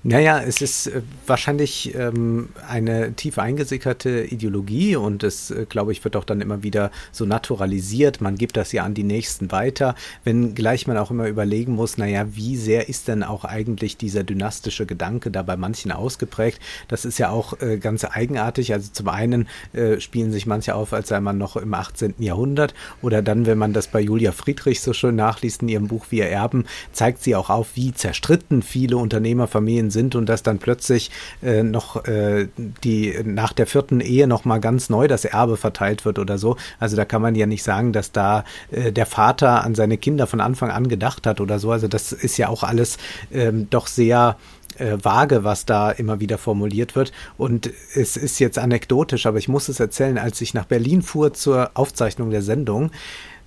Naja, 0.09 0.41
es 0.41 0.63
ist 0.63 0.87
äh, 0.87 1.03
wahrscheinlich 1.27 1.93
ähm, 1.97 2.51
eine 2.69 3.15
tief 3.15 3.41
eingesickerte 3.41 4.23
Ideologie 4.23 4.95
und 4.95 5.25
es, 5.25 5.51
äh, 5.51 5.67
glaube 5.69 5.91
ich, 5.91 6.05
wird 6.05 6.15
auch 6.15 6.23
dann 6.23 6.41
immer 6.41 6.63
wieder 6.63 6.93
so 7.11 7.27
naturalisiert. 7.27 8.21
Man 8.21 8.37
gibt 8.37 8.57
das 8.57 8.71
ja 8.71 8.85
an 8.85 8.95
die 8.95 9.03
Nächsten 9.03 9.51
weiter, 9.51 9.97
wenngleich 10.23 10.87
man 10.87 10.97
auch 10.97 11.11
immer 11.11 11.27
überlegen 11.27 11.73
muss, 11.73 11.99
naja, 11.99 12.25
wie 12.37 12.57
sehr 12.57 12.89
ist 12.89 13.09
denn 13.09 13.25
auch 13.25 13.45
eigentlich 13.45 13.97
dieser 13.97 14.23
dynastische 14.23 14.87
Gedanke 14.87 15.33
da 15.33 15.43
bei 15.43 15.57
manchen 15.57 15.91
ausgeprägt? 15.91 16.61
Das 16.87 17.05
ist 17.05 17.19
ja 17.19 17.31
auch 17.31 17.61
äh, 17.61 17.79
ganz 17.79 18.05
eigenartig. 18.05 18.75
Also 18.75 18.93
zum 18.93 19.09
einen 19.09 19.49
äh, 19.73 19.99
spielen 19.99 20.31
sich 20.31 20.47
manche 20.47 20.77
auf, 20.77 20.93
als 20.93 21.09
sei 21.09 21.19
man 21.19 21.37
noch 21.37 21.57
im 21.57 21.75
18. 21.75 22.15
Jahrhundert 22.19 22.75
oder 23.03 23.23
dann, 23.23 23.45
wenn 23.47 23.59
man 23.59 23.73
das 23.73 23.89
bei 23.89 24.03
Julia 24.03 24.31
Friedrich 24.31 24.83
so 24.83 24.93
schön 24.93 25.17
nachliest 25.17 25.63
in 25.63 25.69
ihrem 25.69 25.89
Buch 25.89 26.07
Wir 26.11 26.27
erben, 26.27 26.65
zeigt 26.93 27.25
sie 27.25 27.35
auch 27.35 27.51
auf, 27.51 27.71
wie 27.75 27.93
zerstritten 27.93 28.63
viele 28.63 28.99
Unternehmerfamilien 28.99 29.91
sind 29.91 29.96
sind 29.97 30.15
und 30.15 30.27
dass 30.29 30.43
dann 30.43 30.59
plötzlich 30.59 31.11
äh, 31.43 31.63
noch 31.63 32.05
äh, 32.05 32.49
die 32.85 33.19
nach 33.25 33.53
der 33.53 33.67
vierten 33.67 34.01
Ehe 34.01 34.27
noch 34.27 34.45
mal 34.45 34.61
ganz 34.61 34.91
neu 34.91 35.09
das 35.09 35.25
Erbe 35.25 35.57
verteilt 35.57 36.05
wird 36.05 36.19
oder 36.19 36.39
so. 36.39 36.57
Also 36.79 36.97
da 36.97 37.05
kann 37.05 37.23
man 37.23 37.35
ja 37.35 37.47
nicht 37.47 37.63
sagen, 37.63 37.93
dass 37.93 38.13
da 38.13 38.45
äh, 38.71 38.93
der 38.93 39.07
Vater 39.07 39.65
an 39.65 39.75
seine 39.75 39.97
Kinder 39.97 40.27
von 40.27 40.41
Anfang 40.41 40.71
an 40.71 40.89
gedacht 40.89 41.27
hat 41.27 41.41
oder 41.41 41.59
so. 41.59 41.73
Also 41.73 41.89
das 41.89 42.13
ist 42.13 42.37
ja 42.37 42.49
auch 42.49 42.63
alles 42.63 42.99
ähm, 43.33 43.69
doch 43.71 43.87
sehr 43.87 44.37
äh, 44.79 44.97
vage, 45.03 45.45
was 45.45 45.65
da 45.65 45.91
immer 45.91 46.21
wieder 46.21 46.39
formuliert 46.39 46.97
wird. 46.97 47.13
Und 47.39 47.71
es 47.95 48.17
ist 48.17 48.39
jetzt 48.39 48.59
anekdotisch, 48.59 49.27
aber 49.27 49.39
ich 49.39 49.49
muss 49.49 49.69
es 49.69 49.81
erzählen, 49.81 50.19
als 50.19 50.41
ich 50.41 50.55
nach 50.55 50.67
Berlin 50.67 51.03
fuhr 51.03 51.33
zur 51.33 51.71
Aufzeichnung 51.75 52.31
der 52.31 52.43
Sendung, 52.43 52.91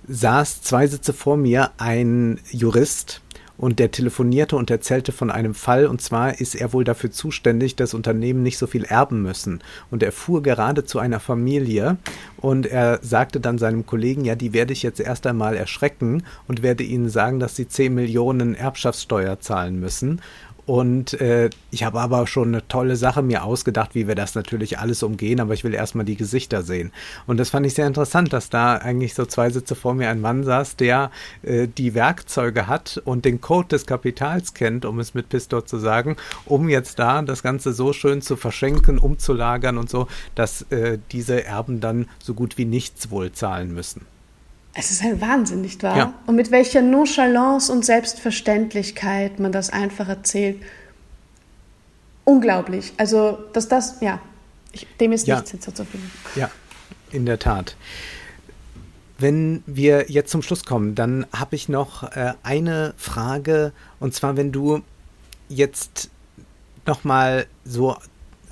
saß 0.08 0.62
zwei 0.62 0.86
Sitze 0.86 1.12
vor 1.12 1.36
mir 1.36 1.70
ein 1.78 2.40
Jurist, 2.50 3.20
und 3.60 3.78
der 3.78 3.90
telefonierte 3.90 4.56
und 4.56 4.70
erzählte 4.70 5.12
von 5.12 5.30
einem 5.30 5.54
Fall. 5.54 5.86
Und 5.86 6.00
zwar 6.00 6.40
ist 6.40 6.54
er 6.54 6.72
wohl 6.72 6.82
dafür 6.82 7.10
zuständig, 7.10 7.76
dass 7.76 7.92
Unternehmen 7.92 8.42
nicht 8.42 8.56
so 8.56 8.66
viel 8.66 8.84
erben 8.84 9.20
müssen. 9.20 9.60
Und 9.90 10.02
er 10.02 10.12
fuhr 10.12 10.42
gerade 10.42 10.84
zu 10.86 10.98
einer 10.98 11.20
Familie. 11.20 11.98
Und 12.38 12.64
er 12.64 13.00
sagte 13.02 13.38
dann 13.38 13.58
seinem 13.58 13.84
Kollegen, 13.84 14.24
ja, 14.24 14.34
die 14.34 14.54
werde 14.54 14.72
ich 14.72 14.82
jetzt 14.82 14.98
erst 14.98 15.26
einmal 15.26 15.56
erschrecken 15.56 16.22
und 16.48 16.62
werde 16.62 16.84
ihnen 16.84 17.10
sagen, 17.10 17.38
dass 17.38 17.54
sie 17.54 17.68
10 17.68 17.94
Millionen 17.94 18.54
Erbschaftssteuer 18.54 19.40
zahlen 19.40 19.78
müssen 19.78 20.22
und 20.66 21.20
äh, 21.20 21.50
ich 21.70 21.84
habe 21.84 22.00
aber 22.00 22.26
schon 22.26 22.48
eine 22.48 22.66
tolle 22.68 22.96
Sache 22.96 23.22
mir 23.22 23.44
ausgedacht, 23.44 23.94
wie 23.94 24.08
wir 24.08 24.14
das 24.14 24.34
natürlich 24.34 24.78
alles 24.78 25.02
umgehen, 25.02 25.40
aber 25.40 25.54
ich 25.54 25.64
will 25.64 25.74
erstmal 25.74 26.04
die 26.04 26.16
Gesichter 26.16 26.62
sehen. 26.62 26.92
Und 27.26 27.38
das 27.38 27.50
fand 27.50 27.66
ich 27.66 27.74
sehr 27.74 27.86
interessant, 27.86 28.32
dass 28.32 28.50
da 28.50 28.76
eigentlich 28.76 29.14
so 29.14 29.26
zwei 29.26 29.50
Sitze 29.50 29.74
vor 29.74 29.94
mir 29.94 30.10
ein 30.10 30.20
Mann 30.20 30.44
saß, 30.44 30.76
der 30.76 31.10
äh, 31.42 31.68
die 31.68 31.94
Werkzeuge 31.94 32.66
hat 32.66 33.00
und 33.04 33.24
den 33.24 33.40
Code 33.40 33.68
des 33.68 33.86
Kapitals 33.86 34.54
kennt, 34.54 34.84
um 34.84 34.98
es 35.00 35.14
mit 35.14 35.28
Pistor 35.28 35.66
zu 35.66 35.78
sagen, 35.78 36.16
um 36.44 36.68
jetzt 36.68 36.98
da 36.98 37.22
das 37.22 37.42
Ganze 37.42 37.72
so 37.72 37.92
schön 37.92 38.22
zu 38.22 38.36
verschenken, 38.36 38.98
umzulagern 38.98 39.78
und 39.78 39.90
so, 39.90 40.08
dass 40.34 40.62
äh, 40.70 40.98
diese 41.12 41.44
Erben 41.44 41.80
dann 41.80 42.06
so 42.22 42.34
gut 42.34 42.58
wie 42.58 42.64
nichts 42.64 43.10
wohl 43.10 43.32
zahlen 43.32 43.72
müssen. 43.72 44.06
Es 44.74 44.90
ist 44.90 45.02
ein 45.02 45.20
Wahnsinn, 45.20 45.62
nicht 45.62 45.82
wahr? 45.82 45.96
Ja. 45.96 46.14
Und 46.26 46.36
mit 46.36 46.50
welcher 46.50 46.80
Nonchalance 46.80 47.72
und 47.72 47.84
Selbstverständlichkeit 47.84 49.40
man 49.40 49.52
das 49.52 49.70
einfach 49.70 50.08
erzählt. 50.08 50.62
Unglaublich. 52.24 52.92
Also, 52.96 53.38
dass 53.52 53.68
das, 53.68 54.00
ja, 54.00 54.20
ich, 54.72 54.86
dem 55.00 55.12
ist 55.12 55.26
ja. 55.26 55.36
nichts 55.36 55.50
hinzuzufügen. 55.50 56.10
Ja, 56.36 56.50
in 57.10 57.26
der 57.26 57.38
Tat. 57.38 57.76
Wenn 59.18 59.62
wir 59.66 60.10
jetzt 60.10 60.30
zum 60.30 60.42
Schluss 60.42 60.64
kommen, 60.64 60.94
dann 60.94 61.26
habe 61.32 61.56
ich 61.56 61.68
noch 61.68 62.04
äh, 62.04 62.34
eine 62.42 62.94
Frage. 62.96 63.72
Und 63.98 64.14
zwar, 64.14 64.36
wenn 64.36 64.52
du 64.52 64.82
jetzt 65.48 66.10
nochmal 66.86 67.46
so 67.64 67.96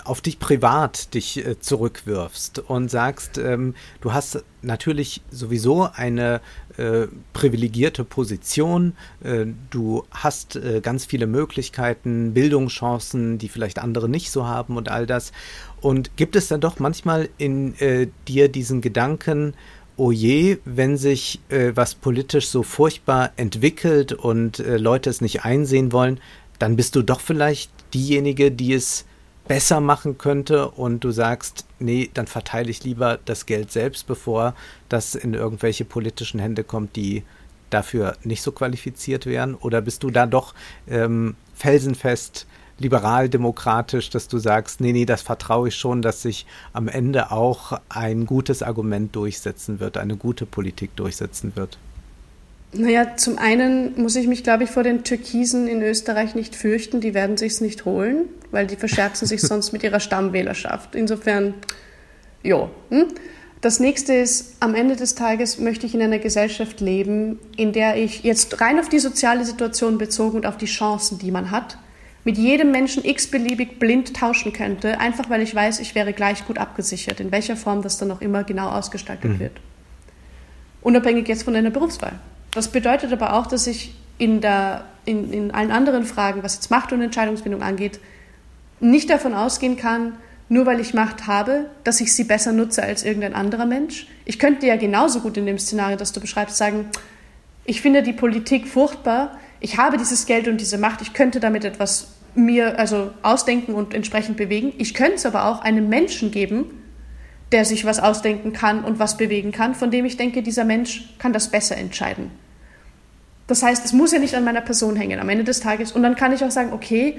auf 0.08 0.20
dich 0.20 0.38
privat 0.38 1.14
dich 1.14 1.44
äh, 1.44 1.60
zurückwirfst 1.60 2.60
und 2.60 2.90
sagst, 2.90 3.38
ähm, 3.38 3.74
du 4.00 4.12
hast 4.12 4.44
natürlich 4.62 5.20
sowieso 5.30 5.88
eine 5.92 6.40
äh, 6.76 7.06
privilegierte 7.32 8.04
Position, 8.04 8.94
äh, 9.22 9.46
du 9.70 10.04
hast 10.10 10.56
äh, 10.56 10.80
ganz 10.80 11.04
viele 11.04 11.26
Möglichkeiten, 11.26 12.32
Bildungschancen, 12.32 13.38
die 13.38 13.48
vielleicht 13.48 13.78
andere 13.78 14.08
nicht 14.08 14.30
so 14.30 14.46
haben 14.46 14.76
und 14.76 14.90
all 14.90 15.06
das. 15.06 15.32
Und 15.80 16.16
gibt 16.16 16.36
es 16.36 16.48
dann 16.48 16.60
doch 16.60 16.78
manchmal 16.78 17.28
in 17.38 17.78
äh, 17.78 18.08
dir 18.26 18.48
diesen 18.48 18.80
Gedanken, 18.80 19.54
oh 19.96 20.10
je, 20.10 20.58
wenn 20.64 20.96
sich 20.96 21.40
äh, 21.48 21.72
was 21.74 21.94
politisch 21.94 22.48
so 22.48 22.62
furchtbar 22.62 23.32
entwickelt 23.36 24.12
und 24.12 24.58
Leute 24.58 25.10
es 25.10 25.20
nicht 25.20 25.44
einsehen 25.44 25.92
wollen, 25.92 26.20
dann 26.58 26.76
bist 26.76 26.96
du 26.96 27.02
doch 27.02 27.20
vielleicht 27.20 27.70
diejenige, 27.92 28.50
die 28.50 28.74
es 28.74 29.04
besser 29.48 29.80
machen 29.80 30.18
könnte 30.18 30.68
und 30.68 31.02
du 31.02 31.10
sagst, 31.10 31.64
nee, 31.78 32.10
dann 32.14 32.26
verteile 32.26 32.70
ich 32.70 32.84
lieber 32.84 33.18
das 33.24 33.46
Geld 33.46 33.72
selbst, 33.72 34.06
bevor 34.06 34.54
das 34.88 35.14
in 35.14 35.34
irgendwelche 35.34 35.84
politischen 35.84 36.38
Hände 36.38 36.64
kommt, 36.64 36.96
die 36.96 37.24
dafür 37.70 38.16
nicht 38.22 38.42
so 38.42 38.52
qualifiziert 38.52 39.26
wären? 39.26 39.54
Oder 39.54 39.80
bist 39.80 40.02
du 40.02 40.10
da 40.10 40.26
doch 40.26 40.54
ähm, 40.86 41.34
felsenfest 41.54 42.46
liberal-demokratisch, 42.78 44.10
dass 44.10 44.28
du 44.28 44.38
sagst, 44.38 44.80
nee, 44.80 44.92
nee, 44.92 45.04
das 45.04 45.22
vertraue 45.22 45.68
ich 45.68 45.74
schon, 45.74 46.00
dass 46.02 46.22
sich 46.22 46.46
am 46.72 46.86
Ende 46.86 47.32
auch 47.32 47.80
ein 47.88 48.24
gutes 48.26 48.62
Argument 48.62 49.16
durchsetzen 49.16 49.80
wird, 49.80 49.96
eine 49.96 50.16
gute 50.16 50.46
Politik 50.46 50.94
durchsetzen 50.94 51.52
wird? 51.56 51.78
Naja, 52.72 53.16
zum 53.16 53.38
einen 53.38 54.00
muss 54.00 54.14
ich 54.16 54.26
mich, 54.26 54.44
glaube 54.44 54.64
ich, 54.64 54.70
vor 54.70 54.82
den 54.82 55.02
Türkisen 55.02 55.66
in 55.68 55.82
Österreich 55.82 56.34
nicht 56.34 56.54
fürchten. 56.54 57.00
Die 57.00 57.14
werden 57.14 57.36
sich's 57.38 57.60
nicht 57.60 57.84
holen, 57.86 58.26
weil 58.50 58.66
die 58.66 58.76
verscherzen 58.76 59.26
sich 59.26 59.40
sonst 59.42 59.72
mit 59.72 59.82
ihrer 59.82 60.00
Stammwählerschaft. 60.00 60.94
Insofern, 60.94 61.54
ja. 62.42 62.68
Hm? 62.90 63.06
Das 63.60 63.80
nächste 63.80 64.14
ist, 64.14 64.56
am 64.60 64.74
Ende 64.74 64.94
des 64.94 65.16
Tages 65.16 65.58
möchte 65.58 65.86
ich 65.86 65.94
in 65.94 66.02
einer 66.02 66.20
Gesellschaft 66.20 66.80
leben, 66.80 67.40
in 67.56 67.72
der 67.72 67.96
ich 67.96 68.22
jetzt 68.22 68.60
rein 68.60 68.78
auf 68.78 68.88
die 68.88 69.00
soziale 69.00 69.44
Situation 69.44 69.98
bezogen 69.98 70.36
und 70.36 70.46
auf 70.46 70.56
die 70.56 70.66
Chancen, 70.66 71.18
die 71.18 71.32
man 71.32 71.50
hat, 71.50 71.78
mit 72.22 72.38
jedem 72.38 72.70
Menschen 72.70 73.04
x-beliebig 73.04 73.80
blind 73.80 74.14
tauschen 74.14 74.52
könnte, 74.52 75.00
einfach 75.00 75.30
weil 75.30 75.42
ich 75.42 75.54
weiß, 75.54 75.80
ich 75.80 75.94
wäre 75.94 76.12
gleich 76.12 76.46
gut 76.46 76.58
abgesichert, 76.58 77.18
in 77.18 77.32
welcher 77.32 77.56
Form 77.56 77.82
das 77.82 77.98
dann 77.98 78.10
auch 78.12 78.20
immer 78.20 78.44
genau 78.44 78.68
ausgestaltet 78.68 79.32
mhm. 79.32 79.40
wird. 79.40 79.52
Unabhängig 80.82 81.26
jetzt 81.26 81.42
von 81.42 81.56
einer 81.56 81.70
Berufswahl. 81.70 82.20
Das 82.58 82.66
bedeutet 82.66 83.12
aber 83.12 83.34
auch, 83.34 83.46
dass 83.46 83.68
ich 83.68 83.94
in, 84.18 84.40
der, 84.40 84.82
in, 85.04 85.32
in 85.32 85.52
allen 85.52 85.70
anderen 85.70 86.04
Fragen, 86.04 86.42
was 86.42 86.56
jetzt 86.56 86.72
Macht 86.72 86.92
und 86.92 87.00
Entscheidungsfindung 87.00 87.62
angeht, 87.62 88.00
nicht 88.80 89.08
davon 89.10 89.32
ausgehen 89.32 89.76
kann, 89.76 90.14
nur 90.48 90.66
weil 90.66 90.80
ich 90.80 90.92
Macht 90.92 91.28
habe, 91.28 91.66
dass 91.84 92.00
ich 92.00 92.12
sie 92.12 92.24
besser 92.24 92.50
nutze 92.50 92.82
als 92.82 93.04
irgendein 93.04 93.34
anderer 93.34 93.64
Mensch. 93.64 94.08
Ich 94.24 94.40
könnte 94.40 94.66
ja 94.66 94.74
genauso 94.74 95.20
gut 95.20 95.36
in 95.36 95.46
dem 95.46 95.56
Szenario, 95.56 95.96
das 95.96 96.10
du 96.10 96.20
beschreibst, 96.20 96.56
sagen, 96.56 96.86
ich 97.64 97.80
finde 97.80 98.02
die 98.02 98.12
Politik 98.12 98.66
furchtbar, 98.66 99.38
ich 99.60 99.78
habe 99.78 99.96
dieses 99.96 100.26
Geld 100.26 100.48
und 100.48 100.60
diese 100.60 100.78
Macht, 100.78 101.00
ich 101.00 101.12
könnte 101.12 101.38
damit 101.38 101.64
etwas 101.64 102.08
mir 102.34 102.76
also 102.76 103.12
ausdenken 103.22 103.74
und 103.74 103.94
entsprechend 103.94 104.36
bewegen. 104.36 104.72
Ich 104.78 104.94
könnte 104.94 105.14
es 105.14 105.26
aber 105.26 105.44
auch 105.44 105.60
einem 105.60 105.88
Menschen 105.88 106.32
geben, 106.32 106.64
der 107.52 107.64
sich 107.64 107.84
was 107.84 108.00
ausdenken 108.00 108.52
kann 108.52 108.82
und 108.82 108.98
was 108.98 109.16
bewegen 109.16 109.52
kann, 109.52 109.76
von 109.76 109.92
dem 109.92 110.04
ich 110.04 110.16
denke, 110.16 110.42
dieser 110.42 110.64
Mensch 110.64 111.14
kann 111.20 111.32
das 111.32 111.52
besser 111.52 111.76
entscheiden. 111.76 112.32
Das 113.48 113.62
heißt, 113.62 113.84
es 113.84 113.92
muss 113.92 114.12
ja 114.12 114.20
nicht 114.20 114.34
an 114.34 114.44
meiner 114.44 114.60
Person 114.60 114.94
hängen 114.94 115.18
am 115.18 115.28
Ende 115.28 115.42
des 115.42 115.60
Tages. 115.60 115.90
Und 115.92 116.04
dann 116.04 116.14
kann 116.14 116.32
ich 116.32 116.44
auch 116.44 116.50
sagen, 116.50 116.72
okay, 116.72 117.18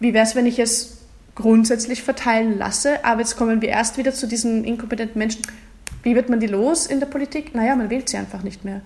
wie 0.00 0.12
wäre 0.12 0.24
es, 0.24 0.34
wenn 0.34 0.46
ich 0.46 0.58
es 0.58 1.02
grundsätzlich 1.34 2.02
verteilen 2.02 2.58
lasse? 2.58 3.04
Aber 3.04 3.20
jetzt 3.20 3.36
kommen 3.36 3.60
wir 3.60 3.68
erst 3.68 3.98
wieder 3.98 4.12
zu 4.12 4.26
diesen 4.26 4.64
inkompetenten 4.64 5.18
Menschen. 5.18 5.42
Wie 6.02 6.14
wird 6.14 6.30
man 6.30 6.40
die 6.40 6.46
los 6.46 6.86
in 6.86 6.98
der 6.98 7.06
Politik? 7.06 7.54
Naja, 7.54 7.76
man 7.76 7.90
wählt 7.90 8.08
sie 8.08 8.16
einfach 8.16 8.42
nicht 8.42 8.64
mehr. 8.64 8.80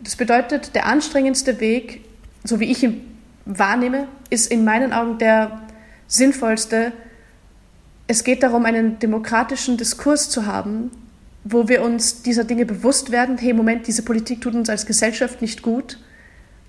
Das 0.00 0.16
bedeutet, 0.16 0.74
der 0.74 0.86
anstrengendste 0.86 1.60
Weg, 1.60 2.04
so 2.44 2.60
wie 2.60 2.70
ich 2.70 2.82
ihn 2.82 3.00
wahrnehme, 3.46 4.06
ist 4.28 4.50
in 4.50 4.64
meinen 4.64 4.92
Augen 4.92 5.18
der 5.18 5.62
sinnvollste, 6.08 6.92
es 8.06 8.22
geht 8.22 8.42
darum, 8.42 8.66
einen 8.66 8.98
demokratischen 8.98 9.78
Diskurs 9.78 10.28
zu 10.28 10.44
haben, 10.44 10.90
wo 11.42 11.68
wir 11.68 11.82
uns 11.82 12.22
dieser 12.22 12.44
Dinge 12.44 12.66
bewusst 12.66 13.12
werden, 13.12 13.38
hey, 13.38 13.54
Moment, 13.54 13.86
diese 13.86 14.02
Politik 14.02 14.42
tut 14.42 14.54
uns 14.54 14.68
als 14.68 14.84
Gesellschaft 14.84 15.40
nicht 15.40 15.62
gut. 15.62 15.98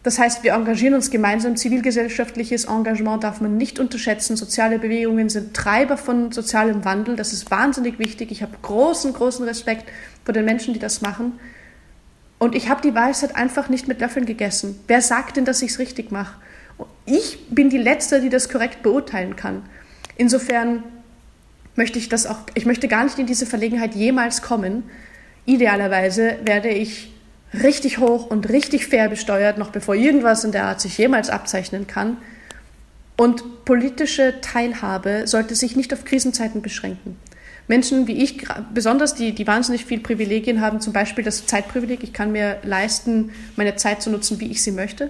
Das 0.05 0.19
heißt, 0.19 0.43
wir 0.43 0.53
engagieren 0.53 0.93
uns 0.93 1.09
gemeinsam. 1.09 1.55
Zivilgesellschaftliches 1.55 2.65
Engagement 2.65 3.23
darf 3.23 3.41
man 3.41 3.57
nicht 3.57 3.79
unterschätzen. 3.79 4.37
Soziale 4.37 4.77
Bewegungen 4.77 5.29
sind 5.29 5.55
Treiber 5.55 5.97
von 5.97 6.31
sozialem 6.31 6.85
Wandel. 6.85 7.15
Das 7.15 7.33
ist 7.33 7.49
wahnsinnig 7.49 7.97
wichtig. 7.97 8.31
Ich 8.31 8.43
habe 8.43 8.55
großen, 8.61 9.13
großen 9.13 9.43
Respekt 9.47 9.85
vor 10.23 10.31
den 10.31 10.45
Menschen, 10.45 10.75
die 10.75 10.79
das 10.79 11.01
machen. 11.01 11.39
Und 12.37 12.53
ich 12.53 12.69
habe 12.69 12.83
die 12.83 12.93
Weisheit 12.93 13.35
einfach 13.35 13.67
nicht 13.67 13.87
mit 13.87 13.99
Löffeln 13.99 14.27
gegessen. 14.27 14.79
Wer 14.85 15.01
sagt 15.01 15.37
denn, 15.37 15.45
dass 15.45 15.63
ich 15.63 15.71
es 15.71 15.79
richtig 15.79 16.11
mache? 16.11 16.35
Ich 17.07 17.39
bin 17.49 17.71
die 17.71 17.79
Letzte, 17.79 18.21
die 18.21 18.29
das 18.29 18.47
korrekt 18.49 18.83
beurteilen 18.83 19.35
kann. 19.35 19.63
Insofern 20.17 20.83
möchte 21.75 21.97
ich 21.97 22.09
das 22.09 22.27
auch, 22.27 22.37
ich 22.53 22.67
möchte 22.67 22.87
gar 22.87 23.05
nicht 23.05 23.17
in 23.17 23.25
diese 23.25 23.47
Verlegenheit 23.47 23.95
jemals 23.95 24.43
kommen. 24.43 24.83
Idealerweise 25.47 26.37
werde 26.43 26.69
ich 26.69 27.14
richtig 27.63 27.97
hoch 27.97 28.27
und 28.29 28.49
richtig 28.49 28.87
fair 28.87 29.09
besteuert, 29.09 29.57
noch 29.57 29.71
bevor 29.71 29.95
irgendwas 29.95 30.43
in 30.43 30.51
der 30.51 30.65
Art 30.65 30.81
sich 30.81 30.97
jemals 30.97 31.29
abzeichnen 31.29 31.87
kann. 31.87 32.17
Und 33.17 33.65
politische 33.65 34.41
Teilhabe 34.41 35.27
sollte 35.27 35.55
sich 35.55 35.75
nicht 35.75 35.93
auf 35.93 36.05
Krisenzeiten 36.05 36.61
beschränken. 36.61 37.17
Menschen 37.67 38.07
wie 38.07 38.23
ich, 38.23 38.45
besonders 38.73 39.15
die, 39.15 39.33
die 39.33 39.47
wahnsinnig 39.47 39.85
viel 39.85 39.99
Privilegien 39.99 40.61
haben, 40.61 40.81
zum 40.81 40.93
Beispiel 40.93 41.23
das 41.23 41.47
Zeitprivileg, 41.47 42.03
ich 42.03 42.13
kann 42.13 42.31
mir 42.31 42.57
leisten, 42.63 43.31
meine 43.55 43.75
Zeit 43.75 44.01
zu 44.01 44.11
nutzen, 44.11 44.39
wie 44.39 44.51
ich 44.51 44.61
sie 44.61 44.71
möchte, 44.71 45.09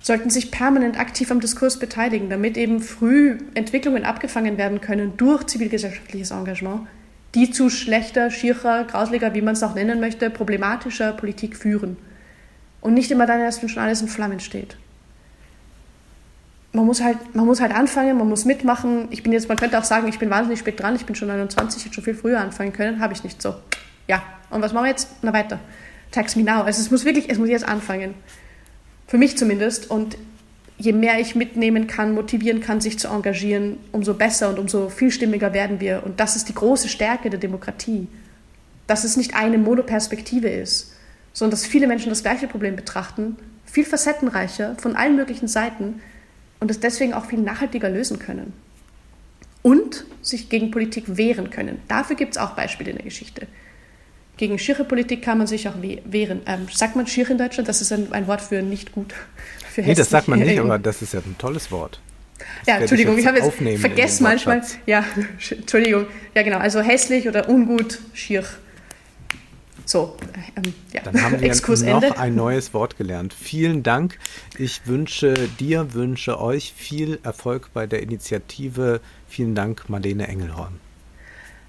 sollten 0.00 0.30
sich 0.30 0.50
permanent 0.50 0.98
aktiv 0.98 1.30
am 1.30 1.40
Diskurs 1.40 1.78
beteiligen, 1.78 2.28
damit 2.28 2.56
eben 2.56 2.80
früh 2.80 3.38
Entwicklungen 3.54 4.04
abgefangen 4.04 4.58
werden 4.58 4.80
können 4.80 5.12
durch 5.16 5.44
zivilgesellschaftliches 5.46 6.32
Engagement, 6.32 6.88
die 7.34 7.50
zu 7.50 7.70
schlechter, 7.70 8.30
schierer, 8.30 8.84
grausliger, 8.84 9.34
wie 9.34 9.42
man 9.42 9.54
es 9.54 9.62
auch 9.62 9.74
nennen 9.74 10.00
möchte, 10.00 10.30
problematischer 10.30 11.12
Politik 11.12 11.56
führen. 11.56 11.96
Und 12.80 12.94
nicht 12.94 13.10
immer 13.10 13.26
dann 13.26 13.40
erst, 13.40 13.62
wenn 13.62 13.68
schon 13.68 13.82
alles 13.82 14.02
in 14.02 14.08
Flammen 14.08 14.40
steht. 14.40 14.76
Man 16.72 16.86
muss, 16.86 17.02
halt, 17.02 17.34
man 17.34 17.46
muss 17.46 17.60
halt 17.60 17.74
anfangen, 17.74 18.16
man 18.16 18.28
muss 18.28 18.44
mitmachen. 18.44 19.08
Ich 19.10 19.22
bin 19.22 19.32
jetzt, 19.32 19.48
man 19.48 19.58
könnte 19.58 19.78
auch 19.78 19.84
sagen, 19.84 20.08
ich 20.08 20.18
bin 20.18 20.30
wahnsinnig 20.30 20.58
spät 20.60 20.80
dran, 20.80 20.96
ich 20.96 21.04
bin 21.04 21.14
schon 21.14 21.28
29, 21.28 21.84
hätte 21.84 21.94
schon 21.94 22.04
viel 22.04 22.14
früher 22.14 22.40
anfangen 22.40 22.72
können, 22.72 23.00
habe 23.00 23.12
ich 23.12 23.24
nicht 23.24 23.42
so. 23.42 23.54
Ja, 24.08 24.22
und 24.50 24.62
was 24.62 24.72
machen 24.72 24.84
wir 24.84 24.90
jetzt? 24.90 25.08
Na 25.22 25.32
weiter. 25.32 25.60
Tax 26.10 26.34
me 26.36 26.42
now. 26.42 26.62
Also 26.62 26.80
es 26.80 26.90
muss 26.90 27.04
wirklich, 27.04 27.30
es 27.30 27.38
muss 27.38 27.48
jetzt 27.48 27.66
anfangen. 27.66 28.14
Für 29.06 29.18
mich 29.18 29.36
zumindest. 29.36 29.90
Und 29.90 30.16
je 30.82 30.92
mehr 30.92 31.20
ich 31.20 31.36
mitnehmen 31.36 31.86
kann, 31.86 32.12
motivieren 32.12 32.60
kann, 32.60 32.80
sich 32.80 32.98
zu 32.98 33.06
engagieren, 33.06 33.78
umso 33.92 34.14
besser 34.14 34.48
und 34.48 34.58
umso 34.58 34.88
vielstimmiger 34.88 35.52
werden 35.52 35.78
wir. 35.78 36.02
Und 36.04 36.18
das 36.18 36.34
ist 36.34 36.48
die 36.48 36.54
große 36.54 36.88
Stärke 36.88 37.30
der 37.30 37.38
Demokratie. 37.38 38.08
Dass 38.88 39.04
es 39.04 39.16
nicht 39.16 39.34
eine 39.36 39.58
Monoperspektive 39.58 40.48
ist, 40.48 40.92
sondern 41.32 41.52
dass 41.52 41.66
viele 41.66 41.86
Menschen 41.86 42.08
das 42.08 42.22
gleiche 42.22 42.48
Problem 42.48 42.74
betrachten, 42.74 43.36
viel 43.64 43.84
facettenreicher 43.84 44.74
von 44.78 44.96
allen 44.96 45.14
möglichen 45.14 45.46
Seiten 45.46 46.00
und 46.58 46.70
es 46.70 46.80
deswegen 46.80 47.14
auch 47.14 47.26
viel 47.26 47.38
nachhaltiger 47.38 47.88
lösen 47.88 48.18
können. 48.18 48.52
Und 49.62 50.04
sich 50.20 50.48
gegen 50.48 50.72
Politik 50.72 51.16
wehren 51.16 51.50
können. 51.50 51.80
Dafür 51.86 52.16
gibt 52.16 52.32
es 52.32 52.38
auch 52.38 52.56
Beispiele 52.56 52.90
in 52.90 52.96
der 52.96 53.04
Geschichte. 53.04 53.46
Gegen 54.36 54.58
schiere 54.58 54.84
Politik 54.84 55.22
kann 55.22 55.38
man 55.38 55.46
sich 55.46 55.68
auch 55.68 55.74
wehren. 55.80 56.40
Ähm, 56.46 56.66
sagt 56.72 56.96
man 56.96 57.06
schier 57.06 57.28
in 57.30 57.38
Deutschland? 57.38 57.68
Das 57.68 57.80
ist 57.80 57.92
ein, 57.92 58.12
ein 58.12 58.26
Wort 58.26 58.40
für 58.40 58.62
nicht 58.62 58.92
gut. 58.92 59.14
Für 59.70 59.82
nee, 59.82 59.94
das 59.94 60.10
sagt 60.10 60.28
man 60.28 60.40
nicht, 60.40 60.58
aber 60.58 60.78
das 60.78 61.02
ist 61.02 61.14
ja 61.14 61.20
ein 61.20 61.36
tolles 61.38 61.70
Wort. 61.70 62.00
Das 62.38 62.46
ja, 62.66 62.76
Entschuldigung, 62.80 63.14
ich, 63.14 63.20
ich 63.20 63.26
habe 63.26 63.38
jetzt 63.38 63.80
vergessen 63.80 64.22
manchmal. 64.24 64.62
Ja, 64.86 65.04
Entschuldigung. 65.50 66.06
Ja, 66.34 66.42
genau. 66.42 66.58
Also 66.58 66.80
hässlich 66.80 67.28
oder 67.28 67.48
ungut, 67.48 68.00
schier. 68.14 68.44
So, 69.84 70.16
ähm, 70.56 70.72
ja. 70.92 71.02
Dann 71.02 71.22
haben 71.22 71.40
wir 71.40 71.42
Exkurs 71.48 71.82
noch 71.82 72.02
Ende. 72.02 72.18
ein 72.18 72.34
neues 72.34 72.72
Wort 72.72 72.96
gelernt. 72.96 73.34
Vielen 73.34 73.82
Dank. 73.82 74.18
Ich 74.58 74.86
wünsche 74.86 75.34
dir, 75.60 75.92
wünsche 75.94 76.40
euch 76.40 76.72
viel 76.76 77.18
Erfolg 77.22 77.70
bei 77.74 77.86
der 77.86 78.02
Initiative. 78.02 79.00
Vielen 79.28 79.54
Dank, 79.54 79.88
Marlene 79.88 80.28
Engelhorn. 80.28 80.80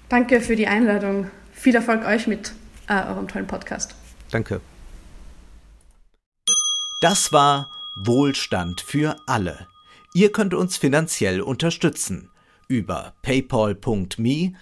Danke 0.08 0.40
für 0.40 0.56
die 0.56 0.66
Einladung 0.66 1.30
viel 1.64 1.74
Erfolg 1.74 2.04
euch 2.04 2.26
mit 2.26 2.52
äh, 2.88 3.06
eurem 3.06 3.26
tollen 3.26 3.46
Podcast. 3.46 3.94
Danke. 4.30 4.60
Das 7.00 7.32
war 7.32 7.70
Wohlstand 7.96 8.82
für 8.82 9.16
alle. 9.26 9.66
Ihr 10.12 10.30
könnt 10.30 10.52
uns 10.52 10.76
finanziell 10.76 11.40
unterstützen 11.40 12.30
über 12.68 13.14
paypal.me-ole 13.22 14.56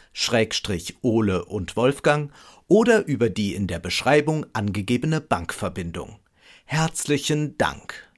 und 1.45 1.77
Wolfgang 1.77 2.33
oder 2.69 3.05
über 3.07 3.31
die 3.31 3.55
in 3.55 3.67
der 3.67 3.81
Beschreibung 3.81 4.47
angegebene 4.53 5.21
Bankverbindung. 5.21 6.21
Herzlichen 6.67 7.59
Dank. 7.59 8.12